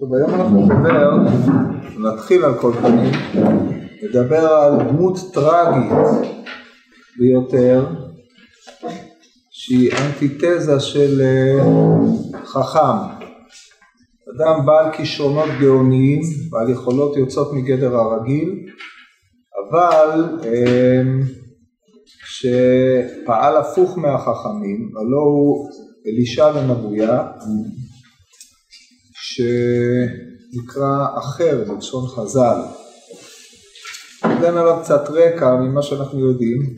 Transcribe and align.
טוב, 0.00 0.14
היום 0.14 0.34
אנחנו 0.34 0.66
נדבר, 0.66 1.10
נתחיל 1.98 2.44
על 2.44 2.54
כל 2.54 2.72
פנים, 2.72 3.12
נדבר 4.02 4.46
על 4.46 4.88
דמות 4.88 5.16
טרגית 5.34 5.92
ביותר, 7.18 7.86
שהיא 9.50 9.90
אנטיתזה 9.92 10.80
של 10.80 11.20
אה, 11.20 11.64
חכם. 12.44 12.96
אדם 14.36 14.66
בעל 14.66 14.92
כישרונות 14.92 15.48
גאוניים, 15.60 16.20
בעל 16.50 16.70
יכולות 16.70 17.16
יוצאות 17.16 17.52
מגדר 17.52 17.96
הרגיל, 17.96 18.66
אבל 19.70 20.38
אה, 20.44 21.02
שפעל 22.24 23.56
הפוך 23.56 23.98
מהחכמים, 23.98 24.90
הלא 24.96 25.20
הוא 25.20 25.68
אלישע 26.06 26.52
בן 26.52 26.70
אבויה, 26.70 27.22
שנקרא 29.30 31.06
אחר 31.18 31.64
בלשון 31.68 32.06
חז"ל. 32.06 32.60
ניתן 34.28 34.56
עליו 34.56 34.78
קצת 34.82 35.10
רקע 35.10 35.56
ממה 35.56 35.82
שאנחנו 35.82 36.20
יודעים. 36.20 36.76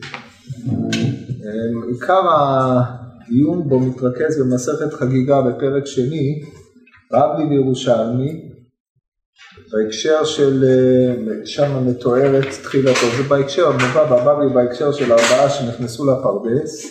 עיקר 1.91 2.21
הדיון 2.29 3.69
בו 3.69 3.79
מתרכז 3.79 4.39
במסכת 4.39 4.93
חגיגה 4.93 5.41
בפרק 5.41 5.85
שני, 5.85 6.43
בבלי 7.11 7.45
וירושלמי, 7.49 8.49
בהקשר 9.71 10.25
של, 10.25 10.65
שם 11.45 11.87
מתוארת 11.87 12.47
תחילתו, 12.63 13.07
זה 13.17 13.23
בהקשר, 13.23 13.71
מובא 13.71 14.03
בבבלי 14.03 14.53
בהקשר 14.53 14.91
של 14.91 15.11
ארבעה 15.11 15.49
שנכנסו 15.49 16.05
לפרדס, 16.05 16.85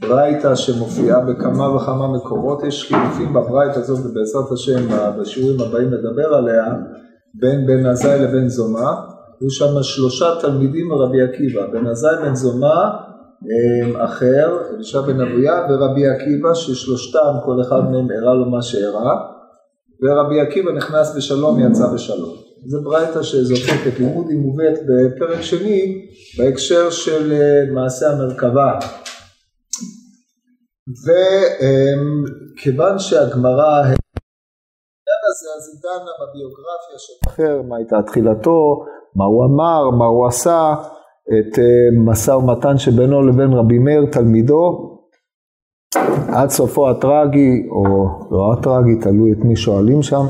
ברייתא 0.00 0.54
שמופיעה 0.54 1.20
בכמה 1.20 1.76
וכמה 1.76 2.08
מקורות, 2.16 2.62
יש 2.64 2.88
חילופים 2.88 3.32
בברייתא 3.34 3.78
הזאת 3.78 3.98
ובעזרת 4.06 4.52
השם 4.52 4.88
בשיעורים 5.20 5.60
הבאים 5.60 5.88
נדבר 5.88 6.34
עליה 6.34 6.64
בין 7.34 7.66
בן 7.66 7.86
עזאי 7.86 8.18
לבן 8.18 8.48
זומא, 8.48 8.90
היו 9.40 9.50
שם 9.50 9.82
שלושה 9.82 10.26
תלמידים 10.40 10.88
מרבי 10.88 11.22
עקיבא, 11.22 11.66
בן 11.72 11.86
עזאי 11.86 12.16
בן 12.22 12.34
זומא 12.34 12.74
אחר, 13.98 14.58
אלישע 14.74 15.00
בן 15.00 15.20
אבויה 15.20 15.66
ורבי 15.70 16.08
עקיבא 16.08 16.54
ששלושתם 16.54 17.34
כל 17.44 17.60
אחד 17.60 17.90
מהם 17.90 18.08
הראה 18.10 18.34
לו 18.34 18.50
מה 18.50 18.62
שהראה. 18.62 19.16
ורבי 20.02 20.40
עקיבא 20.40 20.72
נכנס 20.72 21.16
בשלום 21.16 21.60
יצא 21.60 21.86
בשלום. 21.94 22.34
זה 22.66 22.78
ברייתא 22.84 23.22
שזוקקת 23.22 23.98
לימוד 23.98 24.26
היא 24.28 24.38
מובאת 24.38 24.78
בפרק 24.88 25.40
שני 25.40 26.06
בהקשר 26.38 26.90
של 26.90 27.32
מעשה 27.74 28.10
המרכבה 28.10 28.78
וכיוון 30.88 32.98
שהגמרא 32.98 33.76
העניין 33.76 33.96
הזה 35.30 35.48
אז 35.56 35.68
היא 35.72 35.80
דנה 35.82 36.12
בביוגרפיה 36.20 36.98
של 36.98 37.12
אחר, 37.28 37.62
מה 37.68 37.76
הייתה 37.76 38.02
תחילתו, 38.06 38.84
מה 39.16 39.24
הוא 39.24 39.44
אמר, 39.44 39.90
מה 39.90 40.04
הוא 40.04 40.26
עשה, 40.26 40.74
את 41.38 41.58
משא 42.06 42.30
ומתן 42.30 42.78
שבינו 42.78 43.22
לבין 43.22 43.52
רבי 43.52 43.78
מאיר 43.78 44.06
תלמידו. 44.12 44.90
עד 46.32 46.50
סופו 46.50 46.90
הטרגי 46.90 47.68
או 47.70 48.06
לא 48.30 48.52
הטרגי, 48.58 49.00
תלוי 49.00 49.32
את 49.32 49.44
מי 49.44 49.56
שואלים 49.56 50.02
שם. 50.02 50.26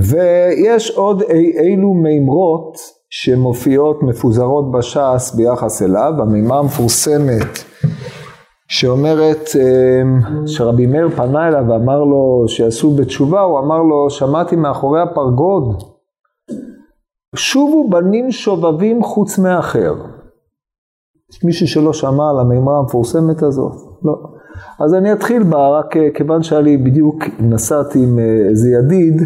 ויש 0.00 0.90
עוד 0.90 1.22
אי, 1.22 1.58
אילו 1.58 1.94
מימרות 1.94 2.76
שמופיעות 3.10 4.02
מפוזרות 4.02 4.72
בש"ס 4.72 5.34
ביחס 5.34 5.82
אליו, 5.82 6.12
המימה 6.22 6.58
המפורסמת 6.58 7.58
שאומרת 8.68 9.48
שרבי 10.46 10.86
מאיר 10.86 11.08
פנה 11.08 11.48
אליו 11.48 11.64
ואמר 11.68 12.04
לו 12.04 12.44
שיעשו 12.48 12.90
בתשובה, 12.90 13.40
הוא 13.40 13.58
אמר 13.58 13.82
לו 13.82 14.10
שמעתי 14.10 14.56
מאחורי 14.56 15.00
הפרגוד 15.00 15.82
שובו 17.36 17.88
בנים 17.90 18.30
שובבים 18.30 19.02
חוץ 19.02 19.38
מאחר. 19.38 19.94
יש 21.32 21.44
מישהו 21.44 21.68
שלא 21.68 21.92
שמע 21.92 22.30
על 22.30 22.38
המימרה 22.40 22.78
המפורסמת 22.78 23.42
הזאת? 23.42 23.72
לא. 24.04 24.14
אז 24.80 24.94
אני 24.94 25.12
אתחיל 25.12 25.42
בה, 25.42 25.68
רק 25.68 25.94
כיוון 26.14 26.42
שהיה 26.42 26.60
לי 26.62 26.76
בדיוק, 26.76 27.16
נסעתי 27.40 27.98
עם 27.98 28.18
איזה 28.48 28.68
ידיד 28.70 29.22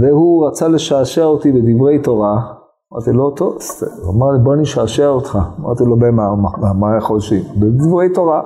והוא 0.00 0.46
רצה 0.46 0.68
לשעשע 0.68 1.24
אותי 1.24 1.52
בדברי 1.52 1.98
תורה 1.98 2.53
אמרתי 2.94 3.12
לו, 3.12 3.30
טוב, 3.30 3.58
הוא 4.02 4.14
אמר 4.14 4.30
לי, 4.30 4.38
בוא 4.38 4.56
נשעשע 4.56 5.08
אותך. 5.08 5.38
אמרתי 5.60 5.84
לו, 5.84 5.96
במה, 5.96 6.34
מה, 6.74 6.96
יכול 6.98 7.20
שיהיה? 7.20 7.42
בדברי 7.56 8.08
תורה. 8.08 8.42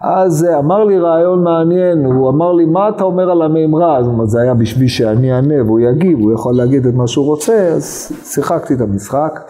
אז 0.00 0.46
אמר 0.58 0.84
לי 0.84 0.98
רעיון 0.98 1.44
מעניין, 1.44 2.04
הוא 2.04 2.28
אמר 2.28 2.52
לי, 2.52 2.64
מה 2.64 2.88
אתה 2.88 3.04
אומר 3.04 3.30
על 3.30 3.42
המימרה? 3.42 4.02
זאת 4.02 4.12
אומרת, 4.12 4.28
זה 4.28 4.40
היה 4.40 4.54
בשביל 4.54 4.88
שאני 4.88 5.32
אענה 5.32 5.62
והוא 5.66 5.80
יגיב, 5.80 6.18
הוא 6.18 6.32
יכול 6.32 6.54
להגיד 6.54 6.86
את 6.86 6.94
מה 6.94 7.06
שהוא 7.06 7.26
רוצה, 7.26 7.68
אז 7.76 8.12
שיחקתי 8.24 8.74
את 8.74 8.80
המשחק. 8.80 9.40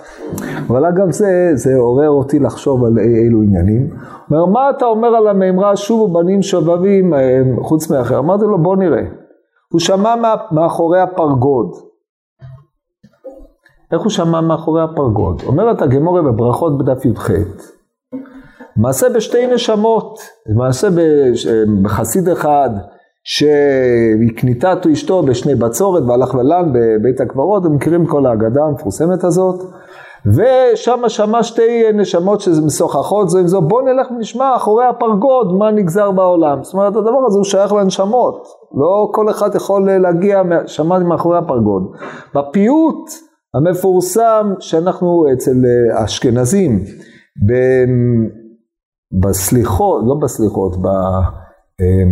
אבל 0.67 0.85
אגב 0.85 1.11
זה, 1.11 1.51
זה 1.55 1.77
עורר 1.77 2.11
אותי 2.11 2.39
לחשוב 2.39 2.85
על 2.85 2.99
אילו 2.99 3.43
עניינים. 3.43 3.89
הוא 4.29 4.39
אומר, 4.39 4.47
מה 4.47 4.71
אתה 4.71 4.85
אומר 4.85 5.09
על 5.09 5.29
המימרה, 5.29 5.77
שובו 5.77 6.09
בנים 6.09 6.43
שובבים 6.43 7.15
חוץ 7.63 7.91
מאחר? 7.91 8.19
אמרתי 8.19 8.45
לו, 8.45 8.63
בוא 8.63 8.77
נראה. 8.77 9.03
הוא 9.73 9.81
שמע 9.81 10.15
מאחורי 10.53 11.01
הפרגוד. 11.01 11.86
איך 13.93 14.01
הוא 14.01 14.11
שמע 14.11 14.41
מאחורי 14.41 14.83
הפרגוד? 14.83 15.43
אומרת 15.47 15.83
הגמורה 15.83 16.23
בברכות 16.23 16.79
בדף 16.79 17.05
י"ח, 17.05 17.31
מעשה 18.77 19.07
בשתי 19.09 19.47
נשמות, 19.47 20.19
מעשה 20.57 20.89
בחסיד 21.83 22.29
אחד 22.29 22.71
שהקניתה 23.25 24.73
אשתו 24.93 25.23
בשני 25.23 25.55
בצורת 25.55 26.03
והלך 26.07 26.35
ללן 26.35 26.73
בבית 26.73 27.21
הקברות, 27.21 27.65
הם 27.65 27.75
מכירים 27.75 28.07
כל 28.07 28.27
ההגדה 28.27 28.65
המפורסמת 28.65 29.25
הזאת, 29.25 29.63
ושם 30.27 31.09
שמע 31.09 31.43
שתי 31.43 31.93
נשמות 31.95 32.41
שזה 32.41 32.63
משוחחות 32.63 33.29
זו 33.29 33.39
עם 33.39 33.47
זו, 33.47 33.61
בוא 33.63 33.83
נלך 33.83 34.11
ונשמע 34.11 34.57
אחורי 34.57 34.85
הפרגוד 34.85 35.53
מה 35.59 35.71
נגזר 35.71 36.11
בעולם. 36.11 36.63
זאת 36.63 36.75
אומרת 36.75 36.97
הדבר 36.97 37.27
הזה 37.27 37.37
הוא 37.37 37.45
שייך 37.45 37.73
לנשמות, 37.73 38.47
לא 38.75 39.09
כל 39.13 39.31
אחד 39.31 39.55
יכול 39.55 39.91
להגיע, 39.99 40.43
שמעתי 40.67 41.05
מאחורי 41.05 41.39
הפרגוד. 41.39 41.83
בפיוט 42.35 43.26
המפורסם 43.55 44.55
שאנחנו 44.61 45.27
אצל 45.33 45.57
אשכנזים, 46.05 46.85
בסליחות, 49.21 50.05
לא 50.07 50.15
בסליחות, 50.15 50.77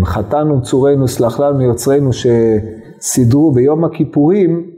בחתן 0.03 0.50
וצורנו 0.50 1.09
סלח 1.09 1.41
לנו 1.41 1.62
יוצרנו 1.62 2.11
שסידרו 2.12 3.53
ביום 3.53 3.84
הכיפורים, 3.84 4.71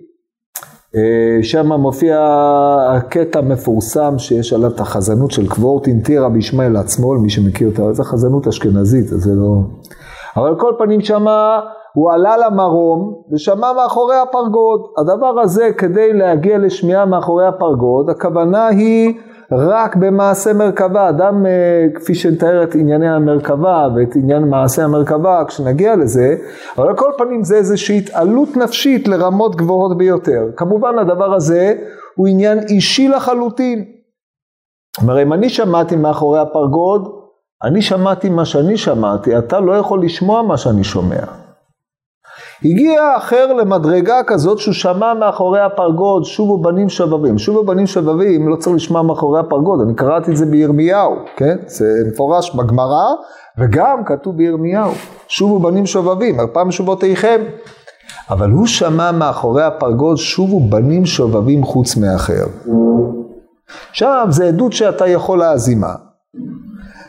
שם 1.43 1.73
מופיע 1.73 2.19
הקטע 2.91 3.39
המפורסם 3.39 4.19
שיש 4.19 4.53
עליו 4.53 4.71
את 4.71 4.81
החזנות 4.81 5.31
של 5.31 5.49
קוורטין 5.49 6.01
טירה 6.01 6.29
בישמעאל 6.29 6.77
עצמו, 6.77 7.15
מי 7.15 7.31
שמכיר 7.31 7.69
אותה, 7.69 7.93
זו 7.93 8.05
חזנות 8.05 8.47
אשכנזית, 8.47 9.07
זה 9.09 9.35
לא... 9.35 9.57
אבל 10.37 10.59
כל 10.59 10.73
פנים 10.79 11.01
שמה 11.01 11.61
הוא 11.97 12.13
עלה 12.13 12.37
למרום 12.37 13.23
ושמע 13.33 13.73
מאחורי 13.73 14.17
הפרגוד. 14.17 14.81
הדבר 14.99 15.41
הזה 15.41 15.71
כדי 15.79 16.13
להגיע 16.13 16.59
לשמיעה 16.59 17.05
מאחורי 17.05 17.47
הפרגוד, 17.47 18.11
הכוונה 18.11 18.67
היא 18.67 19.15
רק 19.53 19.97
במעשה 19.97 20.53
מרכבה. 20.53 21.09
אדם, 21.09 21.47
כפי 21.95 22.15
שנתאר 22.15 22.63
את 22.63 22.75
ענייני 22.75 23.09
המרכבה 23.09 23.89
ואת 23.97 24.17
עניין 24.17 24.49
מעשה 24.49 24.85
המרכבה, 24.85 25.45
כשנגיע 25.49 25.97
לזה, 25.97 26.37
אבל 26.79 26.89
על 26.89 26.97
כל 26.97 27.11
פנים 27.19 27.45
זה 27.45 27.57
איזושהי 27.57 27.99
התעלות 27.99 28.57
נפשית 28.57 29.09
לרמות 29.09 29.57
גבוהות 29.57 29.99
ביותר. 29.99 30.43
כמובן 30.57 30.99
הדבר 30.99 31.35
הזה 31.35 31.75
הוא 32.17 32.27
עניין 32.27 32.59
אישי 32.69 33.09
לחלוטין. 33.09 33.85
כלומר, 34.99 35.23
אם 35.23 35.33
אני 35.33 35.49
שמעתי 35.49 35.97
מאחורי 35.97 36.41
הפרגוד, 36.41 37.09
אני 37.65 37.83
שמעתי 37.83 38.29
מה 38.29 38.45
שאני 38.45 38.77
שמעתי, 38.77 39.39
אתה 39.39 39.61
לא 39.61 39.73
יכול 39.73 40.03
לשמוע 40.03 40.43
מה 40.43 40.57
שאני 40.57 40.85
שומע. 40.85 41.46
הגיע 42.65 43.17
אחר 43.17 43.53
למדרגה 43.53 44.23
כזאת 44.27 44.59
שהוא 44.59 44.75
שמע 44.75 45.15
מאחורי 45.15 45.61
הפרגוד, 45.61 46.25
שובו 46.25 46.59
בנים 46.59 46.89
שבבים. 46.89 47.39
שובו 47.39 47.65
בנים 47.65 47.87
שבבים, 47.87 48.49
לא 48.49 48.57
צריך 48.57 48.77
לשמוע 48.77 49.03
מאחורי 49.03 49.41
הפרגוד, 49.41 49.81
אני 49.81 49.95
קראתי 49.95 50.31
את 50.31 50.37
זה 50.37 50.47
בירמיהו, 50.47 51.17
כן? 51.37 51.57
זה 51.67 51.87
מפורש 52.13 52.55
בגמרא, 52.55 53.07
וגם 53.59 54.05
כתוב 54.07 54.37
בירמיהו, 54.37 54.91
שובו 55.29 55.59
בנים 55.59 55.87
שובבים, 55.87 56.41
על 56.41 56.47
פעם 56.53 56.71
שובותיכם. 56.71 57.41
אבל 58.31 58.51
הוא 58.51 58.67
שמע 58.67 59.13
מאחורי 59.13 59.63
הפרגוד, 59.63 60.17
שובו 60.17 60.61
בנים 60.61 61.07
שובבים 61.07 61.65
חוץ 61.65 61.97
מאחר. 61.97 62.45
עכשיו, 63.91 64.27
זה 64.31 64.49
עדות 64.49 64.73
שאתה 64.73 65.07
יכול 65.07 65.39
להזימה. 65.39 65.95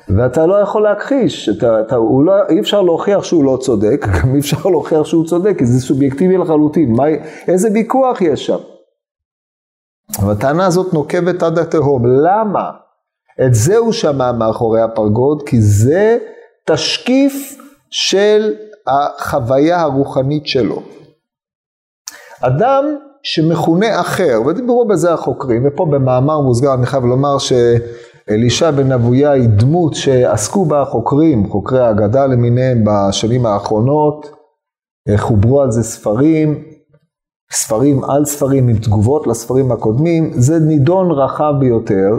ואתה 0.09 0.45
לא 0.45 0.55
יכול 0.55 0.83
להכחיש, 0.83 1.49
אתה, 1.49 1.81
אתה, 1.81 1.95
לא, 1.95 2.33
אי 2.49 2.59
אפשר 2.59 2.81
להוכיח 2.81 3.23
שהוא 3.23 3.43
לא 3.43 3.57
צודק, 3.61 4.05
גם 4.15 4.35
אי 4.35 4.39
אפשר 4.39 4.69
להוכיח 4.69 5.03
שהוא 5.05 5.25
צודק, 5.25 5.55
כי 5.57 5.65
זה 5.65 5.87
סובייקטיבי 5.87 6.37
לחלוטין, 6.37 6.91
מה, 6.91 7.03
איזה 7.47 7.69
ויכוח 7.73 8.21
יש 8.21 8.45
שם? 8.45 8.57
אבל 10.19 10.31
הטענה 10.31 10.65
הזאת 10.65 10.93
נוקבת 10.93 11.43
עד 11.43 11.59
התהום, 11.59 12.03
למה? 12.05 12.71
את 13.45 13.53
זה 13.53 13.77
הוא 13.77 13.91
שמע 13.91 14.31
מאחורי 14.31 14.81
הפרגוד, 14.81 15.43
כי 15.43 15.61
זה 15.61 16.17
תשקיף 16.65 17.57
של 17.89 18.53
החוויה 18.87 19.81
הרוחנית 19.81 20.47
שלו. 20.47 20.81
אדם 22.41 22.85
שמכונה 23.23 24.01
אחר, 24.01 24.41
ודיברו 24.45 24.87
בזה 24.87 25.13
החוקרים, 25.13 25.67
ופה 25.67 25.85
במאמר 25.85 26.41
מוסגר 26.41 26.73
אני 26.73 26.85
חייב 26.85 27.05
לומר 27.05 27.37
שאלישע 28.29 28.71
בן 28.71 28.91
אבויה 28.91 29.31
היא 29.31 29.49
דמות 29.49 29.93
שעסקו 29.93 30.65
בה 30.65 30.81
החוקרים, 30.81 31.49
חוקרי 31.49 31.79
האגדה 31.79 32.25
למיניהם 32.25 32.83
בשנים 32.85 33.45
האחרונות, 33.45 34.31
חוברו 35.17 35.61
על 35.61 35.71
זה 35.71 35.83
ספרים, 35.83 36.63
ספרים 37.51 38.03
על 38.03 38.25
ספרים 38.25 38.67
עם 38.67 38.77
תגובות 38.77 39.27
לספרים 39.27 39.71
הקודמים, 39.71 40.31
זה 40.33 40.59
נידון 40.59 41.11
רחב 41.11 41.53
ביותר, 41.59 42.09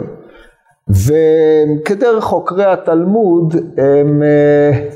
וכדרך 0.89 2.23
חוקרי 2.23 2.65
התלמוד, 2.65 3.55
הם, 3.77 4.23
אה, 4.23 4.89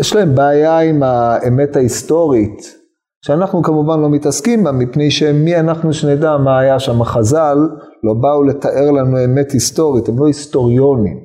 יש 0.00 0.14
להם 0.14 0.34
בעיה 0.34 0.78
עם 0.78 1.02
האמת 1.02 1.76
ההיסטורית, 1.76 2.81
שאנחנו 3.24 3.62
כמובן 3.62 4.00
לא 4.00 4.10
מתעסקים 4.10 4.64
בה, 4.64 4.72
מפני 4.72 5.10
שמי 5.10 5.60
אנחנו 5.60 5.92
שנדע 5.92 6.36
מה 6.36 6.58
היה 6.58 6.80
שם. 6.80 7.02
החז"ל 7.02 7.58
לא 8.02 8.14
באו 8.14 8.42
לתאר 8.42 8.90
לנו 8.90 9.24
אמת 9.24 9.50
היסטורית, 9.50 10.08
הם 10.08 10.18
לא 10.18 10.26
היסטוריונים. 10.26 11.20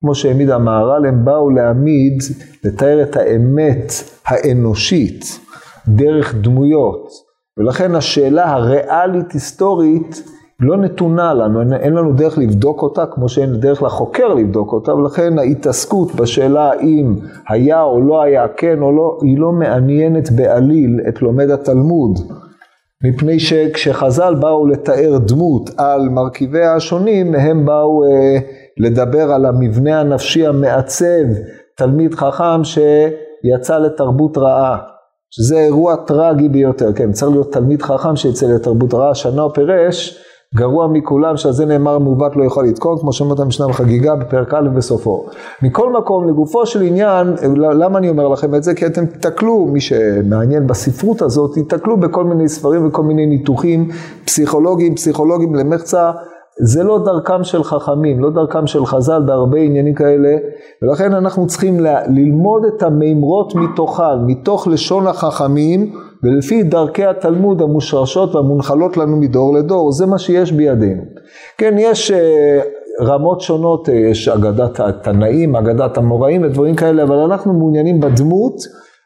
כמו 0.00 0.14
שהעמיד 0.14 0.50
המהר"ל, 0.50 1.06
הם 1.06 1.24
באו 1.24 1.50
להעמיד, 1.50 2.22
לתאר 2.64 3.02
את 3.02 3.16
האמת 3.16 3.92
האנושית, 4.26 5.24
דרך 5.88 6.34
דמויות. 6.34 7.08
ולכן 7.58 7.94
השאלה 7.94 8.52
הריאלית 8.52 9.32
היסטורית 9.32 10.22
לא 10.60 10.76
נתונה 10.76 11.34
לנו, 11.34 11.60
אין, 11.60 11.72
אין 11.72 11.92
לנו 11.92 12.12
דרך 12.12 12.38
לבדוק 12.38 12.82
אותה 12.82 13.06
כמו 13.06 13.28
שאין 13.28 13.60
דרך 13.60 13.82
לחוקר 13.82 14.28
לבדוק 14.28 14.72
אותה, 14.72 14.94
ולכן 14.94 15.38
ההתעסקות 15.38 16.14
בשאלה 16.14 16.70
האם 16.70 17.16
היה 17.48 17.82
או 17.82 18.00
לא 18.00 18.22
היה, 18.22 18.48
כן 18.56 18.82
או 18.82 18.92
לא, 18.92 19.18
היא 19.22 19.38
לא 19.38 19.52
מעניינת 19.52 20.30
בעליל 20.30 21.00
את 21.08 21.22
לומד 21.22 21.50
התלמוד. 21.50 22.18
מפני 23.04 23.40
שכשחז"ל 23.40 24.34
באו 24.34 24.66
לתאר 24.66 25.18
דמות 25.18 25.70
על 25.76 26.08
מרכיביה 26.08 26.74
השונים, 26.74 27.34
הם 27.34 27.66
באו 27.66 28.04
אה, 28.04 28.38
לדבר 28.78 29.32
על 29.32 29.46
המבנה 29.46 30.00
הנפשי 30.00 30.46
המעצב, 30.46 31.24
תלמיד 31.76 32.14
חכם 32.14 32.64
שיצא 32.64 33.78
לתרבות 33.78 34.38
רעה. 34.38 34.78
שזה 35.30 35.58
אירוע 35.58 35.96
טרגי 35.96 36.48
ביותר, 36.48 36.92
כן, 36.92 37.12
צריך 37.12 37.32
להיות 37.32 37.52
תלמיד 37.52 37.82
חכם 37.82 38.16
שיצא 38.16 38.46
לתרבות 38.46 38.94
רעה, 38.94 39.14
שנה 39.14 39.42
פירש, 39.54 40.24
גרוע 40.54 40.86
מכולם 40.86 41.36
שעל 41.36 41.52
זה 41.52 41.66
נאמר 41.66 41.98
מעוות 41.98 42.36
לא 42.36 42.44
יכול 42.44 42.66
לתקון, 42.66 42.98
כמו 42.98 43.12
שאומרת 43.12 43.40
המשנה 43.40 43.68
בחגיגה 43.68 44.16
בפרק 44.16 44.54
א' 44.54 44.68
בסופו. 44.76 45.26
מכל 45.62 45.92
מקום, 45.92 46.28
לגופו 46.28 46.66
של 46.66 46.82
עניין, 46.82 47.34
למה 47.56 47.98
אני 47.98 48.08
אומר 48.08 48.28
לכם 48.28 48.54
את 48.54 48.62
זה? 48.62 48.74
כי 48.74 48.86
אתם 48.86 49.06
תתקלו, 49.06 49.66
מי 49.66 49.80
שמעניין 49.80 50.66
בספרות 50.66 51.22
הזאת, 51.22 51.58
תתקלו 51.58 51.96
בכל 51.96 52.24
מיני 52.24 52.48
ספרים 52.48 52.86
וכל 52.86 53.02
מיני 53.02 53.26
ניתוחים 53.26 53.88
פסיכולוגיים, 54.24 54.94
פסיכולוגיים 54.94 55.54
למחצה. 55.54 56.12
זה 56.60 56.82
לא 56.82 57.04
דרכם 57.04 57.44
של 57.44 57.64
חכמים, 57.64 58.20
לא 58.20 58.30
דרכם 58.30 58.66
של 58.66 58.86
חז"ל 58.86 59.22
בהרבה 59.26 59.58
עניינים 59.58 59.94
כאלה, 59.94 60.36
ולכן 60.82 61.14
אנחנו 61.14 61.46
צריכים 61.46 61.80
ללמוד 62.08 62.64
את 62.64 62.82
המימרות 62.82 63.54
מתוכן, 63.54 64.24
מתוך 64.26 64.68
לשון 64.68 65.06
החכמים, 65.06 65.92
ולפי 66.22 66.62
דרכי 66.62 67.04
התלמוד 67.04 67.62
המושרשות 67.62 68.34
והמונחלות 68.34 68.96
לנו 68.96 69.16
מדור 69.16 69.54
לדור, 69.54 69.92
זה 69.92 70.06
מה 70.06 70.18
שיש 70.18 70.52
בידינו. 70.52 71.02
כן, 71.58 71.74
יש 71.78 72.10
אה, 72.10 72.60
רמות 73.00 73.40
שונות, 73.40 73.88
אה, 73.88 73.94
יש 73.94 74.28
אגדת 74.28 74.80
התנאים, 74.80 75.56
אגדת 75.56 75.96
המוראים 75.96 76.42
ודברים 76.42 76.74
כאלה, 76.74 77.02
אבל 77.02 77.16
אנחנו 77.16 77.52
מעוניינים 77.52 78.00
בדמות. 78.00 78.54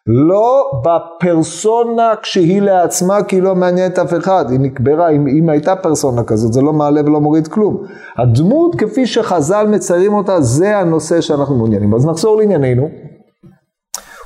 לא 0.06 0.70
בפרסונה 0.84 2.14
כשהיא 2.22 2.62
לעצמה, 2.62 3.22
כי 3.22 3.36
היא 3.36 3.42
לא 3.42 3.54
מעניינת 3.54 3.98
אף 3.98 4.14
אחד, 4.14 4.44
היא 4.50 4.60
נקברה, 4.60 5.10
אם, 5.10 5.26
אם 5.26 5.48
הייתה 5.48 5.76
פרסונה 5.76 6.24
כזאת, 6.24 6.52
זה 6.52 6.62
לא 6.62 6.72
מעלה 6.72 7.00
ולא 7.00 7.20
מוריד 7.20 7.48
כלום. 7.48 7.82
הדמות 8.18 8.74
כפי 8.78 9.06
שחז"ל 9.06 9.66
מציירים 9.70 10.14
אותה, 10.14 10.40
זה 10.40 10.78
הנושא 10.78 11.20
שאנחנו 11.20 11.56
מעוניינים. 11.56 11.94
אז 11.94 12.06
נחזור 12.06 12.36
לענייננו. 12.36 12.88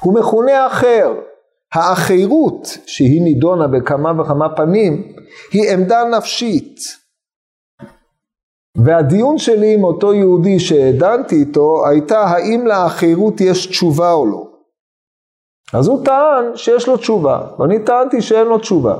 הוא 0.00 0.14
מכונה 0.14 0.66
אחר. 0.66 1.14
האחירות, 1.76 2.78
שהיא 2.86 3.22
נידונה 3.22 3.68
בכמה 3.68 4.22
וכמה 4.22 4.56
פנים, 4.56 5.12
היא 5.52 5.70
עמדה 5.70 6.04
נפשית. 6.18 6.80
והדיון 8.76 9.38
שלי 9.38 9.74
עם 9.74 9.84
אותו 9.84 10.14
יהודי 10.14 10.60
שדנתי 10.60 11.36
איתו, 11.36 11.86
הייתה 11.86 12.20
האם 12.20 12.66
לאחירות 12.66 13.40
יש 13.40 13.66
תשובה 13.66 14.12
או 14.12 14.26
לא. 14.26 14.46
אז 15.72 15.88
הוא 15.88 16.04
טען 16.04 16.44
שיש 16.54 16.88
לו 16.88 16.96
תשובה, 16.96 17.40
ואני 17.58 17.78
טענתי 17.78 18.22
שאין 18.22 18.46
לו 18.46 18.58
תשובה. 18.58 18.96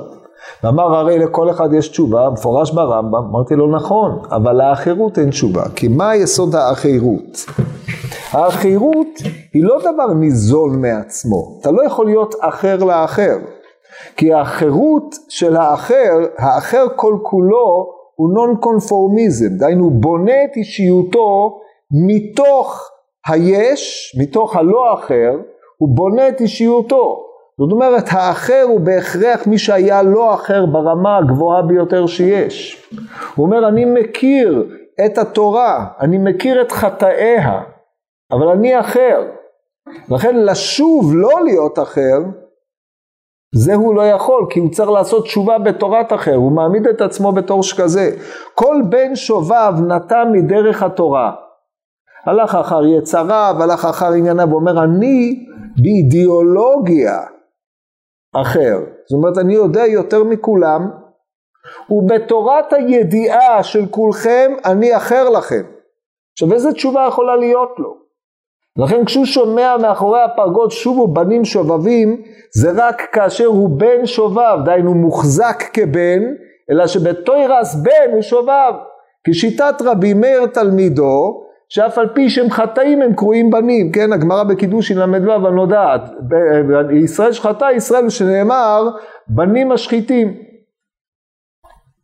ואמר 0.62 0.96
הרי 0.96 1.18
לכל 1.18 1.50
אחד 1.50 1.68
יש 1.72 1.88
תשובה, 1.88 2.30
מפורש 2.30 2.70
ברמב"ם, 2.70 3.14
אמרתי 3.30 3.54
לו 3.54 3.76
נכון, 3.76 4.18
אבל 4.30 4.52
לאחירות 4.52 5.18
אין 5.18 5.30
תשובה, 5.30 5.64
כי 5.76 5.88
מה 5.88 6.16
יסוד 6.16 6.54
האחירות? 6.54 7.46
האחירות 8.30 9.08
היא 9.56 9.64
לא 9.64 9.78
דבר 9.80 10.14
ניזון 10.14 10.80
מעצמו, 10.80 11.58
אתה 11.60 11.70
לא 11.70 11.84
יכול 11.84 12.06
להיות 12.06 12.34
אחר 12.40 12.84
לאחר, 12.84 13.36
כי 14.16 14.32
האחרות 14.32 15.14
של 15.28 15.56
האחר, 15.56 16.12
האחר 16.38 16.86
כל 16.96 17.18
כולו 17.22 17.86
הוא 18.14 18.34
נון 18.34 18.56
קונפורמיזם, 18.60 19.56
דהיינו 19.58 19.90
בונה 19.90 20.44
את 20.44 20.56
אישיותו 20.56 21.60
מתוך 22.06 22.90
היש, 23.28 24.16
מתוך 24.20 24.56
הלא 24.56 24.94
אחר, 24.94 25.30
הוא 25.78 25.88
בונה 25.96 26.28
את 26.28 26.40
אישיותו. 26.40 27.22
זאת 27.58 27.72
אומרת, 27.72 28.04
האחר 28.10 28.62
הוא 28.68 28.80
בהכרח 28.80 29.46
מי 29.46 29.58
שהיה 29.58 30.02
לא 30.02 30.34
אחר 30.34 30.66
ברמה 30.66 31.18
הגבוהה 31.18 31.62
ביותר 31.62 32.06
שיש. 32.06 32.86
הוא 33.34 33.46
אומר, 33.46 33.68
אני 33.68 33.84
מכיר 33.84 34.66
את 35.06 35.18
התורה, 35.18 35.86
אני 36.00 36.18
מכיר 36.18 36.62
את 36.62 36.72
חטאיה, 36.72 37.60
אבל 38.32 38.48
אני 38.48 38.80
אחר. 38.80 39.22
לכן 40.10 40.36
לשוב 40.36 41.12
לא 41.14 41.44
להיות 41.44 41.78
אחר, 41.78 42.18
זה 43.54 43.74
הוא 43.74 43.94
לא 43.94 44.02
יכול, 44.02 44.46
כי 44.50 44.60
הוא 44.60 44.70
צריך 44.72 44.90
לעשות 44.90 45.24
תשובה 45.24 45.58
בתורת 45.58 46.12
אחר, 46.12 46.34
הוא 46.34 46.52
מעמיד 46.52 46.86
את 46.86 47.00
עצמו 47.00 47.32
בתור 47.32 47.62
שכזה. 47.62 48.10
כל 48.54 48.82
בן 48.88 49.16
שובב 49.16 49.72
נטע 49.88 50.24
מדרך 50.32 50.82
התורה. 50.82 51.32
הלך 52.26 52.54
אחר 52.54 52.86
יצריו, 52.86 53.54
הלך 53.60 53.84
אחר 53.84 54.12
ענייניו, 54.12 54.50
ואומר 54.50 54.84
אני 54.84 55.46
באידיאולוגיה 55.82 57.20
אחר. 58.36 58.78
זאת 59.08 59.16
אומרת 59.16 59.38
אני 59.38 59.54
יודע 59.54 59.86
יותר 59.86 60.24
מכולם, 60.24 60.90
ובתורת 61.90 62.72
הידיעה 62.72 63.62
של 63.62 63.86
כולכם 63.90 64.52
אני 64.64 64.96
אחר 64.96 65.28
לכם. 65.30 65.62
עכשיו 66.32 66.52
איזה 66.52 66.72
תשובה 66.72 67.06
יכולה 67.08 67.36
להיות 67.36 67.74
לו? 67.78 68.05
לכן 68.76 69.04
כשהוא 69.04 69.24
שומע 69.24 69.76
מאחורי 69.82 70.22
הפרגוד 70.22 70.70
שובו 70.70 71.08
בנים 71.08 71.44
שובבים, 71.44 72.22
זה 72.54 72.70
רק 72.74 73.02
כאשר 73.12 73.46
הוא 73.46 73.70
בן 73.78 74.06
שובב, 74.06 74.58
דהיינו 74.64 74.94
מוחזק 74.94 75.62
כבן, 75.72 76.22
אלא 76.70 76.86
שבתוירס 76.86 77.74
בן 77.74 78.12
הוא 78.12 78.22
שובב. 78.22 78.72
כשיטת 79.26 79.74
רבי 79.84 80.14
מאיר 80.14 80.46
תלמידו, 80.46 81.42
שאף 81.68 81.98
על 81.98 82.08
פי 82.14 82.30
שהם 82.30 82.50
חטאים 82.50 83.02
הם 83.02 83.14
קרויים 83.14 83.50
בנים, 83.50 83.92
כן, 83.92 84.12
הגמרא 84.12 84.44
בקידושין 84.44 84.98
ל"ו 84.98 85.46
הנודעת, 85.46 86.00
ישראל 87.04 87.32
שחטא 87.32 87.64
ישראל 87.76 88.08
שנאמר 88.08 88.88
בנים 89.28 89.68
משחיתים. 89.68 90.34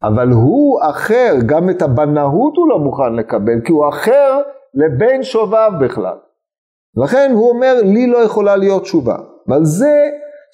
אבל 0.02 0.29
הוא 0.29 0.81
אחר, 0.91 1.35
גם 1.47 1.71
את 1.71 1.83
הבנאות 1.83 2.57
הוא 2.57 2.69
לא 2.69 2.79
מוכן 2.79 3.12
לקבל, 3.12 3.61
כי 3.64 3.73
הוא 3.73 3.88
אחר 3.88 4.41
לבן 4.75 5.23
שובב 5.23 5.71
בכלל. 5.81 6.17
לכן 6.97 7.33
הוא 7.35 7.49
אומר, 7.49 7.75
לי 7.85 8.07
לא 8.07 8.19
יכולה 8.19 8.57
להיות 8.57 8.83
תשובה. 8.83 9.17
ועל 9.49 9.65
זה 9.65 9.93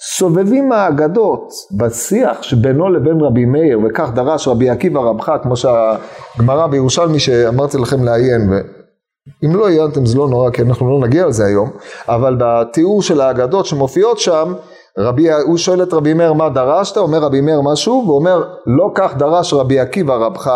סובבים 0.01 0.73
האגדות 0.73 1.49
בשיח 1.79 2.43
שבינו 2.43 2.89
לבין 2.89 3.21
רבי 3.21 3.45
מאיר, 3.45 3.81
וכך 3.85 4.11
דרש 4.15 4.49
רבי 4.49 4.71
עקיבא 4.71 5.01
רבך, 5.01 5.33
כמו 5.43 5.57
שהגמרא 5.57 6.67
בירושלמי 6.67 7.19
שאמרתי 7.19 7.79
לכם 7.79 8.05
לעיין, 8.05 8.53
אם 9.45 9.57
לא 9.57 9.69
עיינתם 9.69 10.07
זה 10.07 10.19
לא 10.19 10.29
נורא 10.29 10.51
כי 10.51 10.63
אנחנו 10.63 10.91
לא 10.91 11.07
נגיע 11.07 11.27
לזה 11.27 11.47
היום, 11.47 11.71
אבל 12.09 12.37
בתיאור 12.39 13.03
של 13.03 13.21
האגדות 13.21 13.67
שמופיעות 13.67 14.19
שם, 14.19 14.55
רבי, 14.99 15.33
הוא 15.33 15.57
שואל 15.57 15.83
את 15.83 15.93
רבי 15.93 16.15
מאיר 16.15 16.33
מה 16.33 16.49
דרשת, 16.49 16.97
אומר 16.97 17.19
רבי 17.19 17.41
מאיר 17.41 17.61
משהו, 17.61 18.03
והוא 18.07 18.19
אומר 18.19 18.43
לא 18.67 18.91
כך 18.95 19.17
דרש 19.17 19.55
רבי 19.55 19.81
עקיבא 19.81 20.15
רבך, 20.15 20.51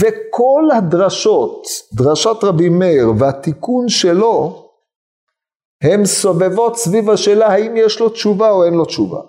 וכל 0.00 0.62
הדרשות, 0.76 1.62
דרשת 1.94 2.44
רבי 2.44 2.68
מאיר 2.68 3.12
והתיקון 3.18 3.88
שלו, 3.88 4.61
הם 5.82 6.04
סובבות 6.04 6.76
סביב 6.76 7.10
השאלה 7.10 7.46
האם 7.46 7.76
יש 7.76 8.00
לו 8.00 8.08
תשובה 8.08 8.50
או 8.50 8.64
אין 8.64 8.74
לו 8.74 8.84
תשובה. 8.84 9.20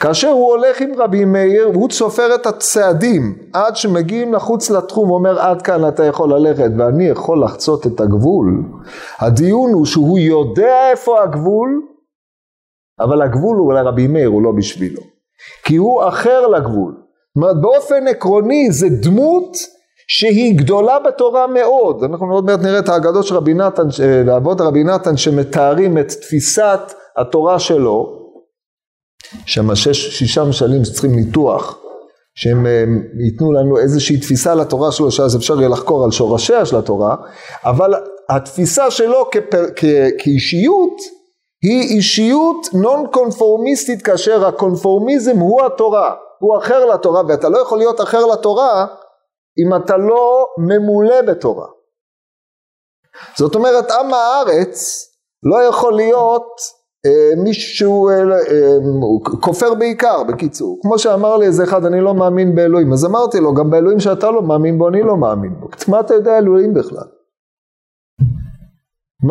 כאשר 0.00 0.28
הוא 0.28 0.50
הולך 0.50 0.80
עם 0.80 0.92
רבי 0.98 1.24
מאיר 1.24 1.70
והוא 1.70 1.88
צופר 1.88 2.34
את 2.34 2.46
הצעדים 2.46 3.38
עד 3.52 3.76
שמגיעים 3.76 4.34
לחוץ 4.34 4.70
לתחום, 4.70 5.10
אומר 5.10 5.40
עד 5.40 5.62
כאן 5.62 5.88
אתה 5.88 6.04
יכול 6.04 6.34
ללכת 6.34 6.70
ואני 6.78 7.04
יכול 7.04 7.44
לחצות 7.44 7.86
את 7.86 8.00
הגבול. 8.00 8.62
הדיון 9.18 9.72
הוא 9.72 9.86
שהוא 9.86 10.18
יודע 10.18 10.90
איפה 10.90 11.22
הגבול, 11.22 11.82
אבל 13.00 13.22
הגבול 13.22 13.56
הוא 13.56 13.72
לרבי 13.72 14.06
מאיר, 14.06 14.28
הוא 14.28 14.42
לא 14.42 14.52
בשבילו. 14.52 15.02
כי 15.64 15.76
הוא 15.76 16.08
אחר 16.08 16.46
לגבול. 16.46 16.92
זאת 16.92 17.36
אומרת, 17.36 17.60
באופן 17.60 18.08
עקרוני 18.08 18.72
זה 18.72 18.88
דמות 18.88 19.56
שהיא 20.12 20.58
גדולה 20.58 20.98
בתורה 20.98 21.46
מאוד. 21.46 22.04
אנחנו 22.04 22.34
עוד 22.34 22.44
מעט 22.44 22.60
נראה 22.60 22.78
את 22.78 22.88
האגדות 22.88 23.26
של 23.26 23.34
רבי 23.34 23.54
נתן, 23.54 23.82
לאבות 24.26 24.60
רבי 24.60 24.84
נתן 24.84 25.16
שמתארים 25.16 25.98
את 25.98 26.08
תפיסת 26.08 26.80
התורה 27.16 27.58
שלו. 27.58 28.20
שם 29.46 29.74
שש, 29.74 30.18
שישה 30.18 30.44
משלים 30.44 30.84
שצריכים 30.84 31.16
ניתוח, 31.16 31.78
שהם 32.34 32.66
ייתנו 33.24 33.52
לנו 33.52 33.78
איזושהי 33.78 34.20
תפיסה 34.20 34.54
לתורה 34.54 34.92
שלו, 34.92 35.10
שאז 35.10 35.36
אפשר 35.36 35.58
יהיה 35.58 35.68
לחקור 35.68 36.04
על 36.04 36.10
שורשיה 36.10 36.66
של 36.66 36.76
התורה, 36.76 37.16
אבל 37.64 37.94
התפיסה 38.28 38.90
שלו 38.90 39.30
כפר, 39.30 39.64
כ, 39.76 39.84
כאישיות 40.18 40.96
היא 41.62 41.96
אישיות 41.96 42.66
נון 42.72 43.06
קונפורמיסטית 43.12 44.02
כאשר 44.02 44.46
הקונפורמיזם 44.46 45.36
הוא 45.38 45.62
התורה, 45.66 46.14
הוא 46.38 46.58
אחר 46.58 46.86
לתורה 46.86 47.22
ואתה 47.28 47.48
לא 47.48 47.58
יכול 47.58 47.78
להיות 47.78 48.00
אחר 48.00 48.26
לתורה 48.26 48.86
אם 49.64 49.74
אתה 49.76 49.96
לא 49.96 50.46
ממולא 50.58 51.22
בתורה. 51.22 51.66
זאת 53.38 53.54
אומרת 53.54 53.90
עם 53.90 54.14
הארץ 54.14 55.06
לא 55.42 55.62
יכול 55.62 55.92
להיות 55.92 56.60
אה, 57.06 57.42
מישהו 57.42 58.08
אה, 58.08 58.14
אה, 58.14 58.76
כופר 59.40 59.74
בעיקר 59.74 60.22
בקיצור 60.22 60.78
כמו 60.82 60.98
שאמר 60.98 61.36
לי 61.36 61.46
איזה 61.46 61.64
אחד 61.64 61.84
אני 61.84 62.00
לא 62.00 62.14
מאמין 62.14 62.54
באלוהים 62.54 62.92
אז 62.92 63.04
אמרתי 63.04 63.40
לו 63.40 63.54
גם 63.54 63.70
באלוהים 63.70 64.00
שאתה 64.00 64.30
לא 64.30 64.42
מאמין 64.42 64.78
בו 64.78 64.88
אני 64.88 65.02
לא 65.02 65.16
מאמין 65.16 65.60
בו 65.60 65.68
מה 65.88 66.00
אתה 66.00 66.14
יודע 66.14 66.38
אלוהים 66.38 66.74
בכלל 66.74 67.04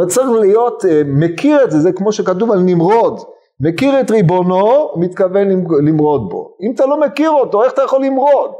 צריך 0.08 0.30
להיות 0.30 0.86
אה, 0.86 1.02
מכיר 1.06 1.64
את 1.64 1.72
זה, 1.72 1.80
זה 1.80 1.92
כמו 1.92 2.12
שכתוב 2.12 2.52
על 2.52 2.60
נמרוד, 2.60 3.20
מכיר 3.60 4.00
את 4.00 4.12
ריבונו, 4.12 4.94
מתכוון 4.96 5.48
למרוד 5.88 6.30
בו. 6.30 6.56
אם 6.62 6.72
אתה 6.76 6.86
לא 6.86 7.00
מכיר 7.00 7.30
אותו, 7.30 7.64
איך 7.64 7.74
אתה 7.74 7.82
יכול 7.82 8.06
למרוד? 8.06 8.52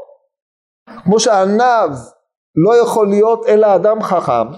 כמו 1.04 1.20
שענב 1.20 1.90
לא 2.56 2.76
יכול 2.76 3.08
להיות 3.08 3.46
אלא 3.48 3.74
אדם 3.74 4.02
חכם, 4.02 4.48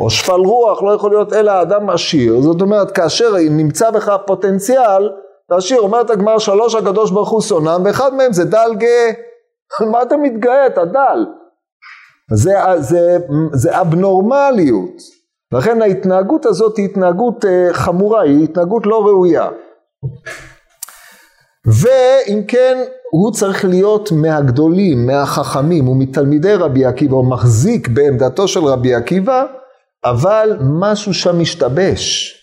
או 0.00 0.10
שפל 0.10 0.40
רוח 0.40 0.82
לא 0.82 0.94
יכול 0.94 1.10
להיות 1.10 1.32
אלא 1.32 1.62
אדם 1.62 1.90
עשיר, 1.90 2.40
זאת 2.40 2.60
אומרת 2.60 2.90
כאשר 2.90 3.34
נמצא 3.50 3.90
בך 3.90 4.16
פוטנציאל, 4.26 5.10
לעשיר, 5.50 5.80
אומרת 5.80 6.10
הגמר 6.10 6.38
שלוש 6.38 6.74
הקדוש 6.74 7.10
ברוך 7.10 7.30
הוא 7.30 7.40
שונם, 7.40 7.82
ואחד 7.84 8.14
מהם 8.14 8.32
זה 8.32 8.44
דל 8.44 8.74
גאה. 8.74 9.10
מה 9.92 10.02
אתה 10.02 10.16
מתגאה? 10.16 10.66
אתה 10.66 10.84
דל. 10.84 11.26
זה, 12.32 12.52
זה, 12.78 13.18
זה 13.52 13.80
אבנורמליות. 13.80 14.94
לכן 15.52 15.82
ההתנהגות 15.82 16.46
הזאת 16.46 16.76
היא 16.76 16.84
התנהגות 16.84 17.44
אה, 17.44 17.68
חמורה, 17.72 18.22
היא 18.22 18.44
התנהגות 18.44 18.86
לא 18.86 19.06
ראויה. 19.06 19.48
ואם 21.66 22.42
כן, 22.48 22.78
הוא 23.10 23.32
צריך 23.32 23.64
להיות 23.64 24.12
מהגדולים, 24.12 25.06
מהחכמים 25.06 25.88
ומתלמידי 25.88 26.54
רבי 26.54 26.84
עקיבא, 26.84 27.14
הוא 27.14 27.30
מחזיק 27.30 27.88
בעמדתו 27.88 28.48
של 28.48 28.64
רבי 28.64 28.94
עקיבא, 28.94 29.44
אבל 30.04 30.56
משהו 30.60 31.14
שם 31.14 31.40
משתבש. 31.40 32.34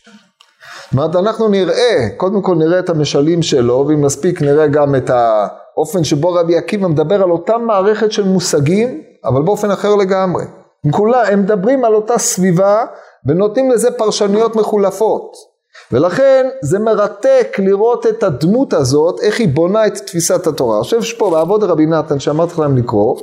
זאת 0.84 0.94
אומרת, 0.94 1.16
אנחנו 1.16 1.48
נראה, 1.48 2.08
קודם 2.18 2.42
כל 2.42 2.56
נראה 2.56 2.80
את 2.80 2.90
המשלים 2.90 3.42
שלו, 3.42 3.86
ואם 3.88 4.06
נספיק 4.06 4.42
נראה 4.42 4.68
גם 4.68 4.96
את 4.96 5.10
האופן 5.10 6.04
שבו 6.04 6.34
רבי 6.34 6.58
עקיבא 6.58 6.88
מדבר 6.88 7.24
על 7.24 7.32
אותה 7.32 7.58
מערכת 7.58 8.12
של 8.12 8.24
מושגים, 8.24 9.02
אבל 9.26 9.42
באופן 9.42 9.72
אחר 9.72 9.96
לגמרי. 9.96 10.44
הם, 10.86 10.92
כולה, 10.92 11.28
הם 11.28 11.42
מדברים 11.42 11.86
על 11.86 11.96
אותה 11.96 12.18
סביבה 12.18 12.86
ונותנים 13.26 13.72
לזה 13.72 13.92
פרשנויות 13.92 14.56
מחולפות. 14.56 15.57
ולכן 15.92 16.48
זה 16.62 16.80
מרתק 16.80 17.58
לראות 17.60 18.08
את 18.08 18.24
הדמות 18.24 18.74
הזאת, 18.74 19.20
איך 19.20 19.40
היא 19.40 19.48
בונה 19.48 19.88
את 19.88 19.98
תפיסת 19.98 20.48
התורה. 20.48 20.80
עכשיו 20.80 21.00
יש 21.00 21.14
פה 21.14 21.30
בעבוד 21.30 21.64
רבי 21.64 21.86
נתן 21.86 22.20
שאמרתי 22.20 22.54
לכם 22.54 22.78
לקרוא, 22.78 23.18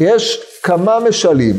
יש 0.00 0.44
כמה 0.62 1.00
משלים 1.00 1.54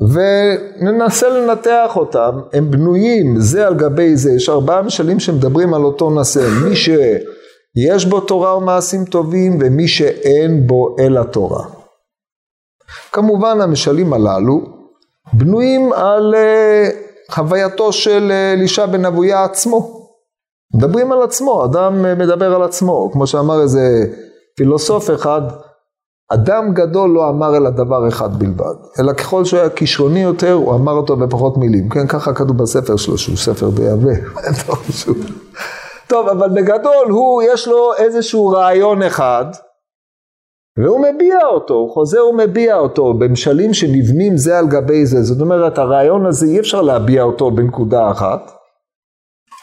וננסה 0.00 1.28
לנתח 1.28 1.92
אותם, 1.96 2.40
הם 2.52 2.70
בנויים 2.70 3.34
זה 3.38 3.66
על 3.66 3.74
גבי 3.74 4.16
זה, 4.16 4.32
יש 4.32 4.48
ארבעה 4.48 4.82
משלים 4.82 5.20
שמדברים 5.20 5.74
על 5.74 5.82
אותו 5.82 6.10
נושא, 6.10 6.48
מי 6.64 6.76
ש... 6.76 6.88
יש 7.88 8.04
בו 8.04 8.20
תורה 8.20 8.56
ומעשים 8.56 9.04
טובים 9.04 9.58
ומי 9.60 9.88
שאין 9.88 10.66
בו 10.66 10.96
אלא 10.98 11.22
תורה. 11.22 11.64
כמובן 13.12 13.60
המשלים 13.60 14.12
הללו 14.12 14.60
בנויים 15.32 15.92
על 15.92 16.34
uh, 16.34 17.05
חווייתו 17.30 17.92
של 17.92 18.28
אה, 18.30 18.52
אלישע 18.52 18.86
בן 18.86 19.04
אבויה 19.04 19.44
עצמו. 19.44 20.06
מדברים 20.74 21.12
על 21.12 21.22
עצמו, 21.22 21.64
אדם 21.64 22.04
uh, 22.04 22.18
מדבר 22.18 22.54
על 22.54 22.62
עצמו, 22.62 23.10
כמו 23.12 23.26
שאמר 23.26 23.62
איזה 23.62 23.80
פילוסוף 24.56 25.10
אחד, 25.10 25.42
אדם 26.32 26.74
גדול 26.74 27.10
לא 27.10 27.28
אמר 27.28 27.56
אלא 27.56 27.70
דבר 27.70 28.08
אחד 28.08 28.38
בלבד, 28.38 28.74
אלא 28.98 29.12
ככל 29.12 29.44
שהוא 29.44 29.60
היה 29.60 29.70
כישרוני 29.70 30.22
יותר, 30.22 30.52
הוא 30.52 30.74
אמר 30.74 30.92
אותו 30.92 31.16
בפחות 31.16 31.56
מילים. 31.56 31.88
כן, 31.88 32.06
ככה 32.06 32.34
כתוב 32.34 32.56
בספר 32.56 32.96
שלו, 32.96 33.18
שהוא 33.18 33.36
ספר 33.36 33.70
די 33.70 33.88
עבה. 33.88 34.12
טוב, 36.08 36.28
אבל 36.28 36.48
בגדול 36.48 37.06
הוא, 37.10 37.42
יש 37.42 37.68
לו 37.68 37.94
איזשהו 37.98 38.48
רעיון 38.48 39.02
אחד, 39.02 39.44
והוא 40.76 41.00
מביע 41.00 41.38
אותו, 41.52 41.74
הוא 41.74 41.94
חוזר 41.94 42.26
ומביע 42.26 42.76
אותו 42.76 43.14
במשלים 43.14 43.74
שנבנים 43.74 44.36
זה 44.36 44.58
על 44.58 44.66
גבי 44.68 45.06
זה. 45.06 45.22
זאת 45.22 45.40
אומרת, 45.40 45.78
הרעיון 45.78 46.26
הזה 46.26 46.46
אי 46.46 46.60
אפשר 46.60 46.82
להביע 46.82 47.22
אותו 47.22 47.50
בנקודה 47.50 48.10
אחת, 48.10 48.50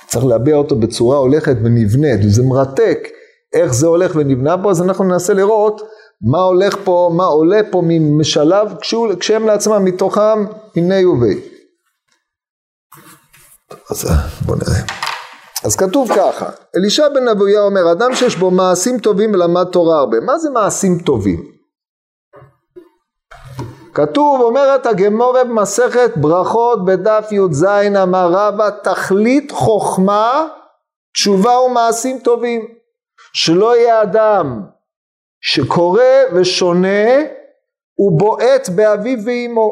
צריך 0.08 0.25
להביע 0.25 0.55
אותו 0.55 0.75
בצורה 0.75 1.17
הולכת 1.17 1.55
ונבנית, 1.63 2.20
וזה 2.25 2.43
מרתק 2.43 3.08
איך 3.53 3.74
זה 3.74 3.88
הולך 3.88 4.12
ונבנה 4.15 4.63
פה, 4.63 4.72
אז 4.72 4.82
אנחנו 4.82 5.03
ננסה 5.03 5.34
לראות 5.34 5.82
מה 6.22 6.41
הולך 6.41 6.77
פה, 6.84 7.12
מה 7.15 7.25
עולה 7.25 7.60
פה 7.72 7.82
ממשלב 7.86 8.74
כשהם 9.20 9.48
לעצמם 9.48 9.86
מתוכם 9.86 10.46
הנה 10.75 11.10
ובי. 11.10 11.41
אז 13.89 14.10
בואו 14.46 14.58
נראה. 14.58 15.02
אז 15.65 15.75
כתוב 15.75 16.10
ככה, 16.15 16.50
אלישע 16.75 17.10
בן 17.10 17.27
אבויה 17.27 17.62
אומר, 17.62 17.91
אדם 17.91 18.15
שיש 18.15 18.36
בו 18.36 18.51
מעשים 18.51 19.00
טובים 19.00 19.34
ולמד 19.34 19.65
תורה 19.72 20.00
הרבה. 20.00 20.20
מה 20.20 20.38
זה 20.38 20.50
מעשים 20.50 21.00
טובים? 21.00 21.53
כתוב, 23.93 24.41
אומרת 24.41 24.86
הגמורה 24.86 25.43
במסכת 25.43 26.17
ברכות 26.17 26.86
בדף 26.86 27.27
י"ז 27.32 27.63
אמר 28.03 28.29
רבא, 28.32 28.70
תכלית 28.84 29.51
חוכמה, 29.51 30.48
תשובה 31.13 31.60
ומעשים 31.60 32.20
טובים. 32.20 32.67
שלא 33.34 33.77
יהיה 33.77 34.01
אדם 34.01 34.62
שקורא 35.41 36.03
ושונה 36.36 37.08
ובועט 38.00 38.70
באביו 38.70 39.17
ואימו. 39.25 39.72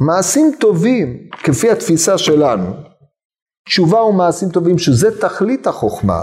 מעשים 0.00 0.52
טובים, 0.60 1.28
כפי 1.42 1.70
התפיסה 1.70 2.18
שלנו, 2.18 2.66
תשובה 3.66 4.02
ומעשים 4.02 4.48
טובים, 4.48 4.78
שזה 4.78 5.20
תכלית 5.20 5.66
החוכמה. 5.66 6.22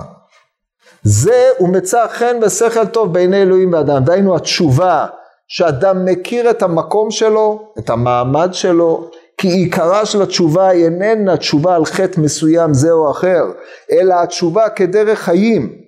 זה 1.04 1.48
ומצא 1.60 2.08
חן 2.08 2.36
ושכל 2.42 2.86
טוב 2.86 3.14
בעיני 3.14 3.42
אלוהים 3.42 3.74
ואדם. 3.74 4.04
דהיינו 4.04 4.36
התשובה, 4.36 5.06
שאדם 5.48 6.06
מכיר 6.06 6.50
את 6.50 6.62
המקום 6.62 7.12
שלו, 7.12 7.74
את 7.80 7.90
המעמד 7.90 8.50
שלו, 8.54 9.10
כי 9.38 9.48
עיקרה 9.48 10.06
של 10.06 10.22
התשובה 10.22 10.68
היא 10.68 10.86
איננה 10.86 11.38
תשובה 11.38 11.76
על 11.76 11.86
חטא 11.86 12.22
מסוים 12.22 12.74
זה 12.74 12.92
או 12.92 13.12
אחר, 13.12 13.44
אלא 13.92 14.16
התשובה 14.24 14.70
כדרך 14.70 15.20
חיים. 15.20 15.83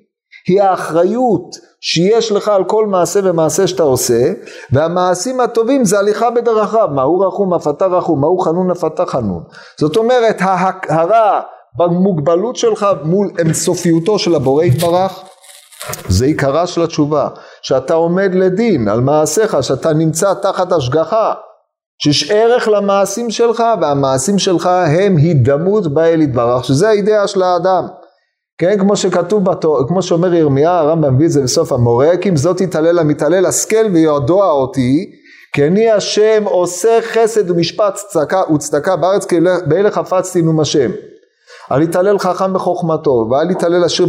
היא 0.48 0.62
האחריות 0.62 1.56
שיש 1.82 2.32
לך 2.32 2.48
על 2.48 2.64
כל 2.64 2.88
מעשה 2.88 3.20
ומעשה 3.24 3.68
שאתה 3.68 3.84
עושה, 3.84 4.34
והמעשים 4.72 5.40
הטובים 5.40 5.86
זה 5.86 6.00
הליכה 6.00 6.30
בדרכיו, 6.30 6.88
מהו 6.92 7.20
רחום 7.20 7.54
אף 7.54 7.68
אתה 7.68 7.86
רחום, 7.86 8.22
מהו 8.22 8.38
חנון 8.38 8.72
אף 8.72 8.86
אתה 8.86 9.06
חנון. 9.06 9.44
זאת 9.80 9.98
אומרת 9.98 10.36
ההכרה 10.40 11.42
במוגבלות 11.78 12.56
שלך 12.56 12.88
מול 13.04 13.32
אינסופיותו 13.40 14.20
של 14.20 14.36
הבורא 14.36 14.64
יתברך, 14.64 15.24
זה 16.08 16.26
עיקרה 16.26 16.68
של 16.68 16.84
התשובה, 16.84 17.28
שאתה 17.62 17.94
עומד 17.94 18.36
לדין 18.36 18.88
על 18.88 19.02
מעשיך, 19.02 19.64
שאתה 19.64 19.94
נמצא 19.94 20.34
תחת 20.34 20.72
השגחה, 20.72 21.34
שיש 22.04 22.32
ערך 22.32 22.68
למעשים 22.68 23.30
שלך, 23.30 23.64
והמעשים 23.82 24.40
שלך 24.40 24.66
הם 24.66 25.18
הידמות 25.18 25.94
באל 25.94 26.22
יתברך, 26.22 26.66
שזה 26.66 26.90
האידאה 26.90 27.28
של 27.28 27.44
האדם. 27.44 27.88
כן, 28.58 28.80
כמו 28.80 28.96
שכתוב, 28.96 29.44
בתור, 29.46 29.88
כמו 29.88 30.02
שאומר 30.02 30.34
ירמיה, 30.34 30.80
הרמב"ם 30.80 31.16
מביא 31.16 31.26
את 31.26 31.32
זה 31.32 31.42
בסוף 31.42 31.72
המורה, 31.72 32.18
כי 32.18 32.30
אם 32.30 32.36
זאת 32.36 32.62
יתעלל 32.62 33.00
המתעלל 33.00 33.46
השכל 33.46 33.86
וידוע 33.94 34.52
אותי, 34.52 35.12
כי 35.54 35.68
אני 35.68 35.92
השם 35.92 36.44
עושה 36.46 37.00
חסד 37.02 37.52
ומשפט 37.52 37.94
צדקה 37.94 38.42
וצדקה 38.54 38.96
בארץ, 38.96 39.26
כי 39.26 39.36
באלה 39.68 39.92
חפצתי 39.92 40.42
נום 40.42 40.60
השם. 40.60 40.92
אל 41.72 41.82
יתעלל 41.82 42.20
חכם 42.20 42.54
בחוכמתו, 42.54 43.28
ואל 43.32 43.52
יתעלל 43.52 43.84
עשיר 43.84 44.08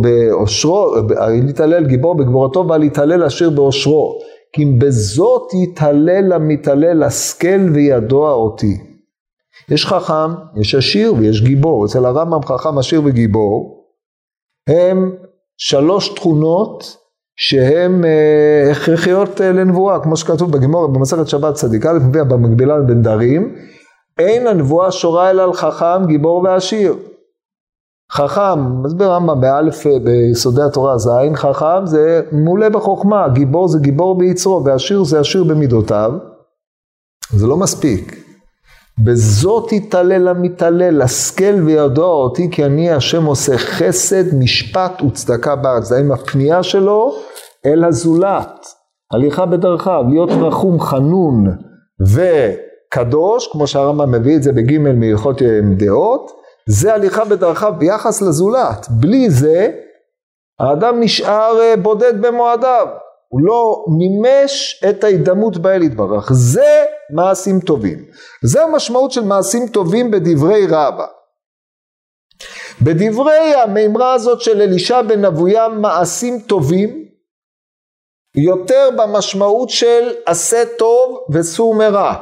באושרו, 0.00 0.94
אל 1.20 1.48
יתעלל 1.48 1.86
גיבור 1.86 2.16
בגבורתו, 2.16 2.66
ואל 2.68 2.82
יתעלל 2.82 3.22
עשיר 3.22 3.50
באושרו. 3.50 4.18
כי 4.52 4.62
אם 4.62 4.78
בזאת 4.78 5.50
יתעלל 5.62 6.32
המתעלל 6.32 7.02
השכל 7.02 7.68
וידוע 7.74 8.32
אותי. 8.32 8.76
יש 9.70 9.86
חכם, 9.86 10.30
יש 10.60 10.74
עשיר 10.74 11.14
ויש 11.14 11.42
גיבור. 11.42 11.86
אצל 11.86 12.04
הרמב"ם 12.04 12.42
חכם, 12.42 12.78
עשיר 12.78 13.02
וגיבור 13.04 13.77
הם 14.68 15.12
שלוש 15.58 16.08
תכונות 16.08 16.96
שהן 17.36 18.04
אה, 18.04 18.70
הכרחיות 18.72 19.40
אה, 19.40 19.52
לנבואה, 19.52 20.00
כמו 20.00 20.16
שכתוב 20.16 20.52
בגמור 20.52 20.86
במסכת 20.86 21.28
שבת 21.28 21.54
צדיק 21.54 21.86
א' 21.86 21.98
מביאה 22.08 22.24
במקבילה 22.24 22.78
לבן 22.78 23.02
דרים, 23.02 23.54
אין 24.18 24.46
הנבואה 24.46 24.92
שורה 24.92 25.30
אלא 25.30 25.42
על 25.42 25.52
חכם, 25.52 26.06
גיבור 26.06 26.42
ועשיר. 26.42 26.94
חכם, 28.12 28.82
מסביר 28.82 29.12
רמב"ם 29.12 29.40
באלף 29.40 29.86
אה, 29.86 29.98
ביסודי 30.04 30.62
התורה 30.62 30.98
ז', 30.98 31.08
חכם 31.34 31.86
זה 31.86 32.20
מעולה 32.32 32.70
בחוכמה, 32.70 33.28
גיבור 33.28 33.68
זה 33.68 33.78
גיבור 33.78 34.18
ביצרו, 34.18 34.64
ועשיר 34.64 35.04
זה 35.04 35.20
עשיר 35.20 35.44
במידותיו. 35.44 36.12
זה 37.30 37.46
לא 37.46 37.56
מספיק. 37.56 38.27
בזאת 39.04 39.72
יתעלל 39.72 40.28
המתעלל, 40.28 41.02
השכל 41.02 41.54
וידוע 41.64 42.08
אותי 42.08 42.48
כי 42.50 42.64
אני 42.64 42.90
השם 42.90 43.24
עושה 43.24 43.58
חסד, 43.58 44.34
משפט 44.34 45.02
וצדקה 45.02 45.56
בארץ. 45.56 45.84
זה 45.84 45.98
עם 45.98 46.12
הפנייה 46.12 46.62
שלו 46.62 47.14
אל 47.66 47.84
הזולת, 47.84 48.66
הליכה 49.12 49.46
בדרכיו, 49.46 50.04
להיות 50.08 50.30
רחום, 50.30 50.80
חנון 50.80 51.44
וקדוש, 52.06 53.48
כמו 53.52 53.66
שהרמב"ם 53.66 54.12
מביא 54.12 54.36
את 54.36 54.42
זה 54.42 54.52
בגימל 54.52 54.92
מהלכות 54.92 55.42
דעות, 55.76 56.30
זה 56.68 56.94
הליכה 56.94 57.24
בדרכיו 57.24 57.72
ביחס 57.78 58.22
לזולת. 58.22 58.86
בלי 58.90 59.30
זה, 59.30 59.70
האדם 60.60 61.00
נשאר 61.00 61.60
אה, 61.60 61.76
בודד 61.76 62.22
במועדיו. 62.22 62.86
הוא 63.28 63.40
לא 63.42 63.84
מימש 63.98 64.84
את 64.88 65.04
ההידמות 65.04 65.56
באל 65.58 65.82
יתברך. 65.82 66.28
זה 66.32 66.84
מעשים 67.14 67.60
טובים. 67.60 68.04
זה 68.42 68.62
המשמעות 68.62 69.10
של 69.10 69.24
מעשים 69.24 69.68
טובים 69.68 70.10
בדברי 70.10 70.66
רבא. 70.66 71.06
בדברי 72.82 73.54
המימרה 73.54 74.14
הזאת 74.14 74.40
של 74.40 74.62
אלישע 74.62 75.02
בן 75.02 75.24
אבויה 75.24 75.68
מעשים 75.68 76.40
טובים 76.40 77.08
יותר 78.36 78.88
במשמעות 78.96 79.70
של 79.70 80.12
עשה 80.26 80.62
טוב 80.78 81.20
וסור 81.32 81.74
מרע. 81.74 82.14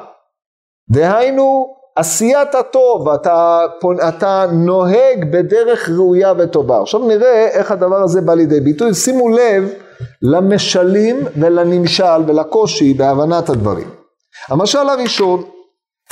דהיינו 0.90 1.76
עשיית 1.96 2.54
הטוב, 2.54 3.08
אתה, 3.08 3.60
אתה 4.08 4.46
נוהג 4.52 5.24
בדרך 5.32 5.90
ראויה 5.90 6.32
וטובה. 6.38 6.82
עכשיו 6.82 7.00
נראה 7.06 7.48
איך 7.48 7.70
הדבר 7.70 8.02
הזה 8.02 8.20
בא 8.20 8.34
לידי 8.34 8.60
ביטוי. 8.60 8.94
שימו 8.94 9.28
לב 9.28 9.72
למשלים 10.22 11.16
ולנמשל 11.36 12.22
ולקושי 12.26 12.94
בהבנת 12.94 13.48
הדברים. 13.48 13.95
המשל 14.48 14.88
הראשון, 14.88 15.42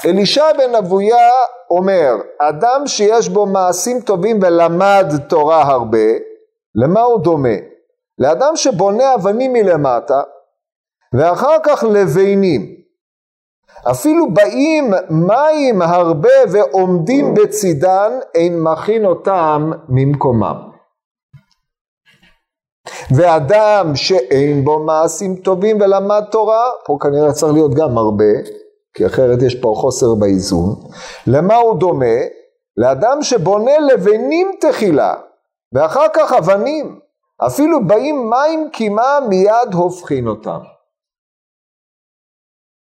אלישע 0.05 0.53
בן 0.59 0.75
אבויה 0.75 1.31
אומר, 1.71 2.13
אדם 2.39 2.87
שיש 2.87 3.29
בו 3.29 3.47
מעשים 3.47 4.01
טובים 4.01 4.39
ולמד 4.43 5.07
תורה 5.29 5.63
הרבה, 5.63 6.09
למה 6.75 7.01
הוא 7.01 7.21
דומה? 7.21 7.57
לאדם 8.19 8.57
שבונה 8.57 9.15
אבנים 9.15 9.53
מלמטה 9.53 10.23
ואחר 11.13 11.57
כך 11.63 11.85
לבינים. 11.93 12.75
אפילו 13.91 14.31
באים 14.31 14.91
מים 15.11 15.83
הרבה 15.83 16.29
ועומדים 16.53 17.35
בצידן, 17.35 18.13
אין 18.35 18.63
מכין 18.63 19.05
אותם 19.05 19.71
ממקומם. 19.89 20.74
ואדם 23.17 23.97
שאין 23.97 24.65
בו 24.65 24.79
מעשים 24.79 25.37
טובים 25.37 25.81
ולמד 25.81 26.25
תורה, 26.31 26.65
פה 26.87 26.99
כנראה 27.01 27.33
צריך 27.33 27.53
להיות 27.53 27.75
גם 27.75 27.99
הרבה, 27.99 28.33
כי 28.95 29.07
אחרת 29.07 29.43
יש 29.43 29.55
פה 29.55 29.75
חוסר 29.77 30.15
באיזון. 30.15 30.75
למה 31.27 31.57
הוא 31.57 31.79
דומה? 31.79 32.17
לאדם 32.77 33.23
שבונה 33.23 33.79
לבנים 33.79 34.53
תחילה, 34.61 35.15
ואחר 35.75 36.07
כך 36.15 36.33
אבנים. 36.33 37.01
אפילו 37.47 37.87
באים 37.87 38.31
מים 38.31 38.71
קימה 38.73 39.19
מיד 39.29 39.75
הופכין 39.75 40.27
אותם. 40.27 40.59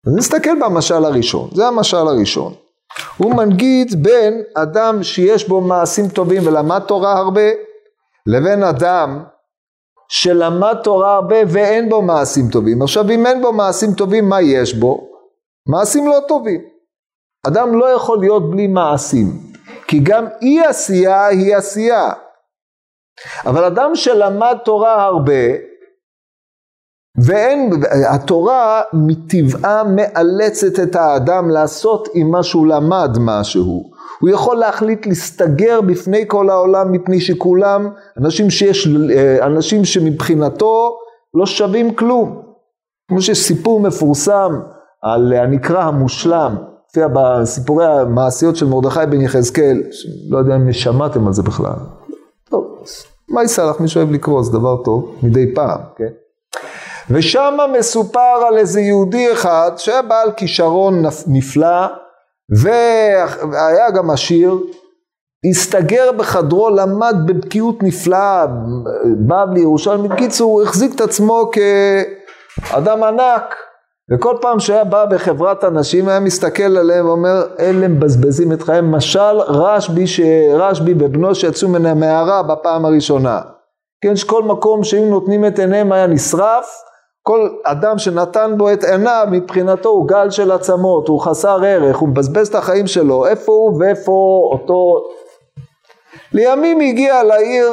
אז 0.07 0.15
נסתכל 0.17 0.61
במשל 0.61 1.05
הראשון, 1.05 1.49
זה 1.55 1.67
המשל 1.67 1.97
הראשון. 1.97 2.55
הוא 3.19 3.35
מנגיד 3.35 4.03
בין 4.03 4.43
אדם 4.55 5.03
שיש 5.03 5.49
בו 5.49 5.61
מעשים 5.61 6.09
טובים 6.09 6.47
ולמד 6.47 6.79
תורה 6.89 7.13
הרבה, 7.13 7.51
לבין 8.27 8.63
אדם 8.63 9.25
שלמד 10.13 10.77
תורה 10.85 11.15
הרבה 11.15 11.37
ואין 11.49 11.89
בו 11.89 12.03
מעשים 12.03 12.51
טובים. 12.53 12.83
עכשיו 12.83 13.11
אם 13.11 13.27
אין 13.27 13.43
בו 13.43 13.53
מעשים 13.53 13.93
טובים, 13.93 14.29
מה 14.29 14.43
יש 14.43 14.75
בו? 14.75 15.09
מעשים 15.69 16.07
לא 16.07 16.19
טובים. 16.29 16.61
אדם 17.47 17.79
לא 17.79 17.87
יכול 17.87 18.19
להיות 18.21 18.51
בלי 18.51 18.67
מעשים, 18.67 19.27
כי 19.89 20.01
גם 20.03 20.27
אי 20.43 20.61
עשייה 20.61 21.27
היא 21.27 21.57
עשייה. 21.57 22.13
אבל 23.47 23.65
אדם 23.65 23.91
שלמד 23.95 24.57
תורה 24.65 25.05
הרבה, 25.05 25.43
ואין, 27.27 27.71
התורה 28.15 28.83
מטבעה 28.93 29.85
מאלצת 29.85 30.83
את 30.83 30.97
האדם 30.97 31.51
לעשות 31.51 32.09
עם 32.15 32.31
מה 32.31 32.43
שהוא 32.43 32.67
למד 32.67 33.11
משהו. 33.21 33.92
הוא 34.23 34.31
יכול 34.31 34.57
להחליט 34.57 35.07
להסתגר 35.07 35.81
בפני 35.81 36.25
כל 36.27 36.51
העולם 36.51 36.93
מפני 36.93 37.21
שכולם 37.21 37.89
אנשים 38.19 38.51
שיש, 38.51 38.89
אה, 39.17 39.47
אנשים 39.47 39.85
שמבחינתו 39.85 40.99
לא 41.35 41.47
שווים 41.47 41.95
כלום. 41.95 42.43
כמו 43.09 43.23
שיש 43.23 43.39
סיפור 43.39 43.81
מפורסם 43.81 44.61
על 45.03 45.33
הנקרא 45.33 45.83
המושלם, 45.83 46.57
מופיע 46.85 47.09
בסיפורי 47.15 47.87
המעשיות 47.87 48.57
של 48.57 48.67
מרדכי 48.67 49.01
בן 49.11 49.21
יחזקאל, 49.21 49.83
לא 50.31 50.39
יודע 50.39 50.57
אם 50.57 50.73
שמעתם 50.73 51.27
על 51.27 51.33
זה 51.33 51.43
בכלל. 51.43 51.77
טוב, 52.51 52.65
מה 53.29 53.45
יסע 53.45 53.71
לך, 53.71 53.81
מי 53.81 53.89
שאוהב 53.89 54.13
לקרוא, 54.13 54.43
זה 54.43 54.53
דבר 54.53 54.83
טוב, 54.85 55.17
מדי 55.23 55.55
פעם, 55.55 55.81
כן? 55.97 56.09
ושם 57.11 57.55
מסופר 57.79 58.43
על 58.49 58.59
איזה 58.59 58.81
יהודי 58.81 59.33
אחד 59.33 59.71
שהיה 59.77 60.03
בעל 60.03 60.33
כישרון 60.37 61.03
נפלא 61.27 61.87
והיה 62.61 63.91
גם 63.91 64.11
עשיר, 64.11 64.59
הסתגר 65.51 66.13
בחדרו, 66.13 66.71
למד 66.71 67.17
בבקיאות 67.27 67.83
נפלאה, 67.83 68.47
בא 69.27 69.45
לירושלים, 69.55 70.09
בקיצור 70.09 70.53
הוא 70.53 70.63
החזיק 70.63 70.95
את 70.95 71.01
עצמו 71.01 71.51
כאדם 71.53 73.03
ענק. 73.03 73.55
וכל 74.15 74.37
פעם 74.41 74.61
שהיה 74.61 74.85
בא 74.85 75.05
בחברת 75.05 75.65
אנשים 75.65 76.09
היה 76.09 76.21
מסתכל 76.21 76.77
עליהם 76.77 77.07
ואומר 77.07 77.43
אלה 77.59 77.89
מבזבזים 77.89 78.53
את 78.53 78.63
חייהם. 78.63 78.93
משל 78.93 79.41
רשב"י, 79.47 80.05
רשב"י 80.55 80.95
בבנו 80.95 81.35
שיצאו 81.35 81.69
מן 81.69 81.87
המערה 81.87 82.43
בפעם 82.43 82.85
הראשונה. 82.85 83.41
כן 84.05 84.17
שכל 84.17 84.43
מקום 84.43 84.85
שהיו 84.85 85.05
נותנים 85.05 85.47
את 85.47 85.59
עיניהם 85.59 85.93
היה 85.93 86.07
נשרף 86.07 86.67
כל 87.23 87.49
אדם 87.65 87.99
שנתן 87.99 88.55
בו 88.57 88.73
את 88.73 88.85
עיניו 88.85 89.27
מבחינתו 89.31 89.89
הוא 89.89 90.09
גל 90.09 90.31
של 90.31 90.51
עצמות, 90.51 91.09
הוא 91.09 91.21
חסר 91.21 91.65
ערך, 91.65 91.97
הוא 91.97 92.09
מבזבז 92.09 92.49
את 92.49 92.55
החיים 92.55 92.87
שלו, 92.87 93.27
איפה 93.27 93.53
הוא 93.53 93.81
ואיפה 93.81 94.49
אותו. 94.53 94.97
לימים 96.33 96.81
הגיע 96.81 97.23
לעיר 97.23 97.69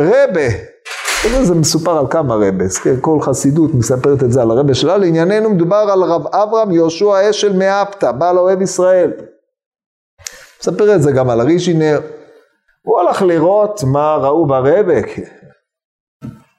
רבה, 0.00 0.48
זה 1.42 1.54
מסופר 1.54 1.98
על 1.98 2.06
כמה 2.10 2.34
רבס, 2.34 2.78
כן? 2.78 2.94
כל 3.00 3.20
חסידות 3.20 3.70
מספרת 3.74 4.22
את 4.22 4.32
זה 4.32 4.42
על 4.42 4.50
הרבה 4.50 4.74
שלה, 4.74 4.96
לענייננו 4.96 5.50
מדובר 5.50 5.86
על 5.92 6.02
רב 6.02 6.26
אברהם 6.26 6.70
יהושע 6.70 7.30
אשל 7.30 7.56
מאפתא, 7.56 8.12
בעל 8.12 8.38
אוהב 8.38 8.62
ישראל. 8.62 9.12
מספר 10.60 10.94
את 10.94 11.02
זה 11.02 11.12
גם 11.12 11.30
על 11.30 11.40
הרישינר, 11.40 12.00
הוא 12.82 13.00
הלך 13.00 13.22
לראות 13.22 13.80
מה 13.92 14.16
ראו 14.16 14.46
ברבה, 14.46 15.00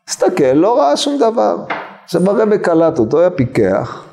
הסתכל, 0.08 0.54
לא 0.54 0.80
ראה 0.80 0.98
שום 0.98 1.18
דבר. 1.18 1.79
עכשיו 2.10 2.30
הרבה 2.30 2.58
קלט 2.58 3.00
אותו, 3.00 3.20
היה 3.20 3.30
פיקח, 3.30 4.06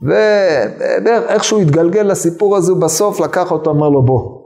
ואיך 0.00 1.44
שהוא 1.44 1.60
התגלגל 1.60 2.02
לסיפור 2.02 2.56
הזה, 2.56 2.74
בסוף 2.74 3.20
לקח 3.20 3.52
אותו, 3.52 3.70
אמר 3.70 3.88
לו 3.88 4.02
בוא. 4.02 4.40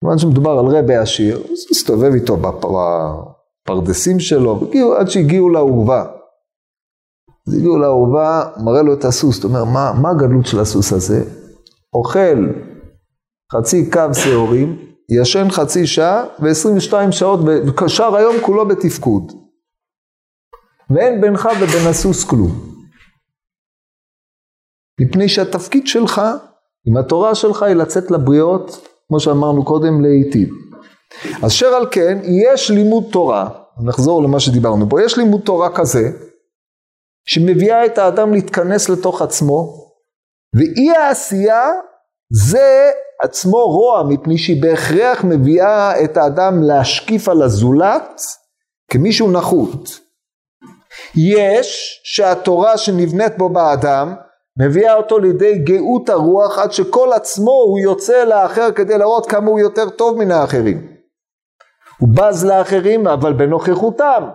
כיוון 0.00 0.18
שמדובר 0.18 0.50
על 0.50 0.66
רבי 0.66 0.96
עשיר, 0.96 1.36
אז 1.36 1.42
הוא 1.42 1.70
הסתובב 1.70 2.12
איתו 2.12 2.36
בפרדסים 2.36 4.20
שלו, 4.20 4.60
הגיעו, 4.62 4.94
עד 4.94 5.08
שהגיעו 5.08 5.50
לאורווה. 5.50 6.06
אז 7.48 7.54
הגיעו 7.54 7.78
לאורווה, 7.78 8.50
מראה 8.64 8.82
לו 8.82 8.94
את 8.94 9.04
הסוס, 9.04 9.38
אתה 9.38 9.46
אומר, 9.46 9.64
מה, 9.64 9.92
מה 10.02 10.10
הגדלות 10.10 10.46
של 10.46 10.60
הסוס 10.60 10.92
הזה? 10.92 11.24
אוכל 11.94 12.46
חצי 13.52 13.90
קו 13.90 14.14
שעורים, 14.24 14.78
ישן 15.10 15.50
חצי 15.50 15.86
שעה 15.86 16.24
ו-22 16.40 17.12
שעות, 17.12 17.40
ושאר 17.82 18.16
היום 18.16 18.36
כולו 18.40 18.68
בתפקוד. 18.68 19.43
ואין 20.90 21.20
בינך 21.20 21.48
ובין 21.56 21.86
הסוס 21.90 22.24
כלום. 22.24 22.74
מפני 25.00 25.28
שהתפקיד 25.28 25.86
שלך, 25.86 26.20
עם 26.86 26.96
התורה 26.96 27.34
שלך, 27.34 27.62
היא 27.62 27.74
לצאת 27.74 28.10
לבריות, 28.10 28.88
כמו 29.08 29.20
שאמרנו 29.20 29.64
קודם, 29.64 30.00
להיטיב. 30.02 30.48
אשר 31.46 31.66
על 31.66 31.86
כן, 31.90 32.18
יש 32.24 32.70
לימוד 32.70 33.04
תורה, 33.12 33.48
נחזור 33.84 34.22
למה 34.22 34.40
שדיברנו 34.40 34.88
פה, 34.90 35.02
יש 35.02 35.18
לימוד 35.18 35.40
תורה 35.40 35.76
כזה, 35.76 36.10
שמביאה 37.26 37.86
את 37.86 37.98
האדם 37.98 38.34
להתכנס 38.34 38.88
לתוך 38.88 39.22
עצמו, 39.22 39.90
ואי 40.56 40.90
העשייה 40.90 41.70
זה 42.32 42.90
עצמו 43.24 43.58
רוע, 43.58 44.02
מפני 44.08 44.38
שהיא 44.38 44.62
בהכרח 44.62 45.24
מביאה 45.24 46.04
את 46.04 46.16
האדם 46.16 46.62
להשקיף 46.62 47.28
על 47.28 47.42
הזולת 47.42 48.20
כמישהו 48.90 49.32
נחות. 49.32 50.03
יש 51.16 52.00
שהתורה 52.04 52.78
שנבנית 52.78 53.38
בו 53.38 53.48
באדם 53.48 54.14
מביאה 54.60 54.94
אותו 54.94 55.18
לידי 55.18 55.58
גאות 55.58 56.08
הרוח 56.08 56.58
עד 56.58 56.72
שכל 56.72 57.12
עצמו 57.12 57.52
הוא 57.52 57.78
יוצא 57.78 58.24
לאחר 58.24 58.72
כדי 58.72 58.98
להראות 58.98 59.26
כמה 59.26 59.50
הוא 59.50 59.60
יותר 59.60 59.90
טוב 59.90 60.18
מן 60.18 60.30
האחרים. 60.30 60.94
הוא 61.98 62.08
בז 62.16 62.44
לאחרים 62.44 63.06
אבל 63.06 63.32
בנוכחותם. 63.32 64.28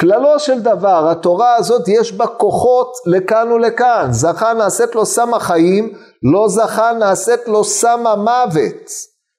כללו 0.00 0.38
של 0.38 0.62
דבר, 0.62 1.08
התורה 1.10 1.54
הזאת 1.54 1.88
יש 1.88 2.12
בה 2.12 2.26
כוחות 2.26 2.92
לכאן 3.06 3.52
ולכאן. 3.52 4.06
זכה 4.10 4.52
נעשית 4.52 4.94
לו 4.94 5.06
סם 5.06 5.34
החיים, 5.34 5.92
לא 6.32 6.48
זכה 6.48 6.92
נעשית 6.92 7.48
לו 7.48 7.64
סם 7.64 8.06
המוות. 8.06 8.90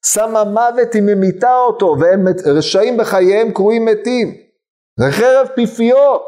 סם 0.05 0.35
המוות 0.35 0.93
היא 0.93 1.01
ממיתה 1.01 1.55
אותו, 1.55 1.95
והם 1.99 2.25
רשעים 2.45 2.97
בחייהם 2.97 3.51
קרויים 3.51 3.85
מתים. 3.85 4.46
זה 4.97 5.11
חרב 5.11 5.47
פיפיות. 5.55 6.25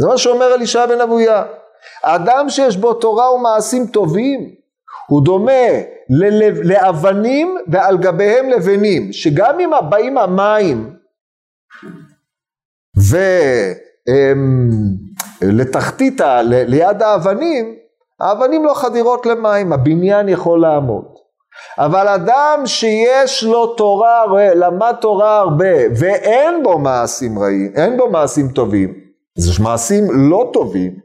זה 0.00 0.08
מה 0.08 0.18
שאומר 0.18 0.54
אלישע 0.54 0.86
בן 0.86 1.00
אבויה. 1.00 1.44
האדם 2.02 2.48
שיש 2.48 2.76
בו 2.76 2.94
תורה 2.94 3.34
ומעשים 3.34 3.86
טובים, 3.86 4.54
הוא 5.06 5.24
דומה 5.24 5.68
ללב, 6.10 6.60
לאבנים 6.62 7.56
ועל 7.72 7.98
גביהם 7.98 8.50
לבנים, 8.50 9.12
שגם 9.12 9.60
אם 9.60 9.70
באים 9.90 10.18
המים 10.18 10.96
ולתחתית, 15.42 16.20
ליד 16.50 17.02
האבנים, 17.02 17.76
האבנים 18.20 18.64
לא 18.64 18.74
חדירות 18.74 19.26
למים, 19.26 19.72
הבניין 19.72 20.28
יכול 20.28 20.60
לעמוד. 20.60 21.13
אבל 21.78 22.08
אדם 22.08 22.62
שיש 22.66 23.44
לו 23.44 23.66
תורה, 23.74 24.24
למד 24.54 24.94
תורה 25.00 25.38
הרבה, 25.38 25.74
ואין 25.98 26.62
בו 26.62 26.78
מעשים 26.78 27.38
רעים, 27.38 27.72
אין 27.76 27.96
בו 27.96 28.10
מעשים 28.10 28.48
טובים, 28.48 28.94
זה 29.38 29.62
מעשים 29.62 30.04
לא 30.30 30.50
טובים, 30.52 30.98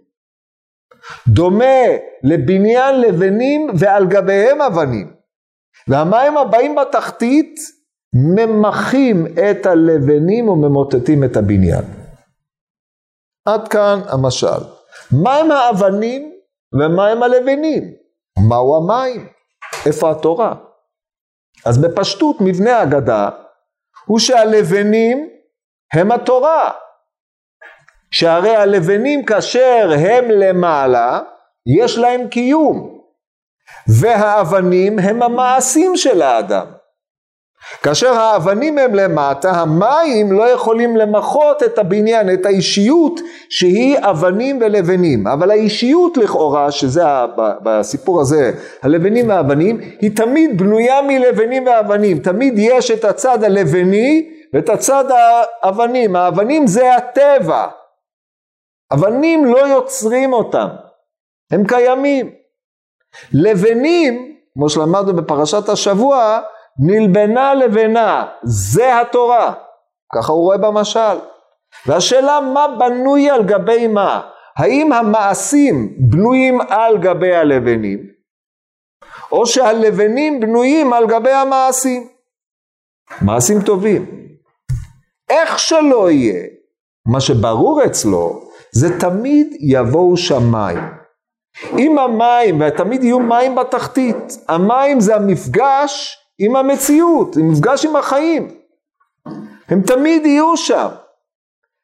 דומה 1.27 1.85
לבניין 2.23 3.01
לבנים 3.01 3.67
ועל 3.79 4.07
גביהם 4.07 4.61
אבנים. 4.61 5.19
והמים 5.87 6.37
הבאים 6.37 6.75
בתחתית 6.75 7.55
ממחים 8.13 9.25
את 9.27 9.65
הלבנים 9.65 10.49
וממוטטים 10.49 11.23
את 11.23 11.37
הבניין. 11.37 11.83
עד 13.45 13.67
כאן 13.67 13.99
המשל. 14.07 14.63
מהם 15.23 15.51
האבנים 15.51 16.31
ומהם 16.73 17.23
הלבנים? 17.23 17.83
מהו 18.49 18.75
המים? 18.75 19.27
איפה 19.89 20.11
התורה? 20.11 20.53
אז 21.65 21.81
בפשטות 21.81 22.35
מבנה 22.41 22.77
ההגדה 22.77 23.29
הוא 24.05 24.19
שהלבנים 24.19 25.29
הם 25.93 26.11
התורה. 26.11 26.71
שהרי 28.11 28.55
הלבנים 28.55 29.25
כאשר 29.25 29.89
הם 29.99 30.25
למעלה, 30.29 31.19
יש 31.77 31.97
להם 31.97 32.27
קיום. 32.27 32.99
והאבנים 34.01 34.99
הם 34.99 35.23
המעשים 35.23 35.97
של 35.97 36.21
האדם. 36.21 36.65
כאשר 37.83 38.13
האבנים 38.13 38.77
הם 38.77 38.95
למטה, 38.95 39.51
המים 39.51 40.31
לא 40.31 40.49
יכולים 40.49 40.97
למחות 40.97 41.63
את 41.63 41.77
הבניין, 41.77 42.33
את 42.33 42.45
האישיות 42.45 43.19
שהיא 43.49 43.97
אבנים 43.99 44.59
ולבנים. 44.61 45.27
אבל 45.27 45.51
האישיות 45.51 46.17
לכאורה, 46.17 46.71
שזה 46.71 47.03
בסיפור 47.63 48.21
הזה, 48.21 48.51
הלבנים 48.81 49.29
והאבנים, 49.29 49.77
היא 50.01 50.15
תמיד 50.15 50.57
בנויה 50.57 51.01
מלבנים 51.01 51.67
ואבנים. 51.67 52.19
תמיד 52.19 52.53
יש 52.57 52.91
את 52.91 53.05
הצד 53.05 53.43
הלבני 53.43 54.29
ואת 54.53 54.69
הצד 54.69 55.05
האבנים. 55.11 56.15
האבנים 56.15 56.67
זה 56.67 56.95
הטבע. 56.95 57.67
אבנים 58.93 59.45
לא 59.45 59.67
יוצרים 59.67 60.33
אותם, 60.33 60.67
הם 61.51 61.67
קיימים. 61.67 62.31
לבנים, 63.33 64.35
כמו 64.53 64.69
שלמדנו 64.69 65.15
בפרשת 65.15 65.69
השבוע, 65.69 66.39
נלבנה 66.79 67.53
לבנה, 67.53 68.25
זה 68.43 69.01
התורה. 69.01 69.53
ככה 70.15 70.31
הוא 70.31 70.43
רואה 70.43 70.57
במשל. 70.57 71.19
והשאלה 71.85 72.39
מה 72.53 72.67
בנוי 72.79 73.29
על 73.29 73.43
גבי 73.43 73.87
מה? 73.87 74.21
האם 74.57 74.93
המעשים 74.93 75.95
בנויים 75.97 76.61
על 76.61 76.97
גבי 76.97 77.35
הלבנים, 77.35 77.99
או 79.31 79.45
שהלבנים 79.45 80.39
בנויים 80.39 80.93
על 80.93 81.07
גבי 81.07 81.31
המעשים? 81.31 82.07
מעשים 83.21 83.61
טובים. 83.61 84.05
איך 85.29 85.59
שלא 85.59 86.11
יהיה, 86.11 86.43
מה 87.07 87.21
שברור 87.21 87.85
אצלו, 87.85 88.41
זה 88.71 88.99
תמיד 88.99 89.47
יבואו 89.59 90.17
שם 90.17 90.51
מים. 90.51 90.79
אם 91.77 91.99
המים, 91.99 92.61
ותמיד 92.61 93.03
יהיו 93.03 93.19
מים 93.19 93.55
בתחתית, 93.55 94.37
המים 94.47 94.99
זה 94.99 95.15
המפגש 95.15 96.17
עם 96.39 96.55
המציאות, 96.55 97.37
המפגש 97.37 97.85
עם 97.85 97.95
החיים. 97.95 98.47
הם 99.69 99.81
תמיד 99.81 100.25
יהיו 100.25 100.57
שם. 100.57 100.87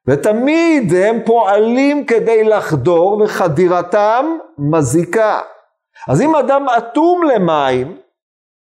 ותמיד 0.08 0.94
הם 0.94 1.20
פועלים 1.26 2.06
כדי 2.06 2.44
לחדור 2.44 3.22
וחדירתם 3.22 4.38
מזיקה. 4.58 5.40
אז 6.10 6.22
אם 6.22 6.36
אדם 6.36 6.66
אטום 6.78 7.24
למים, 7.24 7.98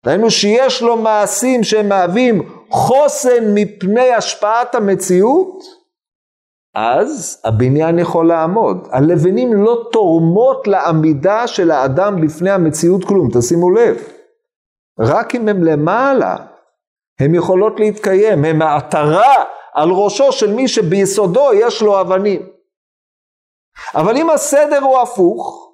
ראינו 0.06 0.30
שיש 0.30 0.82
לו 0.82 0.96
מעשים 0.96 1.64
שהם 1.64 1.88
מהווים 1.88 2.42
חוסן 2.70 3.54
מפני 3.54 4.10
השפעת 4.10 4.74
המציאות, 4.74 5.62
אז 6.74 7.42
הבניין 7.44 7.98
יכול 7.98 8.28
לעמוד. 8.28 8.88
הלבנים 8.90 9.52
לא 9.52 9.88
תורמות 9.92 10.66
לעמידה 10.66 11.46
של 11.46 11.70
האדם 11.70 12.20
בפני 12.20 12.50
המציאות 12.50 13.04
כלום, 13.04 13.28
תשימו 13.38 13.70
לב. 13.70 14.17
רק 15.00 15.34
אם 15.34 15.48
הם 15.48 15.64
למעלה, 15.64 16.36
הן 17.20 17.34
יכולות 17.34 17.80
להתקיים, 17.80 18.44
הן 18.44 18.62
העטרה 18.62 19.34
על 19.74 19.88
ראשו 19.90 20.32
של 20.32 20.54
מי 20.54 20.68
שביסודו 20.68 21.50
יש 21.54 21.82
לו 21.82 22.00
אבנים. 22.00 22.48
אבל 23.94 24.16
אם 24.16 24.30
הסדר 24.30 24.82
הוא 24.82 24.98
הפוך, 24.98 25.72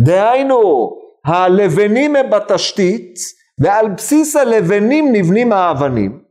דהיינו, 0.00 0.90
הלבנים 1.24 2.16
הם 2.16 2.30
בתשתית, 2.30 3.14
ועל 3.60 3.88
בסיס 3.88 4.36
הלבנים 4.36 5.12
נבנים 5.12 5.52
האבנים, 5.52 6.22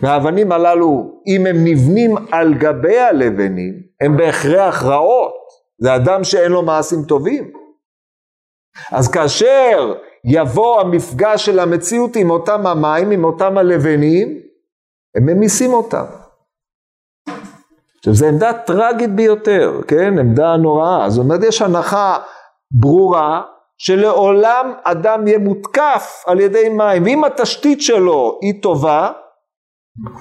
והאבנים 0.00 0.52
הללו, 0.52 1.22
אם 1.26 1.46
הם 1.46 1.56
נבנים 1.64 2.14
על 2.32 2.54
גבי 2.54 2.98
הלבנים, 2.98 3.74
הם 4.00 4.16
בהכרח 4.16 4.82
רעות. 4.82 5.34
זה 5.78 5.94
אדם 5.94 6.24
שאין 6.24 6.52
לו 6.52 6.62
מעשים 6.62 7.02
טובים. 7.08 7.52
אז 8.92 9.08
כאשר 9.08 9.94
יבוא 10.26 10.80
המפגש 10.80 11.46
של 11.46 11.58
המציאות 11.58 12.16
עם 12.16 12.30
אותם 12.30 12.66
המים, 12.66 13.10
עם 13.10 13.24
אותם 13.24 13.58
הלבנים, 13.58 14.40
הם 15.16 15.26
ממיסים 15.26 15.72
אותם. 15.72 16.04
עכשיו, 17.98 18.14
זו 18.14 18.26
עמדה 18.26 18.52
טרגית 18.52 19.14
ביותר, 19.14 19.80
כן? 19.88 20.18
עמדה 20.18 20.56
נוראה. 20.56 21.10
זאת 21.10 21.24
אומרת, 21.24 21.40
יש 21.42 21.62
הנחה 21.62 22.18
ברורה 22.70 23.42
שלעולם 23.78 24.72
אדם 24.82 25.26
יהיה 25.26 25.38
מותקף 25.38 26.24
על 26.26 26.40
ידי 26.40 26.68
מים, 26.68 27.04
ואם 27.04 27.24
התשתית 27.24 27.82
שלו 27.82 28.38
היא 28.42 28.62
טובה, 28.62 29.10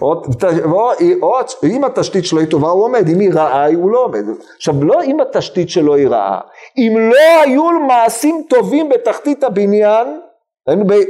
או, 0.01 0.21
או, 0.65 0.91
או 1.21 1.39
אם 1.63 1.83
התשתית 1.83 2.25
שלו 2.25 2.39
היא 2.39 2.49
טובה 2.49 2.69
הוא 2.69 2.83
עומד, 2.83 3.07
אם 3.07 3.19
היא 3.19 3.33
רעה 3.33 3.67
הוא 3.73 3.91
לא 3.91 4.03
עומד. 4.03 4.23
עכשיו 4.55 4.83
לא 4.83 5.03
אם 5.03 5.19
התשתית 5.19 5.69
שלו 5.69 5.95
היא 5.95 6.07
רעה, 6.07 6.39
אם 6.77 7.09
לא 7.11 7.41
היו 7.43 7.79
מעשים 7.79 8.45
טובים 8.49 8.89
בתחתית 8.89 9.43
הבניין, 9.43 10.19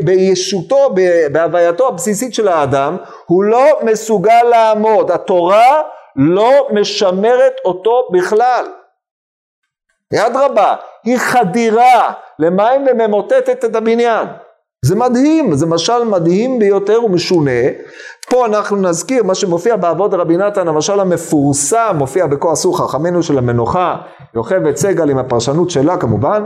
בישותו, 0.06 0.90
בהווייתו 1.32 1.88
הבסיסית 1.88 2.34
של 2.34 2.48
האדם, 2.48 2.98
הוא 3.26 3.44
לא 3.44 3.80
מסוגל 3.84 4.44
לעמוד, 4.44 5.12
התורה 5.12 5.82
לא 6.16 6.68
משמרת 6.72 7.54
אותו 7.66 8.08
בכלל. 8.14 8.66
יד 10.14 10.36
רבה, 10.36 10.76
היא 11.04 11.18
חדירה 11.18 12.14
למים 12.40 12.88
וממוטטת 12.88 13.66
את 13.66 13.76
הבניין. 13.76 14.28
זה 14.86 14.96
מדהים, 14.96 15.56
זה 15.56 15.66
משל 15.66 16.04
מדהים 16.04 16.60
ביותר 16.60 17.04
ומשונה. 17.04 17.62
פה 18.30 18.46
אנחנו 18.46 18.78
נזכיר 18.78 19.24
מה 19.24 19.36
שמופיע 19.36 19.76
באבות 19.76 20.14
רבי 20.14 20.38
נתן, 20.38 20.68
המשל 20.68 21.00
המפורסם, 21.00 21.96
מופיע 21.98 22.28
בכוח 22.28 22.54
אסור 22.54 22.78
חכמינו 22.78 23.24
של 23.24 23.38
המנוחה, 23.38 23.96
יוכבד 24.36 24.76
סגל 24.76 25.10
עם 25.10 25.18
הפרשנות 25.18 25.70
שלה 25.70 25.98
כמובן. 25.98 26.44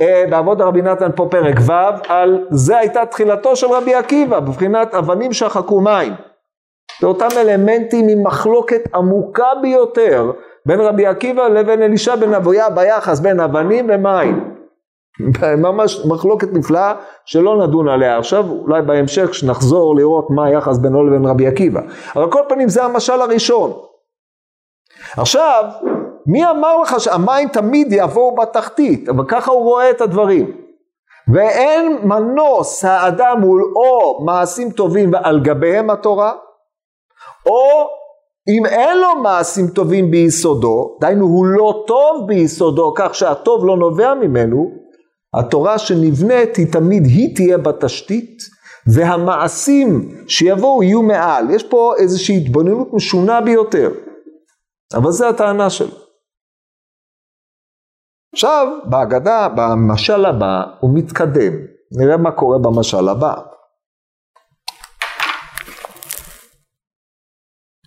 אה, 0.00 0.24
באבות 0.30 0.60
רבי 0.60 0.82
נתן 0.82 1.10
פה 1.16 1.28
פרק 1.30 1.54
ו', 1.60 1.72
על 2.08 2.46
זה 2.50 2.78
הייתה 2.78 3.06
תחילתו 3.06 3.56
של 3.56 3.66
רבי 3.66 3.94
עקיבא, 3.94 4.40
בבחינת 4.40 4.94
אבנים 4.94 5.32
שחקו 5.32 5.80
מים. 5.80 6.12
זה 7.00 7.06
אותם 7.06 7.28
אלמנטים 7.36 8.08
עם 8.08 8.22
מחלוקת 8.22 8.94
עמוקה 8.94 9.48
ביותר 9.62 10.30
בין 10.66 10.80
רבי 10.80 11.06
עקיבא 11.06 11.48
לבין 11.48 11.82
אלישע 11.82 12.16
בן 12.16 12.34
אבויה 12.34 12.70
ביחס 12.70 13.20
בין 13.20 13.40
אבנים 13.40 13.86
ומים. 13.88 14.55
ממש 15.66 16.06
מחלוקת 16.06 16.48
נפלאה 16.52 16.94
שלא 17.24 17.66
נדון 17.66 17.88
עליה 17.88 18.18
עכשיו, 18.18 18.50
אולי 18.50 18.82
בהמשך 18.82 19.30
כשנחזור 19.30 19.96
לראות 19.96 20.26
מה 20.30 20.46
היחס 20.46 20.78
בינו 20.78 21.06
לבין 21.06 21.24
רבי 21.24 21.46
עקיבא. 21.46 21.80
אבל 22.16 22.30
כל 22.30 22.42
פנים 22.48 22.68
זה 22.68 22.84
המשל 22.84 23.20
הראשון. 23.20 23.72
עכשיו, 25.16 25.64
מי 26.26 26.50
אמר 26.50 26.82
לך 26.82 27.00
שהמים 27.00 27.48
תמיד 27.48 27.88
יבואו 27.90 28.34
בתחתית? 28.34 29.08
אבל 29.08 29.24
ככה 29.28 29.50
הוא 29.50 29.62
רואה 29.62 29.90
את 29.90 30.00
הדברים. 30.00 30.66
ואין 31.34 31.98
מנוס 32.02 32.84
האדם 32.84 33.40
מול 33.40 33.72
או 33.76 34.24
מעשים 34.24 34.70
טובים 34.70 35.12
ועל 35.12 35.40
גביהם 35.40 35.90
התורה, 35.90 36.32
או 37.46 37.86
אם 38.48 38.66
אין 38.66 38.98
לו 38.98 39.22
מעשים 39.22 39.68
טובים 39.68 40.10
ביסודו, 40.10 40.96
דהיינו 41.00 41.26
הוא 41.26 41.46
לא 41.46 41.84
טוב 41.86 42.26
ביסודו, 42.26 42.94
כך 42.96 43.14
שהטוב 43.14 43.66
לא 43.66 43.76
נובע 43.76 44.14
ממנו, 44.14 44.70
התורה 45.38 45.78
שנבנית 45.78 46.56
היא 46.56 46.72
תמיד, 46.72 47.04
היא 47.04 47.36
תהיה 47.36 47.58
בתשתית, 47.58 48.38
והמעשים 48.94 50.14
שיבואו 50.28 50.82
יהיו 50.82 51.02
מעל. 51.02 51.50
יש 51.50 51.62
פה 51.62 51.94
איזושהי 51.98 52.36
התבוננות 52.36 52.88
משונה 52.92 53.40
ביותר, 53.40 53.90
אבל 54.94 55.10
זו 55.10 55.28
הטענה 55.28 55.70
שלו. 55.70 55.96
עכשיו, 58.34 58.66
בהגדה, 58.84 59.48
במשל 59.56 60.24
הבא, 60.24 60.62
הוא 60.80 60.90
מתקדם. 60.94 61.52
נראה 61.98 62.16
מה 62.16 62.30
קורה 62.30 62.58
במשל 62.58 63.08
הבא. 63.08 63.34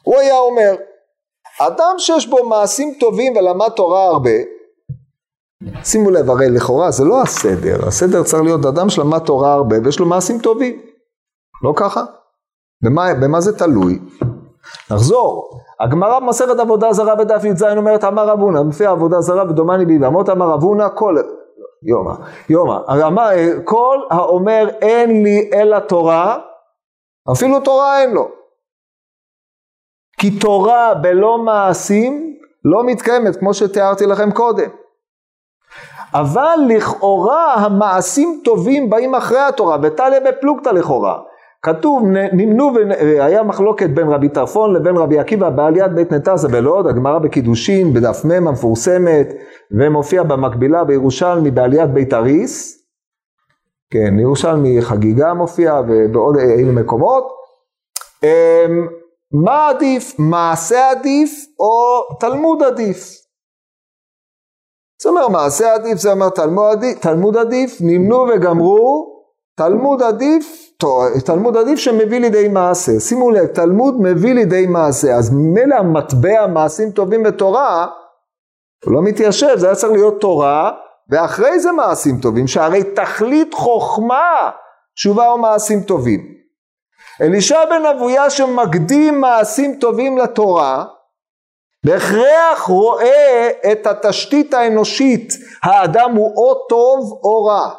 הוא 0.04 0.18
היה 0.18 0.38
אומר, 0.38 0.76
אדם 1.60 1.96
שיש 1.98 2.28
בו 2.28 2.50
מעשים 2.50 2.98
טובים 3.00 3.36
ולמד 3.36 3.70
תורה 3.76 4.06
הרבה, 4.06 4.59
שימו 5.84 6.10
לב, 6.10 6.30
הרי 6.30 6.50
לכאורה 6.50 6.92
זה 6.92 7.06
לא 7.06 7.22
הסדר, 7.22 7.88
הסדר 7.88 8.24
צריך 8.24 8.44
להיות 8.44 8.66
אדם 8.66 8.90
שלמד 8.90 9.20
תורה 9.20 9.54
הרבה 9.54 9.76
ויש 9.84 10.00
לו 10.00 10.06
מעשים 10.06 10.40
טובים, 10.40 10.82
לא 11.64 11.74
ככה? 11.76 12.04
במה, 12.84 13.14
במה 13.22 13.42
זה 13.42 13.58
תלוי? 13.58 14.00
נחזור, 14.92 15.50
הגמרא 15.80 16.20
במסכת 16.20 16.60
עבודה 16.60 16.94
זרה 16.94 17.16
בדף 17.16 17.44
י"ז 17.44 17.64
אומרת 17.64 18.04
אמר 18.04 18.28
רב 18.28 18.40
הונא, 18.40 18.60
עבודה 18.88 19.22
זרה 19.22 19.44
ודומני 19.50 19.86
ביבמות 19.86 20.30
אמר 20.30 20.46
רב 20.46 20.64
הונא 20.64 20.88
כל, 20.96 21.16
יומא, 21.84 22.14
יומא, 22.50 22.78
אמר 23.08 23.30
כל 23.64 23.98
האומר 24.12 24.70
אין 24.82 25.24
לי 25.24 25.50
אלא 25.54 25.80
תורה, 25.80 26.40
אפילו 27.32 27.60
תורה 27.60 28.02
אין 28.02 28.14
לו. 28.14 28.32
כי 30.20 30.40
תורה 30.40 30.94
בלא 30.94 31.38
מעשים 31.38 32.38
לא 32.66 32.84
מתקיימת 32.86 33.36
כמו 33.36 33.54
שתיארתי 33.54 34.06
לכם 34.06 34.32
קודם. 34.32 34.70
אבל 36.14 36.60
לכאורה 36.68 37.54
המעשים 37.54 38.42
טובים 38.46 38.90
באים 38.90 39.16
אחרי 39.16 39.40
התורה, 39.40 39.78
וטליה 39.84 40.20
בפלוגתא 40.20 40.70
לכאורה. 40.70 41.20
כתוב, 41.62 42.04
נמנו, 42.34 42.72
והיה 42.74 43.44
מחלוקת 43.44 43.90
בין 43.90 44.08
רבי 44.08 44.30
טרפון 44.30 44.74
לבין 44.74 44.98
רבי 44.98 45.20
עקיבא 45.20 45.50
בעליית 45.50 45.92
בית 45.92 46.12
נתזה 46.12 46.48
בלוד, 46.48 46.88
הגמרא 46.88 47.20
בקידושין, 47.20 47.94
בדף 47.94 48.26
מ' 48.26 48.48
המפורסמת, 48.48 49.28
ומופיע 49.80 50.24
במקבילה 50.24 50.84
בירושלמי 50.84 51.52
בעליית 51.52 51.90
בית 51.90 52.14
אריס, 52.14 52.80
כן, 53.92 54.20
ירושלמי 54.20 54.82
חגיגה 54.82 55.34
מופיע, 55.34 55.82
ובעוד 55.88 56.38
אילו 56.38 56.74
מקומות. 56.74 57.28
אמ, 58.24 58.88
מה 59.44 59.70
עדיף, 59.70 60.16
מעשה 60.20 60.92
עדיף 60.92 61.32
או 61.60 62.02
תלמוד 62.20 62.64
עדיף? 62.64 63.29
זה 65.02 65.10
אומר 65.10 65.28
מעשה 65.28 65.74
עדיף, 65.74 65.98
זה 65.98 66.12
אומר 66.12 66.30
תלמוד 66.30 66.78
עדיף, 66.78 67.00
תלמוד 67.00 67.38
עדיף, 67.38 67.78
נמנו 67.82 68.26
וגמרו, 68.30 69.16
תלמוד 69.58 70.04
עדיף 70.04 70.70
תלמוד 71.26 71.58
עדיף 71.58 71.80
שמביא 71.80 72.20
לידי 72.20 72.48
מעשה. 72.48 73.00
שימו 73.00 73.32
לב, 73.32 73.46
תלמוד 73.46 74.02
מביא 74.02 74.34
לידי 74.34 74.66
מעשה. 74.68 75.16
אז 75.16 75.30
ממילא 75.34 75.76
המטבע 75.76 76.48
מעשים 76.48 76.92
טובים 76.92 77.24
בתורה, 77.24 77.88
הוא 78.86 78.94
לא 78.94 79.02
מתיישב, 79.02 79.58
זה 79.58 79.66
היה 79.66 79.76
צריך 79.76 79.94
להיות 79.94 80.22
תורה, 80.22 80.72
ואחרי 81.10 81.60
זה 81.60 81.72
מעשים 81.72 82.20
טובים, 82.22 82.48
שהרי 82.48 82.84
תכלית 82.84 83.54
חוכמה 83.54 84.50
תשובה 84.96 85.34
ומעשים 85.34 85.82
טובים. 85.82 86.20
אלישע 87.22 87.66
בן 87.66 87.86
אבויה 87.86 88.30
שמקדים 88.30 89.22
מעשים 89.22 89.76
טובים 89.76 90.18
לתורה, 90.18 90.86
בהכרח 91.86 92.62
רואה 92.68 93.50
את 93.72 93.88
התשתית 93.88 94.54
האנושית, 94.54 95.34
האדם 95.64 96.16
הוא 96.16 96.34
או 96.38 96.68
טוב 96.70 97.20
או 97.24 97.46
רע. 97.46 97.70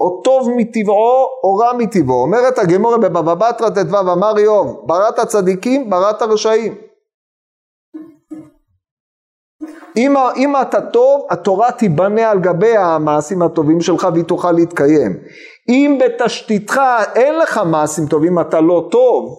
או 0.00 0.22
טוב 0.22 0.48
מטבעו 0.56 1.26
או 1.44 1.54
רע 1.54 1.72
מטבעו. 1.72 2.22
אומרת 2.22 2.58
הגמורה 2.58 2.98
בבבא 2.98 3.34
בתרא 3.34 3.70
ט"ו 3.70 3.98
אמר 4.12 4.38
איוב, 4.38 4.82
בראת 4.86 5.20
צדיקים, 5.20 5.90
בראת 5.90 6.22
רשעים. 6.22 6.74
אם, 9.96 10.14
אם 10.36 10.52
אתה 10.62 10.80
טוב, 10.80 11.26
התורה 11.30 11.72
תיבנה 11.72 12.30
על 12.30 12.40
גבי 12.40 12.76
המעשים 12.76 13.42
הטובים 13.42 13.80
שלך 13.80 14.08
והיא 14.12 14.24
תוכל 14.24 14.52
להתקיים. 14.52 15.18
אם 15.68 15.98
בתשתיתך 16.00 16.80
אין 17.14 17.38
לך 17.38 17.60
מעשים 17.70 18.06
טובים, 18.06 18.40
אתה 18.40 18.60
לא 18.60 18.88
טוב, 18.90 19.38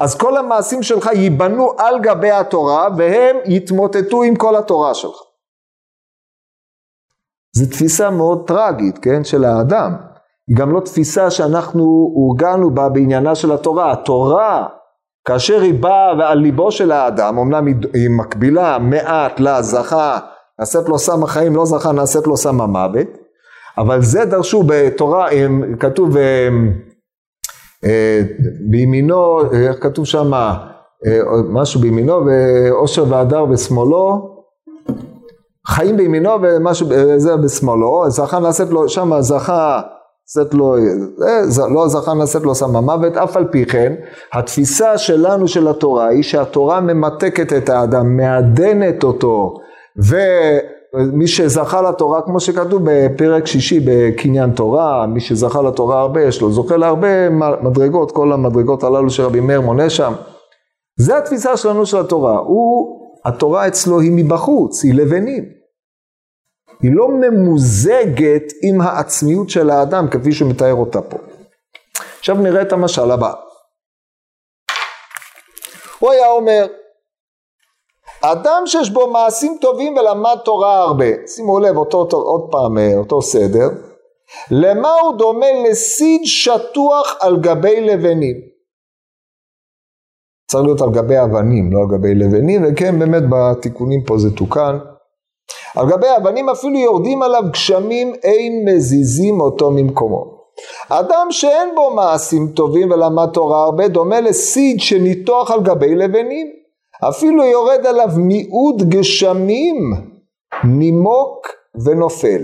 אז 0.00 0.14
כל 0.14 0.36
המעשים 0.36 0.82
שלך 0.82 1.10
ייבנו 1.14 1.72
על 1.78 2.00
גבי 2.00 2.30
התורה 2.30 2.88
והם 2.96 3.36
יתמוטטו 3.44 4.22
עם 4.22 4.36
כל 4.36 4.56
התורה 4.56 4.94
שלך. 4.94 5.16
זו 7.56 7.70
תפיסה 7.70 8.10
מאוד 8.10 8.46
טרגית, 8.46 8.98
כן, 8.98 9.24
של 9.24 9.44
האדם. 9.44 9.96
היא 10.48 10.56
גם 10.56 10.72
לא 10.72 10.80
תפיסה 10.80 11.30
שאנחנו 11.30 11.82
הורגלנו 12.14 12.74
בה 12.74 12.88
בעניינה 12.88 13.34
של 13.34 13.52
התורה. 13.52 13.92
התורה, 13.92 14.66
כאשר 15.26 15.60
היא 15.60 15.82
באה 15.82 16.30
על 16.30 16.38
ליבו 16.38 16.72
של 16.72 16.92
האדם, 16.92 17.38
אמנם 17.38 17.66
היא 17.66 18.10
מקבילה 18.18 18.78
מעט 18.78 19.40
לזכה, 19.40 20.18
נעשית 20.58 20.88
לו 20.88 20.98
סם 20.98 21.22
החיים, 21.22 21.56
לא 21.56 21.64
זכה, 21.64 21.92
נעשית 21.92 22.26
לו 22.26 22.36
סם 22.36 22.60
המוות, 22.60 23.06
אבל 23.78 24.02
זה 24.02 24.24
דרשו 24.24 24.62
בתורה, 24.66 25.28
כתוב 25.80 26.16
בימינו, 28.70 29.40
איך 29.52 29.82
כתוב 29.82 30.04
שם, 30.04 30.34
אה, 30.34 30.60
משהו 31.48 31.80
בימינו, 31.80 32.20
ועושר 32.26 33.04
והדר 33.08 33.44
בשמאלו, 33.44 34.36
חיים 35.66 35.96
בימינו 35.96 36.30
ומשהו, 36.42 36.86
זה 37.16 37.36
בשמאלו, 37.36 38.04
זכה 38.08 38.38
נעשית 38.38 38.70
לו, 38.70 38.88
שם 38.88 39.12
זכה 39.20 39.80
נעשית 40.36 40.54
לו, 40.54 40.76
לא 41.74 41.88
זכה 41.88 42.14
נעשית 42.14 42.42
לו 42.42 42.54
שם 42.54 42.76
המוות, 42.76 43.16
אף 43.16 43.36
על 43.36 43.44
פי 43.50 43.66
כן, 43.66 43.94
התפיסה 44.32 44.98
שלנו 44.98 45.48
של 45.48 45.68
התורה 45.68 46.06
היא 46.06 46.22
שהתורה 46.22 46.80
ממתקת 46.80 47.52
את 47.52 47.68
האדם, 47.68 48.16
מעדנת 48.16 49.04
אותו, 49.04 49.54
ומי 50.96 51.26
שזכה 51.26 51.82
לתורה, 51.82 52.22
כמו 52.22 52.40
שכתוב 52.40 52.82
בפרק 52.84 53.46
שישי 53.46 53.80
בקניין 53.86 54.50
תורה, 54.50 55.06
מי 55.06 55.20
שזכה 55.20 55.62
לתורה 55.62 56.00
הרבה, 56.00 56.22
יש 56.22 56.40
לו, 56.40 56.52
זוכה 56.52 56.76
להרבה 56.76 57.30
מדרגות, 57.62 58.12
כל 58.12 58.32
המדרגות 58.32 58.82
הללו 58.82 59.10
שרבי 59.10 59.40
מאיר 59.40 59.60
מונה 59.60 59.90
שם. 59.90 60.12
זה 60.98 61.18
התפיסה 61.18 61.56
שלנו 61.56 61.86
של 61.86 62.00
התורה, 62.00 62.38
הוא, 62.38 63.00
התורה 63.24 63.68
אצלו 63.68 64.00
היא 64.00 64.12
מבחוץ, 64.14 64.84
היא 64.84 64.94
לבנים. 64.94 65.44
היא 66.82 66.90
לא 66.94 67.08
ממוזגת 67.08 68.52
עם 68.62 68.80
העצמיות 68.80 69.50
של 69.50 69.70
האדם 69.70 70.08
כפי 70.10 70.32
שמתאר 70.32 70.74
אותה 70.74 71.02
פה. 71.02 71.18
עכשיו 72.18 72.36
נראה 72.36 72.62
את 72.62 72.72
המשל 72.72 73.10
הבא. 73.10 73.32
הוא 75.98 76.10
היה 76.10 76.30
אומר, 76.30 76.66
אדם 78.32 78.62
שיש 78.66 78.90
בו 78.90 79.06
מעשים 79.06 79.58
טובים 79.60 79.96
ולמד 79.96 80.36
תורה 80.44 80.78
הרבה, 80.78 81.04
שימו 81.26 81.60
לב 81.60 81.76
אותו, 81.76 81.98
אותו, 81.98 82.16
עוד 82.16 82.48
פעם 82.50 82.78
אה, 82.78 82.98
אותו 82.98 83.22
סדר, 83.22 83.68
למה 84.50 84.92
הוא 84.92 85.14
דומה 85.18 85.46
לסיד 85.68 86.20
שטוח 86.24 87.16
על 87.20 87.36
גבי 87.40 87.80
לבנים? 87.80 88.36
צריך 90.50 90.64
להיות 90.64 90.80
על 90.80 90.90
גבי 90.90 91.22
אבנים, 91.22 91.72
לא 91.72 91.78
על 91.80 91.98
גבי 91.98 92.14
לבנים, 92.14 92.64
וכן 92.64 92.98
באמת 92.98 93.22
בתיקונים 93.30 94.04
פה 94.04 94.18
זה 94.18 94.36
תוקן. 94.36 94.78
על 95.76 95.86
גבי 95.90 96.06
אבנים 96.16 96.48
אפילו 96.48 96.78
יורדים 96.78 97.22
עליו 97.22 97.42
גשמים 97.52 98.14
אין 98.22 98.64
מזיזים 98.68 99.40
אותו 99.40 99.70
ממקומו. 99.70 100.36
אדם 100.88 101.26
שאין 101.30 101.74
בו 101.74 101.94
מעשים 101.94 102.48
טובים 102.48 102.90
ולמד 102.90 103.28
תורה 103.34 103.64
הרבה 103.64 103.88
דומה 103.88 104.20
לסיד 104.20 104.80
שניתוח 104.80 105.50
על 105.50 105.60
גבי 105.62 105.94
לבנים. 105.94 106.55
אפילו 107.04 107.44
יורד 107.44 107.86
עליו 107.86 108.08
מיעוט 108.16 108.82
גשמים 108.82 109.76
נימוק 110.64 111.46
ונופל. 111.84 112.42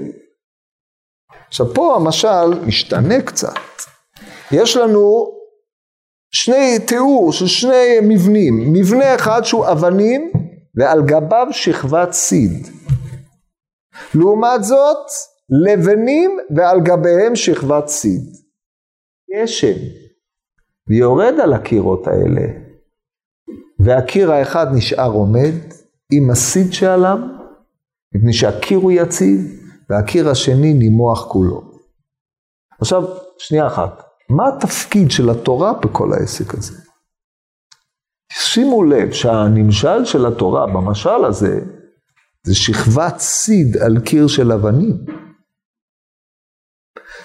עכשיו 1.48 1.74
פה 1.74 1.96
המשל 1.96 2.66
משתנה 2.66 3.22
קצת. 3.22 3.54
יש 4.52 4.76
לנו 4.76 5.32
שני 6.34 6.78
תיאור 6.86 7.32
של 7.32 7.46
שני 7.46 8.00
מבנים, 8.02 8.72
מבנה 8.72 9.14
אחד 9.14 9.42
שהוא 9.44 9.66
אבנים 9.72 10.32
ועל 10.74 11.02
גביו 11.06 11.46
שכבת 11.50 12.12
סיד. 12.12 12.66
לעומת 14.14 14.64
זאת 14.64 15.06
לבנים 15.66 16.38
ועל 16.56 16.80
גביהם 16.80 17.36
שכבת 17.36 17.88
סיד. 17.88 18.22
גשם 19.34 19.78
ויורד 20.88 21.40
על 21.40 21.52
הקירות 21.52 22.06
האלה 22.06 22.62
והקיר 23.84 24.32
האחד 24.32 24.66
נשאר 24.74 25.10
עומד 25.10 25.54
עם 26.12 26.30
הסיד 26.30 26.72
שעליו 26.72 27.18
מפני 28.14 28.32
שהקיר 28.32 28.78
הוא 28.78 28.92
יציב 28.92 29.40
והקיר 29.90 30.28
השני 30.28 30.74
נימוח 30.74 31.26
כולו. 31.32 31.62
עכשיו 32.80 33.02
שנייה 33.38 33.66
אחת 33.66 34.02
מה 34.30 34.48
התפקיד 34.48 35.10
של 35.10 35.30
התורה 35.30 35.72
בכל 35.72 36.12
העסק 36.12 36.54
הזה? 36.54 36.74
שימו 38.32 38.84
לב 38.84 39.12
שהנמשל 39.12 40.04
של 40.04 40.26
התורה 40.26 40.66
במשל 40.66 41.24
הזה 41.24 41.60
זה 42.46 42.54
שכבת 42.54 43.18
סיד 43.18 43.76
על 43.76 44.00
קיר 44.04 44.26
של 44.28 44.52
אבנים. 44.52 44.96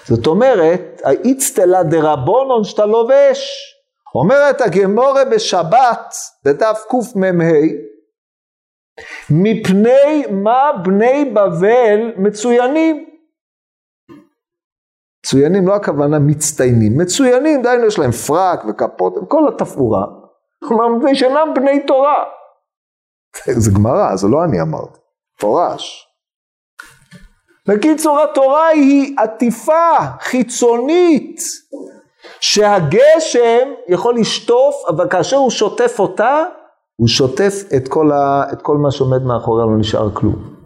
זאת 0.04 0.26
אומרת, 0.26 1.00
האיצטלה 1.04 1.82
דרבונון 1.82 2.64
שאתה 2.64 2.86
לובש. 2.86 3.50
אומרת 4.20 4.60
הגמורה 4.60 5.24
בשבת, 5.24 6.14
בדף 6.44 6.84
קמ"ה, 6.88 7.32
מפני 9.30 10.22
מה 10.30 10.70
בני 10.84 11.24
בבל 11.24 12.12
מצוינים. 12.16 13.08
מצוינים 15.26 15.68
לא 15.68 15.74
הכוונה 15.74 16.18
מצטיינים, 16.18 16.98
מצוינים, 16.98 17.62
דהיינו 17.62 17.86
יש 17.86 17.98
להם 17.98 18.10
פרק 18.10 18.64
וכפות, 18.68 19.14
כל 19.28 19.48
התפאורה. 19.48 20.06
כלומר, 20.64 20.88
מפני 20.88 21.14
שאינם 21.14 21.48
בני 21.54 21.86
תורה. 21.86 22.24
זה 23.46 23.70
גמרא, 23.74 24.16
זה 24.16 24.28
לא 24.28 24.44
אני 24.44 24.60
אמרתי, 24.60 24.98
מפורש. 25.36 26.08
בקיצור, 27.68 28.20
התורה 28.20 28.66
היא 28.66 29.16
עטיפה 29.18 29.96
חיצונית, 30.20 31.40
שהגשם 32.40 33.68
יכול 33.88 34.16
לשטוף, 34.18 34.74
אבל 34.88 35.08
כאשר 35.10 35.36
הוא 35.36 35.50
שוטף 35.50 35.96
אותה, 35.98 36.44
הוא 36.96 37.08
שוטף 37.08 37.54
את 37.76 37.88
כל, 37.88 38.12
ה, 38.12 38.42
את 38.52 38.62
כל 38.62 38.76
מה 38.76 38.90
שעומד 38.90 39.22
מאחוריה, 39.22 39.66
לא 39.66 39.78
נשאר 39.78 40.10
כלום. 40.14 40.58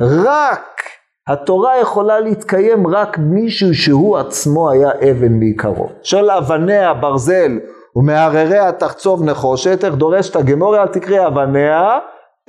רק 0.00 0.82
התורה 1.28 1.80
יכולה 1.80 2.20
להתקיים 2.20 2.86
רק 2.86 3.18
מישהו 3.18 3.74
שהוא 3.74 4.18
עצמו 4.18 4.70
היה 4.70 4.90
אבן 4.90 5.32
מעיקרו. 5.38 5.88
של 6.02 6.30
אבניה 6.30 6.94
ברזל 6.94 7.58
ומהרריה 7.96 8.72
תחצוב 8.72 9.24
נחושת, 9.24 9.84
איך 9.84 9.94
דורשת 9.94 10.36
הגמוריה 10.36 10.82
אל 10.82 10.88
תקריא 10.88 11.26
אבניה, 11.26 11.98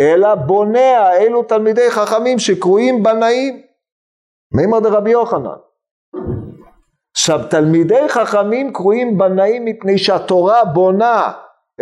אלא 0.01 0.35
בוניה, 0.35 1.17
אלו 1.17 1.43
תלמידי 1.43 1.91
חכמים 1.91 2.39
שקרויים 2.39 3.03
בנאים. 3.03 3.61
מימר 4.53 4.79
דרבי 4.79 5.11
יוחנן. 5.11 5.64
עכשיו, 7.17 7.39
תלמידי 7.49 8.09
חכמים 8.09 8.73
קרויים 8.73 9.17
בנאים 9.17 9.65
מפני 9.65 9.97
שהתורה 9.97 10.65
בונה. 10.65 11.31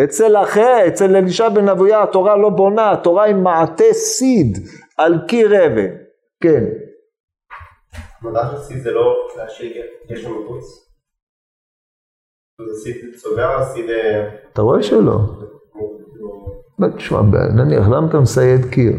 אצל 0.04 0.38
אחר, 0.38 0.78
אצל 0.88 1.15
אלישע 1.15 1.50
בן 1.50 1.69
אבויה, 1.69 2.04
התורה 2.04 2.38
לא 2.38 2.50
בונה, 2.50 2.91
התורה 2.91 3.24
היא 3.24 3.36
מעטה 3.36 3.93
סיד 3.93 4.58
על 4.98 5.13
קיר 5.28 5.65
אבן. 5.65 5.96
כן. 6.43 6.63
מלאך 8.22 8.54
הסיד 8.54 8.84
זה 8.84 8.91
לא 8.91 9.15
להשאיר 9.38 9.86
סיד 12.84 13.15
סוגר, 13.15 13.63
סיד... 13.74 13.86
אתה 14.54 14.62
רואה 14.62 14.84
שלא. 14.84 15.19
תשמע, 16.98 17.22
נניח, 17.56 17.88
למה 17.88 18.10
אתה 18.10 18.17
מסייד 18.17 18.65
קיר? 18.72 18.93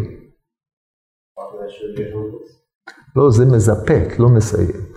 לא, 3.16 3.30
זה 3.30 3.44
מזפת, 3.44 4.18
לא 4.18 4.28
מסייד. 4.28 4.93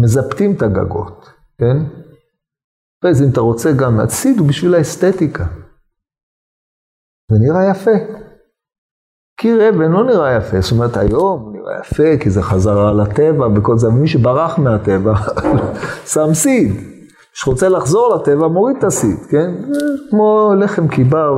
מזפתים 0.00 0.54
את 0.56 0.62
הגגות, 0.62 1.30
כן? 1.58 1.76
זה 3.12 3.24
אם 3.24 3.30
אתה 3.30 3.40
רוצה 3.40 3.72
גם 3.72 3.98
להציד, 3.98 4.38
הוא 4.38 4.48
בשביל 4.48 4.74
האסתטיקה. 4.74 5.44
זה 7.30 7.38
נראה 7.40 7.70
יפה. 7.70 7.90
קיר 9.40 9.68
אבן 9.68 9.92
לא 9.92 10.04
נראה 10.04 10.36
יפה, 10.36 10.60
זאת 10.60 10.72
אומרת 10.72 10.96
היום 10.96 11.40
הוא 11.40 11.52
נראה 11.52 11.80
יפה 11.80 12.22
כי 12.22 12.30
זה 12.30 12.42
חזרה 12.42 12.92
לטבע 12.92 13.46
וכל 13.56 13.78
זה, 13.78 13.86
אבל 13.86 13.96
מי 13.96 14.08
שברח 14.08 14.58
מהטבע 14.58 15.14
שם 16.12 16.34
סיד. 16.34 16.72
שרוצה 17.32 17.68
לחזור 17.68 18.14
לטבע 18.14 18.48
מוריד 18.48 18.76
את 18.76 18.84
הסיד, 18.84 19.18
כן? 19.30 19.50
כמו 20.10 20.52
לחם 20.58 20.88
קיבר 20.88 21.32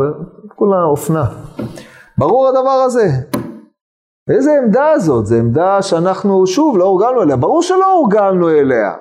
וכולה 0.47 0.83
אופנה. 0.85 1.25
ברור 2.19 2.49
הדבר 2.49 2.83
הזה. 2.87 3.09
איזה 4.31 4.51
עמדה 4.63 4.99
זאת? 4.99 5.27
זו 5.27 5.35
עמדה 5.35 5.83
שאנחנו, 5.83 6.47
שוב, 6.47 6.79
לא 6.79 6.85
הורגלנו 6.85 7.23
אליה. 7.23 7.37
ברור 7.37 7.63
שלא 7.63 7.93
הורגלנו 7.93 8.49
אליה. 8.49 8.93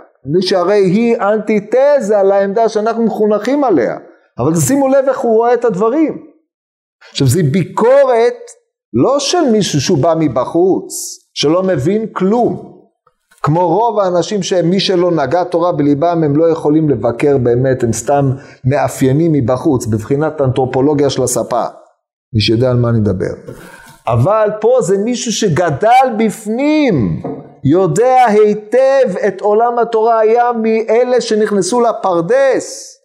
שהרי 0.42 0.86
היא 0.86 1.18
אנטיתזה 1.18 2.24
לעמדה 2.24 2.70
שאנחנו 2.70 3.04
מחונכים 3.04 3.64
עליה. 3.64 3.98
אבל 4.40 4.56
שימו 4.56 4.88
לב 4.88 5.06
איך 5.08 5.20
הוא 5.20 5.36
רואה 5.36 5.54
את 5.54 5.66
הדברים. 5.66 6.18
עכשיו, 7.12 7.28
זו 7.28 7.40
ביקורת 7.52 8.36
לא 8.94 9.20
של 9.20 9.52
מישהו 9.52 9.82
שהוא 9.82 9.98
בא 9.98 10.14
מבחוץ, 10.20 10.94
שלא 11.34 11.64
מבין 11.64 12.06
כלום. 12.14 12.72
כמו 13.44 13.68
רוב 13.68 14.00
האנשים 14.00 14.44
שמי 14.44 14.80
שלא 14.80 15.12
נגע 15.12 15.44
תורה 15.44 15.72
בליבם 15.72 16.24
הם 16.24 16.36
לא 16.36 16.50
יכולים 16.50 16.90
לבקר 16.90 17.38
באמת, 17.38 17.84
הם 17.84 17.94
סתם 17.94 18.32
מאפיינים 18.66 19.32
מבחוץ, 19.32 19.86
בבחינת 19.86 20.42
אנתרופולוגיה 20.42 21.10
של 21.10 21.24
הספה. 21.24 21.64
מי 22.34 22.42
שיודע 22.42 22.70
על 22.70 22.78
מה 22.78 22.90
אני 22.90 23.00
מדבר. 23.00 23.34
אבל 24.14 24.50
פה 24.62 24.78
זה 24.82 24.98
מישהו 24.98 25.32
שגדל 25.32 26.16
בפנים, 26.20 27.22
יודע 27.64 28.26
היטב 28.28 29.18
את 29.28 29.42
עולם 29.42 29.80
התורה, 29.80 30.20
היה 30.20 30.52
מאלה 30.52 31.22
שנכנסו 31.22 31.82
לפרדס. 31.82 32.98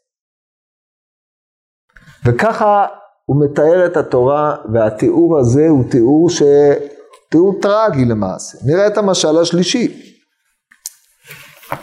וככה 2.26 2.86
הוא 3.24 3.44
מתאר 3.44 3.86
את 3.86 3.96
התורה, 3.96 4.56
והתיאור 4.74 5.38
הזה 5.38 5.66
הוא 5.68 5.90
תיאור 5.90 6.30
ש... 6.30 6.42
תיאור 7.30 7.58
טרגי 7.62 8.04
למעשה. 8.04 8.58
נראה 8.66 8.86
את 8.86 8.98
המשל 8.98 9.38
השלישי. 9.38 10.12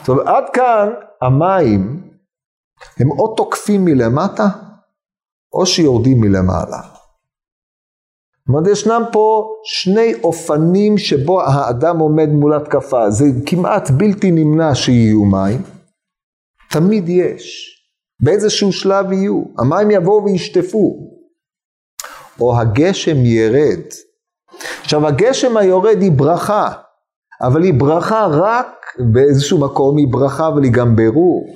טוב, 0.06 0.20
עד 0.20 0.44
כאן 0.54 0.90
המים 1.22 2.12
הם 3.00 3.12
או 3.12 3.36
תוקפים 3.36 3.86
מלמטה, 3.86 4.48
או 5.54 5.66
שיורדים 5.66 6.22
מלמעלה. 6.22 7.03
זאת 8.48 8.50
אומרת, 8.50 8.68
ישנם 8.68 9.04
פה 9.12 9.54
שני 9.64 10.14
אופנים 10.24 10.98
שבו 10.98 11.42
האדם 11.42 12.00
עומד 12.00 12.30
מול 12.30 12.54
התקפה. 12.54 13.10
זה 13.10 13.26
כמעט 13.46 13.92
בלתי 13.92 14.32
נמנע 14.32 14.76
שיהיו 14.76 15.26
מים. 15.26 15.62
תמיד 16.70 17.10
יש. 17.10 17.74
באיזשהו 18.20 18.72
שלב 18.72 19.12
יהיו. 19.12 19.44
המים 19.60 19.92
יבואו 19.92 20.24
וישטפו. 20.24 21.14
או 22.40 22.60
הגשם 22.60 23.26
ירד. 23.26 23.84
עכשיו 24.82 25.08
הגשם 25.08 25.58
היורד 25.58 26.02
היא 26.02 26.12
ברכה, 26.12 26.72
אבל 27.42 27.64
היא 27.64 27.74
ברכה 27.74 28.28
רק 28.32 28.96
באיזשהו 29.14 29.60
מקום, 29.60 29.98
היא 29.98 30.08
ברכה 30.12 30.48
אבל 30.48 30.64
היא 30.64 30.72
גם 30.72 30.96
ברור. 30.96 31.56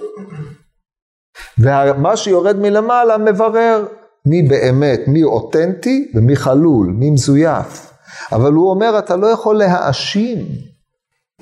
ומה 1.60 2.18
שיורד 2.18 2.56
מלמעלה 2.56 3.18
מברר 3.18 3.86
מי 4.30 4.42
באמת, 4.42 5.00
מי 5.08 5.24
אותנטי 5.24 6.12
ומי 6.16 6.36
חלול, 6.36 6.88
מי 6.88 7.10
מזויף. 7.10 7.94
אבל 8.32 8.54
הוא 8.54 8.70
אומר, 8.70 9.00
אתה 9.00 9.16
לא 9.16 9.28
יכול 9.28 9.58
להאשים 9.58 10.38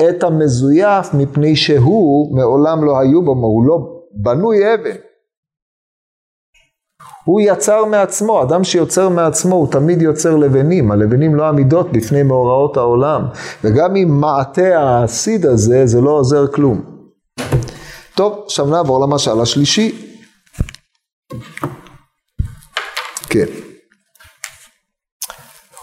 את 0.10 0.24
המזויף 0.24 1.14
מפני 1.14 1.56
שהוא 1.56 2.38
מעולם 2.38 2.84
לא 2.84 3.00
היו 3.00 3.22
בו, 3.22 3.32
הוא 3.32 3.68
לא 3.68 3.78
בנוי 4.12 4.74
אבן. 4.74 4.96
הוא 7.26 7.42
יצר 7.42 7.86
מעצמו, 7.86 8.44
אדם 8.44 8.64
שיוצר 8.64 9.10
מעצמו 9.10 9.56
הוא 9.56 9.72
תמיד 9.72 10.02
יוצר 10.02 10.36
לבנים, 10.36 10.92
הלבנים 10.92 11.36
לא 11.36 11.48
עמידות 11.48 11.92
בפני 11.92 12.24
מאורעות 12.24 12.78
העולם, 12.78 13.22
וגם 13.64 13.96
אם 13.96 14.08
מעטה 14.22 15.04
הסיד 15.04 15.46
הזה, 15.46 15.86
זה 15.86 16.02
לא 16.02 16.10
עוזר 16.10 16.48
כלום. 16.48 16.82
טוב, 18.16 18.42
עכשיו 18.46 18.66
נעבור 18.66 19.08
למשל 19.08 19.42
השלישי. 19.42 20.16
כן. 23.36 23.52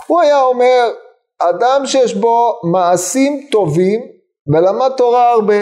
הוא 0.07 0.21
היה 0.21 0.43
אומר, 0.43 0.91
אדם 1.39 1.87
שיש 1.87 2.15
בו 2.15 2.61
מעשים 2.73 3.49
טובים 3.51 4.01
ולמד 4.47 4.91
תורה 4.97 5.31
הרבה. 5.31 5.55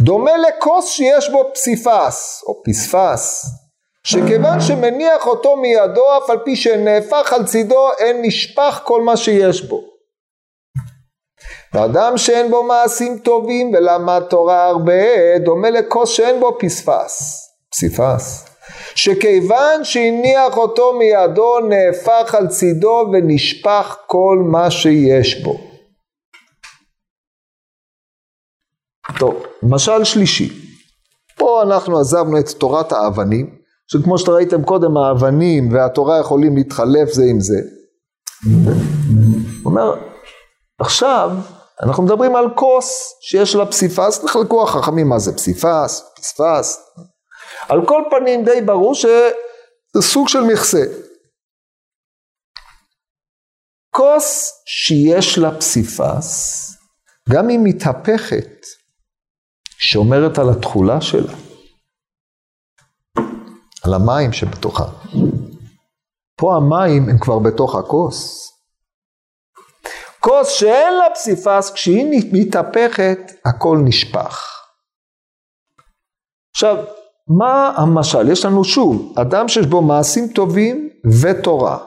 דומה 0.00 0.30
לכוס 0.36 0.88
שיש 0.88 1.30
בו 1.30 1.50
פסיפס 1.54 2.44
או 2.46 2.62
פספס, 2.64 3.44
שכיוון 4.04 4.60
שמניח 4.60 5.26
אותו 5.26 5.56
מידו 5.56 6.18
אף 6.18 6.30
על 6.30 6.38
פי 6.44 6.56
שנהפך 6.56 7.32
על 7.32 7.46
צידו 7.46 7.88
אין 7.98 8.22
נשפך 8.22 8.80
כל 8.84 9.02
מה 9.02 9.16
שיש 9.16 9.62
בו. 9.62 9.80
ואדם 11.74 12.18
שאין 12.18 12.50
בו 12.50 12.62
מעשים 12.62 13.18
טובים 13.18 13.72
ולמד 13.74 14.22
תורה 14.30 14.64
הרבה, 14.64 15.38
דומה 15.44 15.70
לכוס 15.70 16.10
שאין 16.10 16.40
בו 16.40 16.58
פספס, 16.60 17.46
פסיפס. 17.70 18.49
שכיוון 18.94 19.84
שהניח 19.84 20.56
אותו 20.56 20.92
מידו 20.92 21.58
נהפך 21.60 22.34
על 22.34 22.48
צידו 22.48 23.04
ונשפך 23.12 23.96
כל 24.06 24.38
מה 24.50 24.70
שיש 24.70 25.42
בו. 25.42 25.60
טוב, 29.18 29.42
משל 29.62 30.04
שלישי. 30.04 30.48
פה 31.38 31.62
אנחנו 31.62 31.98
עזבנו 31.98 32.38
את 32.38 32.48
תורת 32.48 32.92
האבנים, 32.92 33.56
שכמו 33.92 34.18
שאתה 34.18 34.30
ראיתם 34.30 34.64
קודם, 34.64 34.96
האבנים 34.96 35.72
והתורה 35.72 36.20
יכולים 36.20 36.56
להתחלף 36.56 37.12
זה 37.12 37.22
עם 37.30 37.40
זה. 37.40 37.58
הוא 39.62 39.72
אומר, 39.72 39.94
עכשיו 40.80 41.30
אנחנו 41.82 42.02
מדברים 42.02 42.36
על 42.36 42.44
כוס 42.54 43.14
שיש 43.20 43.54
לה 43.54 43.66
פסיפס, 43.66 44.24
נחלקו 44.24 44.62
החכמים 44.62 45.08
מה 45.08 45.18
זה 45.18 45.36
פסיפס, 45.36 46.04
פספס. 46.16 46.80
על 47.68 47.86
כל 47.86 48.02
פנים 48.10 48.44
די 48.44 48.60
ברור 48.66 48.94
שזה 48.94 50.00
סוג 50.00 50.28
של 50.28 50.40
מכסה. 50.40 50.82
כוס 53.90 54.52
שיש 54.66 55.38
לה 55.38 55.58
פסיפס, 55.58 56.70
גם 57.28 57.48
היא 57.48 57.58
מתהפכת, 57.62 58.66
שומרת 59.78 60.38
על 60.38 60.46
התכולה 60.50 61.00
שלה, 61.00 61.32
על 63.84 63.94
המים 63.94 64.32
שבתוכה. 64.32 64.84
פה 66.36 66.56
המים 66.56 67.08
הם 67.08 67.18
כבר 67.20 67.38
בתוך 67.38 67.74
הכוס. 67.74 68.50
כוס 70.20 70.48
שאין 70.48 70.94
לה 70.94 71.14
פסיפס, 71.14 71.70
כשהיא 71.70 72.04
מתהפכת, 72.32 73.18
הכל 73.44 73.78
נשפך. 73.84 74.46
עכשיו, 76.50 76.76
מה 77.38 77.72
המשל? 77.76 78.32
יש 78.32 78.44
לנו 78.44 78.64
שוב, 78.64 79.14
אדם 79.18 79.48
שיש 79.48 79.66
בו 79.66 79.82
מעשים 79.82 80.28
טובים 80.34 80.88
ותורה. 81.22 81.78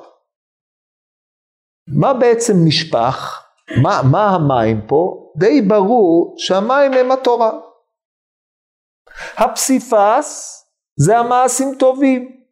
מה 1.88 2.14
בעצם 2.14 2.54
נשפך? 2.66 3.44
מה, 3.84 4.02
מה 4.12 4.30
המים 4.30 4.82
פה? 4.88 5.32
די 5.38 5.62
ברור 5.62 6.36
שהמים 6.38 6.94
הם 6.94 7.12
התורה. 7.12 7.52
הפסיפס 9.38 10.60
זה 11.00 11.18
המעשים 11.18 11.76
טובים. 11.80 12.44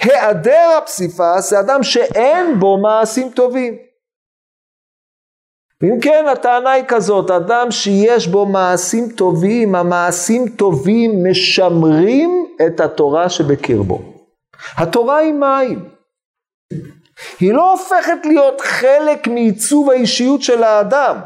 היעדר 0.00 0.78
הפסיפס 0.82 1.50
זה 1.50 1.60
אדם 1.60 1.82
שאין 1.82 2.60
בו 2.60 2.78
מעשים 2.82 3.30
טובים. 3.30 3.87
ואם 5.82 6.00
כן, 6.00 6.24
הטענה 6.32 6.70
היא 6.70 6.84
כזאת, 6.88 7.30
אדם 7.30 7.70
שיש 7.70 8.26
בו 8.26 8.46
מעשים 8.46 9.08
טובים, 9.16 9.74
המעשים 9.74 10.48
טובים 10.48 11.10
משמרים 11.30 12.46
את 12.66 12.80
התורה 12.80 13.28
שבקרבו. 13.28 14.00
התורה 14.76 15.16
היא 15.16 15.32
מים. 15.32 15.88
היא 17.40 17.52
לא 17.52 17.72
הופכת 17.72 18.18
להיות 18.24 18.60
חלק 18.60 19.26
מעיצוב 19.26 19.90
האישיות 19.90 20.42
של 20.42 20.62
האדם. 20.62 21.20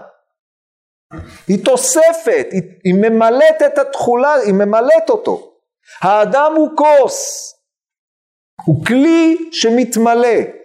היא 1.49 1.65
תוספת, 1.65 2.47
היא, 2.51 2.63
היא 2.85 2.95
ממלאת 2.95 3.63
את 3.67 3.79
התכולה, 3.79 4.35
היא 4.35 4.55
ממלאת 4.55 5.11
אותו. 5.11 5.53
האדם 6.03 6.53
הוא 6.57 6.71
כוס, 6.77 7.53
הוא 8.65 8.87
כלי 8.87 9.49
שמתמלא. 9.53 10.62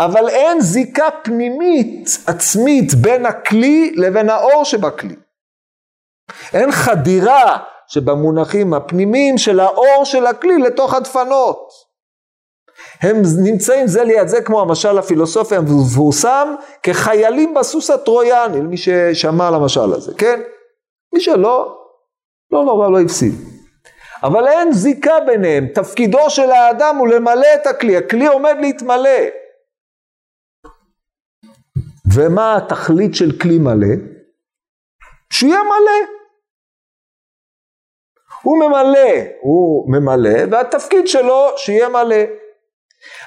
אבל 0.00 0.28
אין 0.28 0.60
זיקה 0.60 1.08
פנימית 1.22 2.08
עצמית 2.26 2.94
בין 2.94 3.26
הכלי 3.26 3.92
לבין 3.96 4.30
האור 4.30 4.64
שבכלי. 4.64 5.16
אין 6.54 6.72
חדירה 6.72 7.58
שבמונחים 7.88 8.74
הפנימיים 8.74 9.38
של 9.38 9.60
האור 9.60 10.04
של 10.04 10.26
הכלי 10.26 10.58
לתוך 10.58 10.94
הדפנות. 10.94 11.68
הם 13.02 13.22
נמצאים 13.44 13.86
זה 13.86 14.04
ליד 14.04 14.28
זה 14.28 14.42
כמו 14.42 14.60
המשל 14.60 14.98
הפילוסופי 14.98 15.56
המפורסם 15.56 16.54
כחיילים 16.82 17.54
בסוס 17.54 17.90
הטרויאני, 17.90 18.58
למי 18.58 18.76
ששמע 18.76 19.48
על 19.48 19.54
המשל 19.54 19.92
הזה, 19.92 20.12
כן? 20.18 20.40
מי 21.14 21.20
שלא, 21.20 21.76
לא 22.50 22.64
נורא, 22.64 22.86
לא, 22.86 22.92
לא 22.92 23.00
הפסיד. 23.00 23.34
אבל 24.22 24.48
אין 24.48 24.72
זיקה 24.72 25.20
ביניהם, 25.26 25.66
תפקידו 25.74 26.30
של 26.30 26.50
האדם 26.50 26.96
הוא 26.96 27.08
למלא 27.08 27.46
את 27.54 27.66
הכלי, 27.66 27.96
הכלי 27.96 28.26
עומד 28.26 28.56
להתמלא. 28.60 29.20
ומה 32.14 32.56
התכלית 32.56 33.14
של 33.14 33.38
כלי 33.38 33.58
מלא? 33.58 33.96
שיהיה 35.32 35.62
מלא. 35.62 36.20
הוא 38.42 38.58
ממלא, 38.58 39.10
הוא 39.40 39.92
ממלא, 39.92 40.38
והתפקיד 40.50 41.08
שלו 41.08 41.48
שיהיה 41.56 41.88
מלא. 41.88 42.24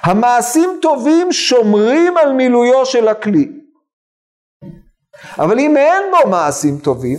המעשים 0.02 0.78
טובים 0.82 1.32
שומרים 1.32 2.16
על 2.16 2.32
מילויו 2.32 2.86
של 2.86 3.08
הכלי. 3.08 3.48
אבל 5.38 5.58
אם 5.58 5.76
אין 5.76 6.02
בו 6.10 6.30
מעשים 6.30 6.78
טובים, 6.78 7.18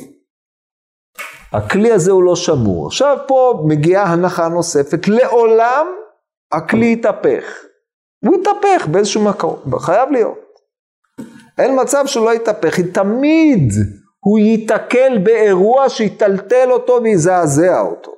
הכלי 1.52 1.92
הזה 1.92 2.12
הוא 2.12 2.24
לא 2.24 2.36
שמור. 2.36 2.88
עכשיו 2.88 3.18
פה 3.28 3.64
מגיעה 3.68 4.04
הנחה 4.04 4.48
נוספת, 4.48 5.08
לעולם 5.08 5.88
הכלי 6.52 6.94
יתהפך. 6.94 7.64
הוא 8.26 8.36
יתהפך 8.36 8.88
באיזשהו 8.88 9.24
מקום, 9.24 9.80
חייב 9.80 10.12
להיות. 10.12 10.45
אין 11.58 11.82
מצב 11.82 12.04
שהוא 12.06 12.26
לא 12.26 12.36
יתהפך, 12.36 12.78
היא 12.78 12.94
תמיד 12.94 13.74
הוא 14.20 14.40
ייתקל 14.40 15.18
באירוע 15.24 15.90
שיטלטל 15.90 16.72
אותו 16.72 17.00
ויזעזע 17.04 17.82
אותו. 17.82 18.12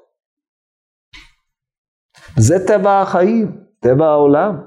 זה 2.38 2.67
טבע 2.67 3.01
החיים, 3.01 3.57
טבע 3.79 4.05
העולם. 4.05 4.57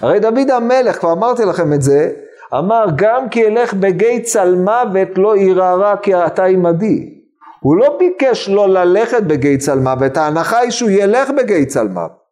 הרי 0.00 0.20
דוד 0.20 0.50
המלך, 0.50 0.98
כבר 0.98 1.12
אמרתי 1.12 1.42
לכם 1.44 1.72
את 1.72 1.82
זה, 1.82 2.12
אמר 2.54 2.84
גם 2.96 3.28
כי 3.28 3.46
אלך 3.46 3.74
בגיא 3.74 4.20
צלמוות 4.22 5.08
לא 5.16 5.36
ירערה 5.36 5.96
כי 5.96 6.14
אתה 6.14 6.44
עמדי. 6.44 7.12
הוא 7.60 7.76
לא 7.76 7.98
ביקש 7.98 8.48
לא 8.48 8.68
ללכת 8.68 9.22
בגיא 9.22 9.58
צלמוות, 9.58 10.16
ההנחה 10.16 10.58
היא 10.58 10.70
שהוא 10.70 10.90
ילך 10.90 11.30
בגיא 11.30 11.64
צלמוות. 11.64 12.25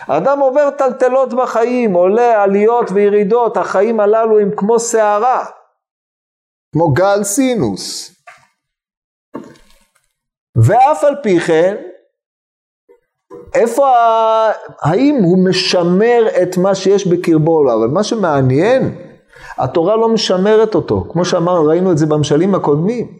האדם 0.00 0.38
עובר 0.38 0.70
טלטלות 0.70 1.34
בחיים, 1.34 1.92
עולה 1.92 2.42
עליות 2.42 2.90
וירידות, 2.90 3.56
החיים 3.56 4.00
הללו 4.00 4.38
הם 4.38 4.50
כמו 4.56 4.78
סערה, 4.78 5.44
כמו 6.72 6.92
גל 6.92 7.24
סינוס. 7.24 8.14
ואף 10.56 11.04
על 11.04 11.16
פי 11.22 11.40
כן, 11.40 11.76
איפה, 13.54 13.96
ה... 13.96 14.50
האם 14.82 15.18
הוא 15.24 15.48
משמר 15.48 16.26
את 16.42 16.56
מה 16.56 16.74
שיש 16.74 17.06
בקרבו 17.06 17.64
לא, 17.64 17.74
אבל 17.74 17.86
מה 17.86 18.02
שמעניין, 18.02 18.94
התורה 19.58 19.96
לא 19.96 20.08
משמרת 20.08 20.74
אותו, 20.74 21.04
כמו 21.12 21.24
שאמרנו, 21.24 21.64
ראינו 21.64 21.92
את 21.92 21.98
זה 21.98 22.06
במשלים 22.06 22.54
הקודמים. 22.54 23.18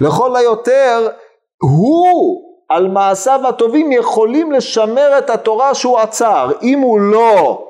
לכל 0.00 0.36
היותר, 0.36 1.08
הוא 1.62 2.51
על 2.72 2.88
מעשיו 2.88 3.40
הטובים 3.48 3.92
יכולים 3.92 4.52
לשמר 4.52 5.18
את 5.18 5.30
התורה 5.30 5.74
שהוא 5.74 5.98
עצר. 5.98 6.50
אם 6.62 6.78
הוא 6.78 7.00
לא 7.00 7.64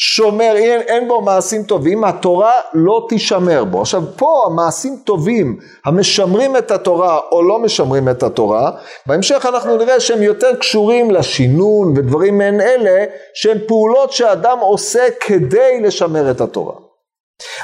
שומר, 0.00 0.52
אין, 0.56 0.80
אין 0.80 1.08
בו 1.08 1.20
מעשים 1.20 1.62
טובים, 1.62 2.04
התורה 2.04 2.52
לא 2.74 3.06
תישמר 3.08 3.64
בו. 3.64 3.80
עכשיו 3.80 4.02
פה 4.16 4.44
המעשים 4.46 4.96
טובים 5.04 5.58
המשמרים 5.84 6.56
את 6.56 6.70
התורה 6.70 7.20
או 7.32 7.42
לא 7.42 7.58
משמרים 7.58 8.08
את 8.08 8.22
התורה, 8.22 8.70
בהמשך 9.06 9.46
אנחנו 9.46 9.76
נראה 9.76 10.00
שהם 10.00 10.22
יותר 10.22 10.56
קשורים 10.56 11.10
לשינון 11.10 11.94
ודברים 11.96 12.38
מעין 12.38 12.60
אלה, 12.60 13.04
שהם 13.34 13.58
פעולות 13.66 14.12
שאדם 14.12 14.58
עושה 14.60 15.06
כדי 15.20 15.80
לשמר 15.80 16.30
את 16.30 16.40
התורה. 16.40 16.74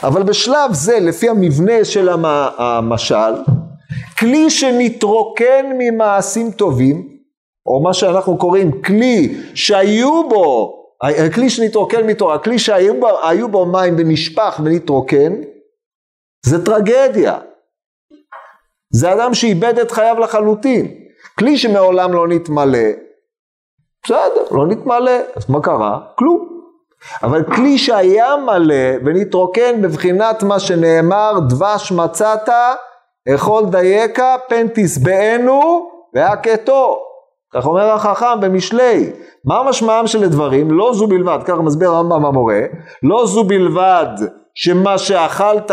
אבל 0.03 0.23
בשלב 0.23 0.73
זה, 0.73 1.01
לפי 1.01 1.29
המבנה 1.29 1.85
של 1.85 2.09
המשל, 2.59 3.35
כלי 4.19 4.51
שמתרוקן 4.51 5.67
ממעשים 5.79 6.51
טובים, 6.51 7.09
או 7.67 7.83
מה 7.83 7.95
שאנחנו 7.95 8.39
קוראים 8.39 8.83
כלי 8.83 9.37
שהיו 9.55 10.29
בו, 10.29 10.81
כלי 11.35 11.51
שנתרוקן 11.51 12.07
מתורה, 12.07 12.39
כלי 12.39 12.59
שהיו 12.59 13.01
בו, 13.01 13.09
בו 13.51 13.67
מים 13.67 13.95
ונשפך 13.99 14.61
ונתרוקן, 14.65 15.33
זה 16.47 16.65
טרגדיה. 16.65 17.39
זה 18.93 19.13
אדם 19.13 19.35
שאיבד 19.35 19.79
את 19.79 19.91
חייו 19.91 20.19
לחלוטין. 20.19 20.95
כלי 21.39 21.59
שמעולם 21.59 22.13
לא 22.13 22.29
נתמלא, 22.29 22.89
בסדר, 24.05 24.45
לא 24.51 24.67
נתמלא, 24.67 25.13
אז 25.37 25.51
מה 25.51 25.63
קרה? 25.63 26.01
כלום. 26.19 26.49
אבל 27.23 27.45
כלי 27.45 27.79
שהיה 27.79 28.37
מלא 28.37 29.05
ונתרוקן 29.05 29.83
בבחינת 29.83 30.43
מה 30.43 30.61
שנאמר, 30.61 31.33
דבש 31.49 31.93
מצאת 31.93 32.49
אכול 33.29 33.65
דייקה 33.71 34.37
פן 34.49 34.67
תשבענו 34.75 35.91
והכתו. 36.15 36.99
כך 37.55 37.67
אומר 37.67 37.91
החכם 37.91 38.41
במשלי. 38.41 39.13
מה 39.45 39.63
משמעם 39.69 40.07
של 40.07 40.25
הדברים? 40.25 40.71
לא 40.71 40.93
זו 40.95 41.07
בלבד, 41.07 41.39
ככה 41.45 41.63
מסביר 41.63 41.91
הרמב"ם 41.91 42.25
המורה, 42.25 42.61
לא 43.03 43.27
זו 43.27 43.45
בלבד 43.45 44.07
שמה 44.55 44.99
שאכלת, 44.99 45.71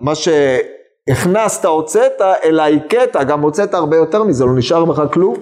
מה 0.00 0.12
שהכנסת, 0.14 1.64
הוצאת, 1.64 2.20
אלא 2.44 2.62
הכית, 2.62 3.16
גם 3.28 3.40
הוצאת 3.40 3.74
הרבה 3.74 3.96
יותר 3.96 4.24
מזה, 4.24 4.44
לא 4.44 4.56
נשאר 4.56 4.84
בך 4.84 5.12
כלום. 5.12 5.34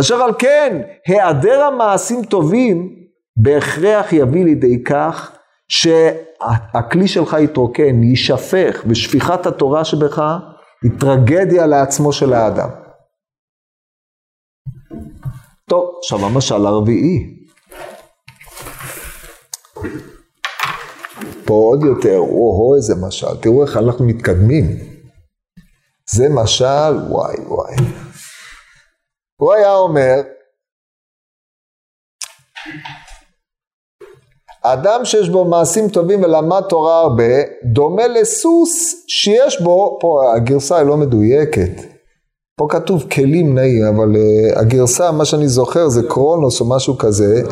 אשר 0.00 0.22
על 0.22 0.32
כן, 0.38 0.82
היעדר 1.06 1.62
המעשים 1.62 2.24
טובים 2.24 2.94
בהכרח 3.36 4.12
יביא 4.12 4.44
לידי 4.44 4.84
כך 4.84 5.33
שהכלי 5.68 7.08
שלך 7.08 7.36
יתרוקן, 7.44 8.02
יישפך, 8.02 8.84
ושפיכת 8.88 9.46
התורה 9.46 9.84
שבך 9.84 10.18
היא 10.82 10.90
טרגדיה 11.00 11.66
לעצמו 11.66 12.12
של 12.12 12.32
האדם. 12.32 12.68
טוב, 15.68 15.98
עכשיו 15.98 16.26
המשל 16.26 16.66
הרביעי. 16.66 17.44
פה 21.44 21.54
עוד 21.54 21.82
יותר, 21.82 22.18
או-הו 22.18 22.74
איזה 22.76 22.94
משל, 23.06 23.36
תראו 23.42 23.66
איך 23.66 23.76
אנחנו 23.76 24.06
מתקדמים. 24.06 24.64
זה 26.10 26.24
משל, 26.34 26.94
וואי 27.10 27.36
וואי. 27.46 27.76
הוא 29.36 29.52
היה 29.52 29.72
אומר, 29.72 30.14
אדם 34.66 35.04
שיש 35.04 35.28
בו 35.28 35.44
מעשים 35.44 35.88
טובים 35.88 36.22
ולמד 36.22 36.62
תורה 36.68 37.00
הרבה, 37.00 37.32
דומה 37.72 38.06
לסוס 38.06 39.04
שיש 39.08 39.62
בו, 39.62 39.98
פה 40.00 40.34
הגרסה 40.36 40.76
היא 40.76 40.86
לא 40.86 40.96
מדויקת, 40.96 41.70
פה 42.58 42.66
כתוב 42.70 43.02
כלים 43.10 43.54
נעים, 43.54 43.84
אבל 43.94 44.12
uh, 44.14 44.58
הגרסה, 44.58 45.12
מה 45.12 45.24
שאני 45.24 45.48
זוכר 45.48 45.88
זה 45.88 46.00
קרונוס 46.08 46.60
או 46.60 46.68
משהו 46.68 46.98
כזה. 46.98 47.42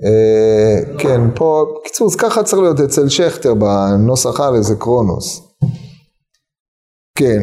Uh, 0.00 0.98
כן, 0.98 1.20
פה, 1.34 1.64
בקיצור, 1.80 2.08
ככה 2.18 2.42
צריך 2.42 2.62
להיות 2.62 2.80
אצל 2.80 3.08
שכטר 3.08 3.54
בנוסח 3.54 4.40
א' 4.40 4.60
זה 4.60 4.76
קרונוס. 4.76 5.40
כן. 7.18 7.42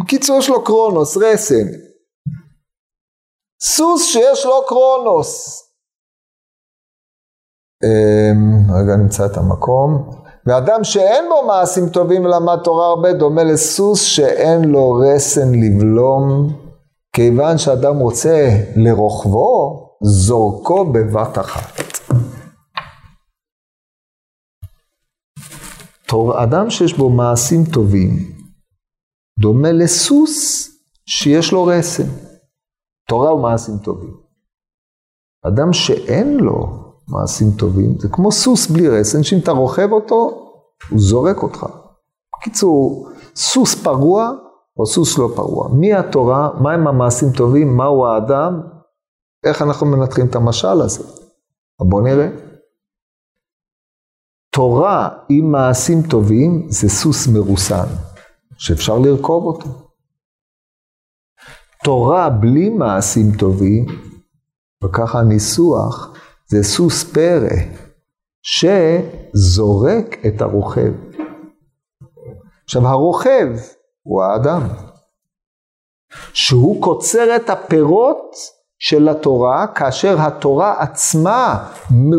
בקיצור 0.00 0.38
יש 0.38 0.48
לו 0.48 0.64
קרונוס, 0.64 1.16
רסן. 1.16 1.66
סוס 3.62 4.04
שיש 4.04 4.46
לו 4.46 4.64
קרונוס. 4.68 5.65
אמ, 7.86 8.74
רגע 8.74 8.96
נמצא 8.96 9.26
את 9.26 9.36
המקום. 9.36 10.10
ואדם 10.46 10.84
שאין 10.84 11.24
בו 11.28 11.46
מעשים 11.46 11.88
טובים 11.88 12.24
ולמד 12.24 12.58
תורה 12.64 12.86
הרבה 12.86 13.12
דומה 13.12 13.44
לסוס 13.44 14.02
שאין 14.02 14.64
לו 14.64 14.92
רסן 14.92 15.54
לבלום 15.54 16.52
כיוון 17.12 17.58
שאדם 17.58 17.98
רוצה 17.98 18.48
לרוכבו 18.76 19.82
זורקו 20.02 20.92
בבת 20.92 21.38
אחת. 21.38 21.86
אדם 26.38 26.70
שיש 26.70 26.98
בו 26.98 27.10
מעשים 27.10 27.64
טובים 27.72 28.10
דומה 29.38 29.72
לסוס 29.72 30.68
שיש 31.06 31.52
לו 31.52 31.64
רסן. 31.64 32.08
תורה 33.08 33.34
ומעשים 33.34 33.74
טובים. 33.84 34.14
אדם 35.46 35.72
שאין 35.72 36.36
לו 36.36 36.85
מעשים 37.08 37.50
טובים, 37.50 37.98
זה 37.98 38.08
כמו 38.08 38.32
סוס 38.32 38.66
בלי 38.66 38.88
רסן, 38.88 39.22
שאם 39.22 39.38
אתה 39.38 39.50
רוכב 39.50 39.92
אותו, 39.92 40.50
הוא 40.90 40.98
זורק 41.00 41.42
אותך. 41.42 41.66
בקיצור, 42.36 43.08
סוס 43.36 43.74
פרוע 43.74 44.30
או 44.76 44.86
סוס 44.86 45.18
לא 45.18 45.28
פרוע. 45.36 45.68
מי 45.68 45.94
התורה, 45.94 46.50
מהם 46.60 46.86
המעשים 46.86 47.28
טובים, 47.32 47.76
מהו 47.76 48.06
האדם, 48.06 48.60
איך 49.44 49.62
אנחנו 49.62 49.86
מנתחים 49.86 50.26
את 50.26 50.34
המשל 50.34 50.80
הזה. 50.80 51.04
בואו 51.80 52.02
נראה. 52.02 52.28
תורה 54.50 55.08
עם 55.28 55.52
מעשים 55.52 56.02
טובים 56.02 56.66
זה 56.68 56.88
סוס 56.88 57.28
מרוסן, 57.28 57.86
שאפשר 58.56 58.98
לרכוב 58.98 59.44
אותו. 59.44 59.68
תורה 61.84 62.30
בלי 62.30 62.68
מעשים 62.68 63.36
טובים, 63.38 63.86
וככה 64.84 65.18
הניסוח, 65.18 66.12
זה 66.48 66.62
סוס 66.62 67.04
פרא 67.04 67.56
שזורק 68.42 70.16
את 70.26 70.42
הרוכב. 70.42 70.92
עכשיו 72.64 72.88
הרוכב 72.88 73.48
הוא 74.02 74.22
האדם, 74.22 74.62
שהוא 76.32 76.82
קוצר 76.82 77.36
את 77.36 77.50
הפירות 77.50 78.36
של 78.78 79.08
התורה 79.08 79.66
כאשר 79.74 80.16
התורה 80.18 80.74
עצמה 80.78 81.68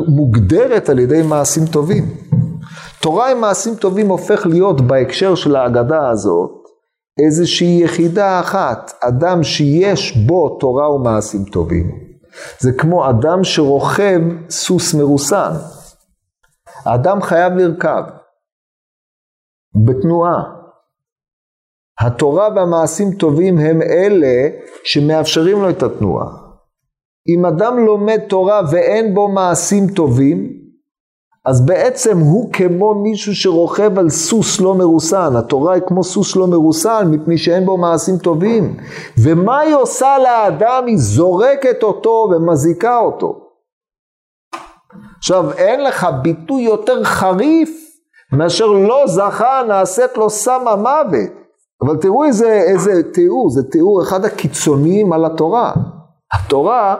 מוגדרת 0.07 0.89
על 0.89 0.99
ידי 0.99 1.21
מעשים 1.21 1.65
טובים. 1.65 2.05
תורה 3.01 3.31
עם 3.31 3.41
מעשים 3.41 3.75
טובים 3.75 4.07
הופך 4.07 4.45
להיות 4.45 4.81
בהקשר 4.81 5.35
של 5.35 5.55
ההגדה 5.55 6.09
הזאת 6.09 6.51
איזושהי 7.25 7.79
יחידה 7.83 8.39
אחת, 8.39 8.93
אדם 9.01 9.43
שיש 9.43 10.17
בו 10.17 10.57
תורה 10.59 10.95
ומעשים 10.95 11.43
טובים. 11.43 12.06
זה 12.59 12.71
כמו 12.77 13.09
אדם 13.09 13.43
שרוכב 13.43 14.19
סוס 14.49 14.93
מרוסן. 14.93 15.51
האדם 16.85 17.21
חייב 17.21 17.53
לרכב 17.53 18.03
בתנועה. 19.85 20.43
התורה 21.99 22.49
והמעשים 22.55 23.11
טובים 23.19 23.57
הם 23.57 23.81
אלה 23.81 24.49
שמאפשרים 24.83 25.61
לו 25.61 25.69
את 25.69 25.83
התנועה. 25.83 26.27
אם 27.27 27.45
אדם 27.45 27.77
לומד 27.85 28.19
תורה 28.29 28.61
ואין 28.71 29.13
בו 29.13 29.27
מעשים 29.27 29.87
טובים, 29.95 30.66
אז 31.47 31.65
בעצם 31.65 32.17
הוא 32.17 32.53
כמו 32.53 32.93
מישהו 32.93 33.35
שרוכב 33.35 33.99
על 33.99 34.09
סוס 34.09 34.61
לא 34.61 34.75
מרוסן. 34.75 35.35
התורה 35.35 35.73
היא 35.73 35.83
כמו 35.87 36.03
סוס 36.03 36.35
לא 36.35 36.47
מרוסן, 36.47 37.07
מפני 37.11 37.37
שאין 37.37 37.65
בו 37.65 37.77
מעשים 37.77 38.17
טובים. 38.17 38.77
ומה 39.23 39.59
היא 39.59 39.75
עושה 39.75 40.17
לאדם? 40.23 40.83
היא 40.87 40.97
זורקת 40.97 41.83
אותו 41.83 42.29
ומזיקה 42.31 42.97
אותו. 42.97 43.39
עכשיו, 45.17 45.51
אין 45.51 45.83
לך 45.83 46.07
ביטוי 46.21 46.61
יותר 46.61 47.03
חריף 47.03 47.69
מאשר 48.33 48.65
לא 48.65 49.03
זכה 49.07 49.61
נעשית 49.67 50.17
לו 50.17 50.29
סם 50.29 50.67
המוות. 50.67 51.31
אבל 51.81 51.97
תראו 51.97 52.23
איזה, 52.23 52.51
איזה 52.51 53.03
תיאור, 53.13 53.49
זה 53.49 53.63
תיאור 53.71 54.03
אחד 54.03 54.25
הקיצוניים 54.25 55.13
על 55.13 55.25
התורה. 55.25 55.73
התורה 56.33 56.95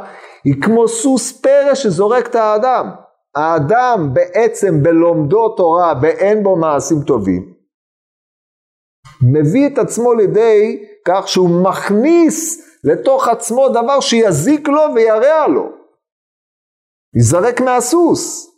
היא 0.46 0.62
כמו 0.62 0.88
סוס 0.88 1.42
פרא 1.42 1.76
שזורק 1.76 2.28
את 2.28 2.36
האדם. 2.36 3.07
האדם 3.36 4.10
בעצם 4.14 4.84
בלומדו 4.84 5.50
תורה 5.50 5.94
ואין 6.02 6.44
בו 6.44 6.56
מעשים 6.56 6.98
טובים, 7.08 7.54
מביא 9.22 9.68
את 9.68 9.78
עצמו 9.78 10.14
לידי 10.14 10.84
כך 11.06 11.28
שהוא 11.28 11.64
מכניס 11.64 12.68
לתוך 12.84 13.28
עצמו 13.28 13.70
דבר 13.70 14.00
שיזיק 14.00 14.68
לו 14.68 14.82
וירע 14.96 15.48
לו. 15.48 15.70
ייזרק 17.16 17.62
מהסוס. 17.62 18.54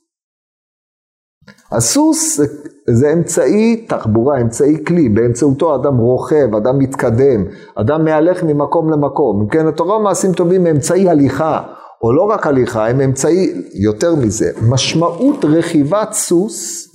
הסוס 1.71 2.37
זה, 2.37 2.45
זה 2.89 3.13
אמצעי 3.13 3.85
תחבורה, 3.87 4.41
אמצעי 4.41 4.85
כלי, 4.85 5.09
באמצעותו 5.09 5.75
אדם 5.75 5.97
רוכב, 5.97 6.55
אדם 6.55 6.79
מתקדם, 6.79 7.45
אדם 7.75 8.05
מהלך 8.05 8.43
ממקום 8.43 8.89
למקום. 8.89 9.41
אם 9.41 9.49
כן, 9.49 9.67
התורה 9.67 9.99
מעשים 9.99 10.33
טובים 10.33 10.63
מאמצעי 10.63 11.09
הליכה, 11.09 11.73
או 12.03 12.13
לא 12.13 12.23
רק 12.23 12.47
הליכה, 12.47 12.87
הם 12.87 13.01
אמצעי, 13.01 13.53
יותר 13.73 14.15
מזה, 14.15 14.51
משמעות 14.69 15.45
רכיבת 15.45 16.13
סוס 16.13 16.87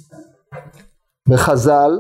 בחז"ל, 1.28 1.90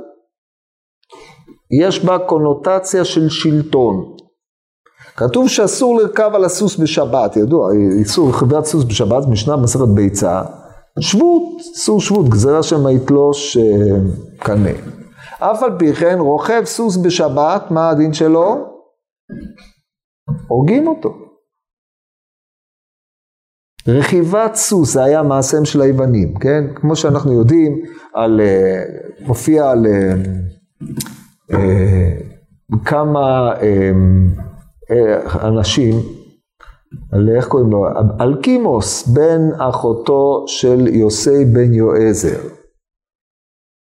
יש 1.80 2.04
בה 2.04 2.18
קונוטציה 2.18 3.04
של 3.04 3.28
שלטון. 3.28 4.14
כתוב 5.16 5.48
שאסור 5.48 5.98
לרכב 5.98 6.30
על 6.34 6.44
הסוס 6.44 6.76
בשבת, 6.76 7.36
ידוע, 7.36 7.72
איסור 7.98 8.30
רכיבת 8.30 8.64
סוס 8.64 8.84
בשבת, 8.84 9.26
משנה 9.28 9.56
במסכת 9.56 9.88
ביצה, 9.94 10.42
שבות, 11.00 11.42
איסור 11.58 12.00
שבות, 12.00 12.28
גזירה 12.28 12.62
שמא 12.62 12.88
יתלוש 12.88 13.56
אה, 13.56 13.62
קנה. 14.38 14.70
אף 15.38 15.62
על 15.62 15.78
פי 15.78 15.94
כן, 15.94 16.18
רוכב 16.20 16.62
סוס 16.64 16.96
בשבת, 16.96 17.70
מה 17.70 17.90
הדין 17.90 18.12
שלו? 18.12 18.56
הורגים 20.48 20.88
אותו. 20.88 21.23
רכיבת 23.88 24.54
סוס, 24.54 24.92
זה 24.92 25.04
היה 25.04 25.22
מעשיהם 25.22 25.64
של 25.64 25.80
היוונים, 25.80 26.34
כן? 26.34 26.64
כמו 26.74 26.96
שאנחנו 26.96 27.32
יודעים, 27.32 27.82
על, 28.14 28.40
אה, 28.40 28.82
מופיע 29.26 29.70
על 29.70 29.86
אה, 29.86 30.14
אה, 31.52 32.12
כמה 32.84 33.52
אנשים, 35.42 35.94
על 37.12 37.28
איך 37.36 37.48
קוראים 37.48 37.70
לו? 37.70 37.86
אלקימוס, 38.20 39.08
בן 39.08 39.40
אחותו 39.58 40.44
של 40.46 40.86
יוסי 40.86 41.44
בן 41.44 41.74
יועזר, 41.74 42.38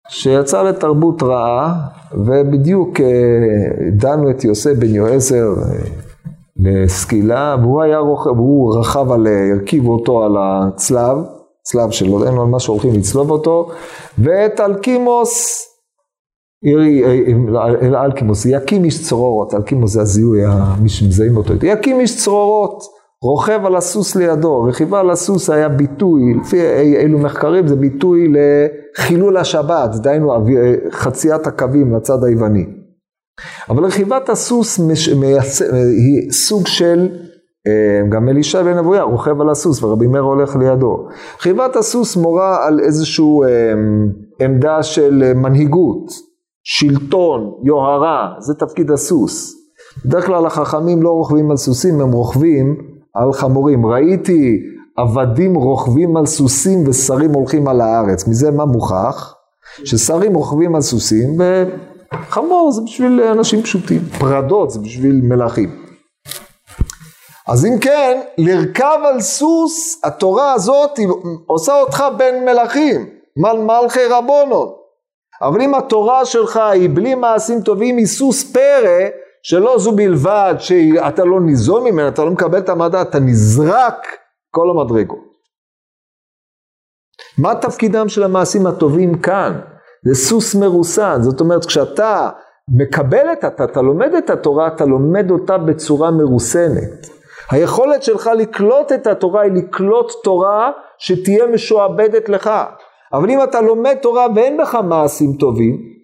שיצא 0.09 0.63
לתרבות 0.63 1.23
רעה, 1.23 1.89
ובדיוק 2.13 3.01
דנו 3.93 4.31
את 4.31 4.45
יוסי 4.45 4.75
בן 4.75 4.95
יועזר 4.95 5.49
לסקילה, 6.59 7.57
והוא 7.63 7.83
היה 7.83 7.99
רוכב, 7.99 8.39
הוא 8.39 8.79
רכב 8.79 9.13
על, 9.13 9.27
הרכיבו 9.53 9.93
אותו 9.93 10.25
על 10.25 10.33
הצלב, 10.39 11.17
צלב 11.63 11.91
שלו, 11.91 12.25
אין 12.25 12.35
לו 12.35 12.47
מה 12.47 12.61
שהולכים 12.61 12.95
לצלוב 12.95 13.31
אותו, 13.31 13.69
ואת 14.19 14.61
אלקימוס, 14.61 15.63
אל 17.83 17.97
אלקימוס, 17.97 18.47
יקים 18.47 18.85
איש 18.85 19.09
צרורות, 19.09 19.55
אלקימוס 19.55 19.93
זה 19.93 20.01
הזיהוי, 20.01 20.41
מי 20.83 20.89
שמזהים 20.89 21.37
אותו, 21.37 21.53
יקים 21.63 22.01
איש 22.01 22.25
צרורות, 22.25 22.83
רוכב 23.23 23.61
על 23.67 23.77
הסוס 23.77 24.17
לידו, 24.17 24.63
רכיבה 24.63 25.01
על 25.01 25.11
הסוס 25.11 25.51
היה 25.51 25.69
ביטוי, 25.69 26.35
לפי 26.41 26.61
אילו 26.97 27.19
מחקרים 27.19 27.67
זה 27.67 27.77
ביטוי 27.77 28.33
לחילול 28.99 29.37
השבת, 29.37 29.91
דהיינו 29.95 30.33
חציית 30.91 31.47
הקווים 31.47 31.97
לצד 31.97 32.25
היווני. 32.25 32.86
אבל 33.69 33.85
רכיבת 33.85 34.29
הסוס 34.29 34.79
מש, 34.79 35.09
מייצ... 35.09 35.63
היא 35.73 36.31
סוג 36.31 36.67
של, 36.67 37.09
אה, 37.67 38.09
גם 38.09 38.29
אלישע 38.29 38.63
בן 38.63 38.79
אבויה 38.79 39.03
רוכב 39.03 39.41
על 39.41 39.51
הסוס 39.51 39.83
ורבי 39.83 40.07
מאיר 40.07 40.23
הולך 40.23 40.57
לידו. 40.57 41.09
רכיבת 41.39 41.77
הסוס 41.77 42.17
מורה 42.17 42.67
על 42.67 42.81
איזושהי 42.81 43.25
אה, 43.45 43.73
עמדה 44.45 44.83
של 44.83 45.33
מנהיגות, 45.35 46.07
שלטון, 46.65 47.53
יוהרה, 47.65 48.29
זה 48.39 48.55
תפקיד 48.55 48.91
הסוס. 48.91 49.55
בדרך 50.05 50.27
כלל 50.27 50.47
החכמים 50.47 51.03
לא 51.03 51.11
רוכבים 51.11 51.51
על 51.51 51.57
סוסים, 51.57 52.01
הם 52.01 52.13
רוכבים 52.13 52.77
על 53.15 53.33
חמורים. 53.33 53.87
ראיתי 53.87 54.59
עבדים 54.97 55.55
רוכבים 55.55 56.17
על 56.17 56.27
סוסים 56.27 56.89
ושרים 56.89 57.33
הולכים 57.33 57.69
על 57.69 57.81
הארץ. 57.81 58.29
מזה 58.29 58.51
מה 58.51 58.65
מוכח? 58.65 59.35
ששרים 59.85 60.35
רוכבים 60.35 60.75
על 60.75 60.81
סוסים 60.81 61.41
חמור 62.15 62.73
זה 62.73 62.83
בשביל 62.83 63.21
אנשים 63.21 63.63
פשוטים, 63.63 64.01
פרדות 64.19 64.71
זה 64.71 64.81
בשביל 64.81 65.21
מלכים. 65.23 65.87
אז 67.49 67.67
אם 67.67 67.79
כן, 67.81 68.21
לרכב 68.39 68.99
על 69.05 69.21
סוס, 69.21 70.01
התורה 70.05 70.53
הזאת 70.53 70.99
עושה 71.47 71.81
אותך 71.81 72.05
בן 72.19 72.45
מלכים, 72.45 73.07
מל 73.37 73.59
מלכי 73.59 74.05
רבונו. 74.11 74.77
אבל 75.43 75.63
אם 75.63 75.75
התורה 75.75 76.25
שלך 76.25 76.57
היא 76.57 76.91
בלי 76.95 77.15
מעשים 77.15 77.61
טובים, 77.61 77.97
היא 77.97 78.07
סוס 78.07 78.53
פרא, 78.53 79.09
שלא 79.43 79.79
זו 79.79 79.93
בלבד 79.93 80.55
שאתה 80.59 81.25
לא 81.25 81.41
ניזון 81.41 81.85
ממנה, 81.85 82.09
אתה 82.09 82.25
לא 82.25 82.31
מקבל 82.31 82.59
את 82.59 82.69
המדע, 82.69 83.03
אתה 83.03 83.19
נזרק 83.19 84.07
כל 84.51 84.71
המדרגות. 84.71 85.27
מה 87.39 87.55
תפקידם 87.55 88.09
של 88.09 88.23
המעשים 88.23 88.67
הטובים 88.67 89.19
כאן? 89.19 89.61
זה 90.05 90.15
סוס 90.15 90.55
מרוסן, 90.55 91.19
זאת 91.23 91.41
אומרת 91.41 91.65
כשאתה 91.65 92.31
מקבל 92.79 93.33
את, 93.33 93.45
אתה, 93.45 93.65
אתה 93.65 93.83
לומד 93.83 94.15
את 94.15 94.31
התורה, 94.31 94.67
אתה 94.67 94.85
לומד 94.85 95.31
אותה 95.31 95.59
בצורה 95.59 96.11
מרוסנת. 96.11 97.07
היכולת 97.51 98.03
שלך 98.03 98.31
לקלוט 98.37 98.93
את 98.93 99.07
התורה 99.07 99.43
היא 99.43 99.53
לקלוט 99.53 100.13
תורה 100.25 100.71
שתהיה 100.99 101.47
משועבדת 101.47 102.29
לך. 102.29 102.51
אבל 103.13 103.31
אם 103.31 103.43
אתה 103.43 103.61
לומד 103.61 103.95
תורה 104.03 104.27
ואין 104.35 104.57
בך 104.57 104.75
מעשים 104.75 105.33
טובים, 105.41 105.97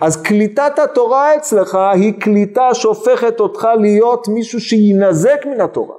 אז 0.00 0.22
קליטת 0.22 0.78
התורה 0.78 1.36
אצלך 1.36 1.74
היא 1.74 2.20
קליטה 2.20 2.74
שהופכת 2.74 3.40
אותך 3.40 3.68
להיות 3.80 4.28
מישהו 4.28 4.60
שיינזק 4.60 5.46
מן 5.46 5.60
התורה. 5.60 5.96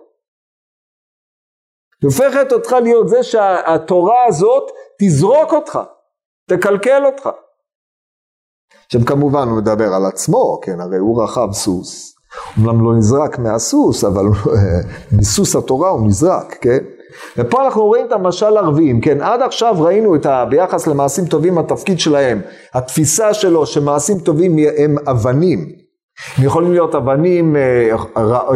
הופכת 2.03 2.51
אותך 2.51 2.75
להיות 2.83 3.07
זה 3.07 3.23
שהתורה 3.23 4.25
הזאת 4.27 4.71
תזרוק 5.01 5.53
אותך, 5.53 5.79
תקלקל 6.47 7.05
אותך. 7.05 7.29
עכשיו 8.85 9.05
כמובן 9.05 9.47
הוא 9.47 9.57
מדבר 9.57 9.93
על 9.93 10.05
עצמו, 10.05 10.59
כן, 10.63 10.81
הרי 10.81 10.97
הוא 10.97 11.23
רכב 11.23 11.47
סוס. 11.51 12.15
אומנם 12.57 12.85
לא 12.85 12.95
נזרק 12.95 13.39
מהסוס, 13.39 14.03
אבל 14.03 14.25
מסוס 15.17 15.55
התורה 15.55 15.89
הוא 15.89 16.07
נזרק, 16.07 16.57
כן? 16.61 16.77
ופה 17.37 17.65
אנחנו 17.65 17.85
רואים 17.85 18.05
את 18.05 18.11
המשל 18.11 18.57
הרביעים, 18.57 19.01
כן? 19.01 19.21
עד 19.21 19.41
עכשיו 19.41 19.75
ראינו 19.79 20.15
את 20.15 20.25
ה... 20.25 20.45
ביחס 20.45 20.87
למעשים 20.87 21.25
טובים 21.25 21.57
התפקיד 21.57 21.99
שלהם, 21.99 22.41
התפיסה 22.73 23.33
שלו 23.33 23.65
שמעשים 23.65 24.19
טובים 24.19 24.55
הם 24.77 24.95
אבנים. 25.09 25.59
הם 26.37 26.43
יכולים 26.45 26.71
להיות 26.71 26.95
אבנים, 26.95 27.55
אה, 27.55 27.89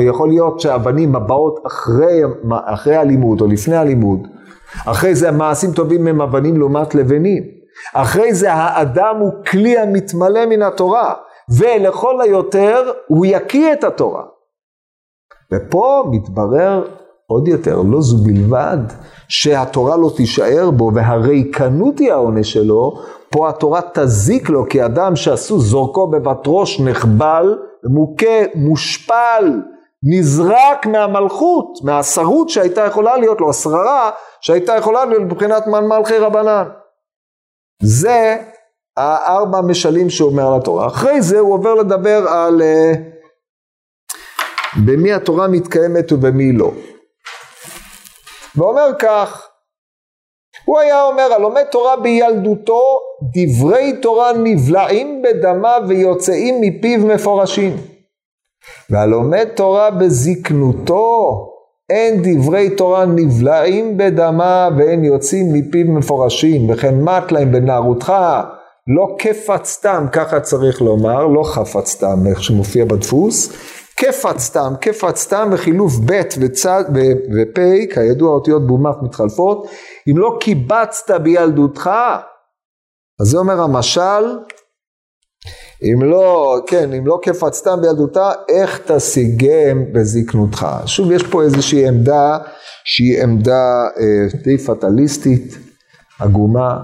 יכול 0.01 0.29
להיות 0.29 0.59
שאבנים 0.59 1.15
הבאות 1.15 1.59
אחרי, 1.67 2.21
אחרי 2.65 2.95
הלימוד 2.95 3.41
או 3.41 3.47
לפני 3.47 3.75
הלימוד. 3.75 4.27
אחרי 4.85 5.15
זה 5.15 5.29
המעשים 5.29 5.71
טובים 5.71 6.07
הם 6.07 6.21
אבנים 6.21 6.57
לעומת 6.57 6.95
לבנים. 6.95 7.60
אחרי 7.93 8.33
זה 8.33 8.53
האדם 8.53 9.15
הוא 9.19 9.31
כלי 9.45 9.77
המתמלא 9.77 10.45
מן 10.45 10.61
התורה, 10.61 11.13
ולכל 11.57 12.21
היותר 12.21 12.91
הוא 13.07 13.25
יקיא 13.25 13.73
את 13.73 13.83
התורה. 13.83 14.23
ופה 15.51 16.03
מתברר 16.11 16.83
עוד 17.27 17.47
יותר, 17.47 17.81
לא 17.81 18.01
זו 18.01 18.17
בלבד 18.17 18.77
שהתורה 19.27 19.97
לא 19.97 20.11
תישאר 20.15 20.71
בו 20.71 20.91
והריקנות 20.95 21.99
היא 21.99 22.11
העונש 22.11 22.53
שלו, 22.53 22.93
פה 23.29 23.49
התורה 23.49 23.81
תזיק 23.93 24.49
לו 24.49 24.65
כי 24.69 24.85
אדם 24.85 25.15
שעשו 25.15 25.59
זורקו 25.59 26.07
בבת 26.07 26.43
ראש 26.47 26.79
נחבל, 26.79 27.57
מוכה, 27.83 28.45
מושפל, 28.55 29.61
נזרק 30.03 30.85
מהמלכות, 30.85 31.79
מהשרות 31.83 32.49
שהייתה 32.49 32.81
יכולה 32.81 33.17
להיות 33.17 33.41
לו, 33.41 33.49
השררה 33.49 34.09
שהייתה 34.41 34.75
יכולה 34.75 35.05
להיות 35.05 35.23
מבחינת 35.23 35.67
מלכי 35.67 36.17
רבנן. 36.17 36.63
זה 37.81 38.37
הארבע 38.97 39.61
משלים 39.61 40.09
שהוא 40.09 40.31
אומר 40.31 40.47
על 40.47 40.59
התורה. 40.59 40.87
אחרי 40.87 41.21
זה 41.21 41.39
הוא 41.39 41.53
עובר 41.53 41.75
לדבר 41.75 42.27
על 42.27 42.61
uh, 42.61 42.97
במי 44.85 45.13
התורה 45.13 45.47
מתקיימת 45.47 46.11
ובמי 46.11 46.51
לא. 46.51 46.71
ואומר 48.55 48.87
כך, 48.99 49.47
הוא 50.65 50.79
היה 50.79 51.03
אומר, 51.03 51.33
הלומד 51.33 51.63
תורה 51.63 51.97
בילדותו, 51.97 52.81
דברי 53.33 53.99
תורה 54.01 54.33
נבלעים 54.33 55.21
בדמה 55.21 55.77
ויוצאים 55.87 56.61
מפיו 56.61 56.99
מפורשים. 56.99 57.77
והלומד 58.89 59.47
תורה 59.55 59.91
בזקנותו, 59.91 61.47
אין 61.91 62.21
דברי 62.23 62.69
תורה 62.69 63.05
נבלעים 63.05 63.97
בדמה 63.97 64.69
ואין 64.77 65.03
יוצאים 65.03 65.53
מפיו 65.53 65.85
מפורשים, 65.85 66.69
וכן 66.69 67.01
מת 67.01 67.31
להם 67.31 67.51
בנערותך, 67.51 68.13
לא 68.87 69.15
כפצתם, 69.19 70.05
ככה 70.11 70.39
צריך 70.39 70.81
לומר, 70.81 71.27
לא 71.27 71.43
חפצתם, 71.43 72.27
איך 72.29 72.43
שמופיע 72.43 72.85
בדפוס, 72.85 73.53
כפצתם, 73.97 74.73
כפצתם 74.81 75.49
וחילוף 75.51 75.93
ב' 76.05 76.21
וצד 76.41 76.83
ופ', 77.35 77.93
כידוע 77.93 78.33
אותיות 78.33 78.67
בומף 78.67 78.95
מתחלפות, 79.01 79.67
אם 80.11 80.17
לא 80.17 80.37
קיבצת 80.39 81.11
בילדותך, 81.11 81.89
אז 83.21 83.27
זה 83.27 83.37
אומר 83.37 83.61
המשל, 83.61 84.37
אם 85.83 86.03
לא, 86.03 86.57
כן, 86.67 86.93
אם 86.93 87.07
לא 87.07 87.19
כפצתם 87.21 87.81
בילדותה, 87.81 88.31
איך 88.49 88.81
תשיגם 88.91 89.93
בזקנותך. 89.93 90.67
שוב, 90.85 91.11
יש 91.11 91.23
פה 91.23 91.43
איזושהי 91.43 91.87
עמדה 91.87 92.37
שהיא 92.85 93.23
עמדה 93.23 93.87
אה, 93.99 94.39
די 94.43 94.57
פטליסטית, 94.57 95.57
עגומה. 96.19 96.79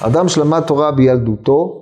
אדם 0.00 0.28
שלמד 0.28 0.60
תורה 0.60 0.92
בילדותו, 0.92 1.76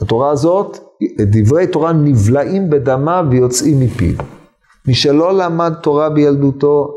התורה 0.00 0.30
הזאת, 0.30 0.78
דברי 1.18 1.66
תורה 1.66 1.92
נבלעים 1.92 2.70
בדמה 2.70 3.22
ויוצאים 3.30 3.80
מפיו. 3.80 4.14
מי 4.86 4.94
שלא 4.94 5.38
למד 5.38 5.72
תורה 5.82 6.10
בילדותו, 6.10 6.88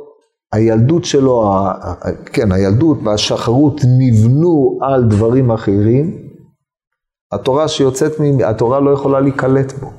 הילדות 0.54 1.06
שלו, 1.06 1.50
כן, 2.26 2.52
הילדות 2.52 2.98
והשחרות 3.04 3.82
נבנו 4.00 4.80
על 4.82 5.04
דברים 5.04 5.52
אחרים, 5.52 6.23
התורה 7.34 7.68
שיוצאת, 7.68 8.12
התורה 8.46 8.80
לא 8.80 8.92
יכולה 8.92 9.20
להיקלט 9.20 9.72
בו. 9.72 9.92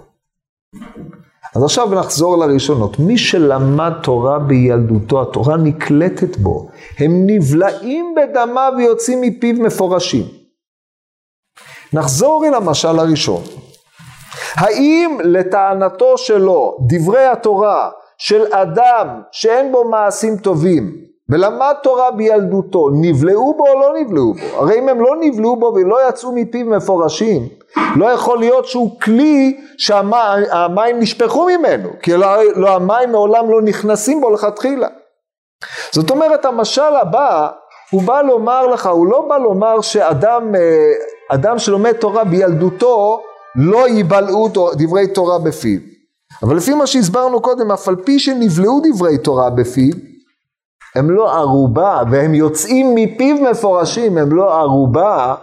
אז 1.55 1.63
עכשיו 1.63 1.95
נחזור 1.95 2.37
לראשונות. 2.37 2.99
מי 2.99 3.19
שלמד 3.19 3.93
תורה 4.03 4.39
בילדותו, 4.39 5.23
התורה 5.23 5.57
נקלטת 5.57 6.37
בו. 6.37 6.69
הם 6.99 7.11
נבלעים 7.27 8.15
בדמה 8.17 8.69
ויוצאים 8.77 9.21
מפיו 9.21 9.55
מפורשים. 9.55 10.25
נחזור 11.93 12.45
אל 12.47 12.55
המשל 12.55 12.99
הראשון. 12.99 13.43
האם 14.55 15.19
לטענתו 15.25 16.19
שלו 16.19 16.77
דברי 16.89 17.25
התורה 17.25 17.91
של 18.19 18.43
אדם 18.53 19.21
שאין 19.33 19.73
בו 19.73 19.89
מעשים 19.89 20.37
טובים 20.37 20.97
ולמד 21.29 21.75
תורה 21.83 22.11
בילדותו, 22.11 22.89
נבלעו 22.93 23.55
בו 23.55 23.67
או 23.69 23.81
לא 23.81 24.01
נבלעו 24.01 24.35
בו? 24.35 24.57
הרי 24.57 24.79
אם 24.79 24.89
הם 24.89 25.01
לא 25.01 25.17
נבלעו 25.21 25.57
בו 25.57 25.73
ולא 25.75 26.09
יצאו 26.09 26.33
מפיו 26.33 26.67
מפורשים, 26.67 27.49
לא 27.97 28.07
יכול 28.07 28.39
להיות 28.39 28.67
שהוא 28.67 29.01
כלי 29.01 29.61
שהמים 29.79 30.99
נשפכו 30.99 31.47
ממנו, 31.47 31.89
כי 32.03 32.13
לא, 32.17 32.27
לא, 32.57 32.71
המים 32.71 33.13
מעולם 33.13 33.51
לא 33.51 33.63
נכנסים 33.63 34.21
בו 34.21 34.31
לכתחילה. 34.31 34.89
זאת 35.93 36.11
אומרת, 36.11 36.45
המשל 36.45 36.95
הבא, 37.01 37.49
הוא 37.91 38.03
בא 38.03 38.23
לומר 38.23 38.67
לך, 38.67 38.87
הוא 38.87 39.07
לא 39.07 39.27
בא 39.29 39.39
לומר 39.39 39.81
שאדם 39.81 40.55
אה, 40.55 40.93
אדם 41.31 41.59
שלומד 41.59 41.93
תורה 41.93 42.25
בילדותו, 42.25 43.21
לא 43.57 43.89
יבלעו 43.89 44.49
דברי 44.77 45.07
תורה 45.07 45.39
בפיו. 45.39 45.81
אבל 46.43 46.57
לפי 46.57 46.75
מה 46.75 46.87
שהסברנו 46.87 47.43
קודם, 47.43 47.73
אף 47.73 47.89
על 47.89 47.97
פי 47.97 48.19
שנבלעו 48.19 48.81
דברי 48.85 49.19
תורה 49.19 49.51
בפיו, 49.51 49.95
הם 50.95 51.11
לא 51.11 51.33
ערובה, 51.33 52.03
והם 52.11 52.35
יוצאים 52.35 52.95
מפיו 52.95 53.37
מפורשים, 53.51 54.19
הם 54.19 54.33
לא 54.33 54.55
ערובה 54.55 55.35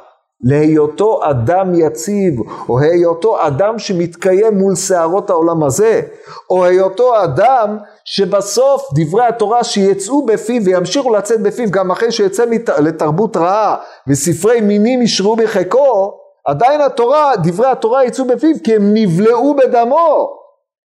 להיותו 0.44 1.20
אדם 1.24 1.72
יציב, 1.76 2.40
או 2.70 2.80
היותו 2.80 3.48
אדם 3.48 3.80
שמתקיים 3.80 4.58
מול 4.58 4.76
שערות 4.76 5.30
העולם 5.30 5.64
הזה, 5.64 6.02
או 6.50 6.66
היותו 6.66 7.24
אדם 7.24 7.78
שבסוף 8.06 8.90
דברי 8.96 9.26
התורה 9.26 9.64
שיצאו 9.64 10.26
בפיו 10.26 10.66
וימשיכו 10.66 11.16
לצאת 11.16 11.42
בפיו 11.42 11.72
גם 11.72 11.92
אחרי 11.92 12.12
שיצא 12.12 12.46
לתרבות 12.80 13.38
רעה 13.38 13.76
וספרי 14.08 14.62
מינים 14.62 15.02
ישרו 15.02 15.36
בחיקו, 15.36 16.12
עדיין 16.48 16.82
התורה, 16.82 17.34
דברי 17.44 17.68
התורה 17.68 18.06
יצאו 18.06 18.26
בפיו 18.26 18.56
כי 18.64 18.76
הם 18.76 18.94
נבלעו 18.94 19.56
בדמו, 19.56 20.30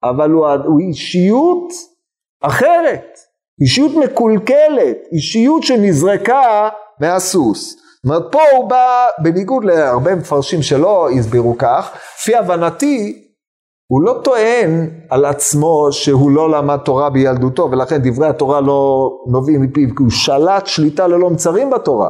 אבל 0.04 0.32
הוא, 0.32 0.48
הוא 0.48 0.80
אישיות 0.80 1.74
אחרת, 2.42 3.15
אישיות 3.62 3.92
מקולקלת, 3.96 4.98
אישיות 5.12 5.64
שנזרקה 5.64 6.70
מהסוס. 7.02 7.76
זאת 7.76 8.06
אומרת, 8.06 8.32
פה 8.32 8.40
הוא 8.58 8.70
בא, 8.70 9.06
בניגוד 9.20 9.66
להרבה 9.66 10.16
מפרשים 10.16 10.62
שלא 10.62 11.10
הסבירו 11.10 11.58
כך, 11.58 11.92
לפי 12.20 12.36
הבנתי, 12.36 13.22
הוא 13.92 14.02
לא 14.02 14.22
טוען 14.24 14.90
על 15.10 15.26
עצמו 15.26 15.88
שהוא 15.92 16.32
לא 16.32 16.50
למד 16.50 16.78
תורה 16.78 17.10
בילדותו, 17.10 17.70
ולכן 17.72 17.98
דברי 18.04 18.28
התורה 18.28 18.62
לא 18.62 19.10
נובעים 19.32 19.62
מפיו, 19.62 19.96
כי 19.96 20.04
הוא 20.04 20.10
שלט 20.10 20.68
שליטה 20.68 21.08
ללא 21.08 21.30
מצרים 21.30 21.70
בתורה. 21.70 22.10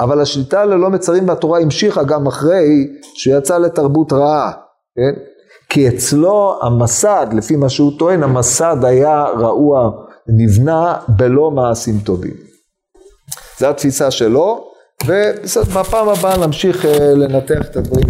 אבל 0.00 0.20
השליטה 0.20 0.64
ללא 0.64 0.90
מצרים 0.90 1.26
בתורה 1.26 1.60
המשיכה 1.60 2.02
גם 2.02 2.26
אחרי 2.26 2.86
שהוא 3.14 3.38
יצא 3.38 3.58
לתרבות 3.58 4.12
רעה, 4.12 4.52
כן? 4.96 5.20
כי 5.68 5.88
אצלו 5.88 6.58
המסד, 6.62 7.26
לפי 7.32 7.56
מה 7.56 7.68
שהוא 7.68 7.92
טוען, 7.98 8.22
המסד 8.22 8.84
היה 8.84 9.24
רעוע, 9.24 9.90
נבנה 10.36 10.96
בלא 11.08 11.50
מעשים 11.50 11.98
טובים. 12.04 12.34
זו 13.58 13.66
התפיסה 13.70 14.10
שלו, 14.10 14.70
ובפעם 15.06 16.08
הבאה 16.08 16.46
נמשיך 16.46 16.84
אה, 16.84 17.14
לנתח 17.14 17.66
את 17.70 17.76
הדברים. 17.76 18.06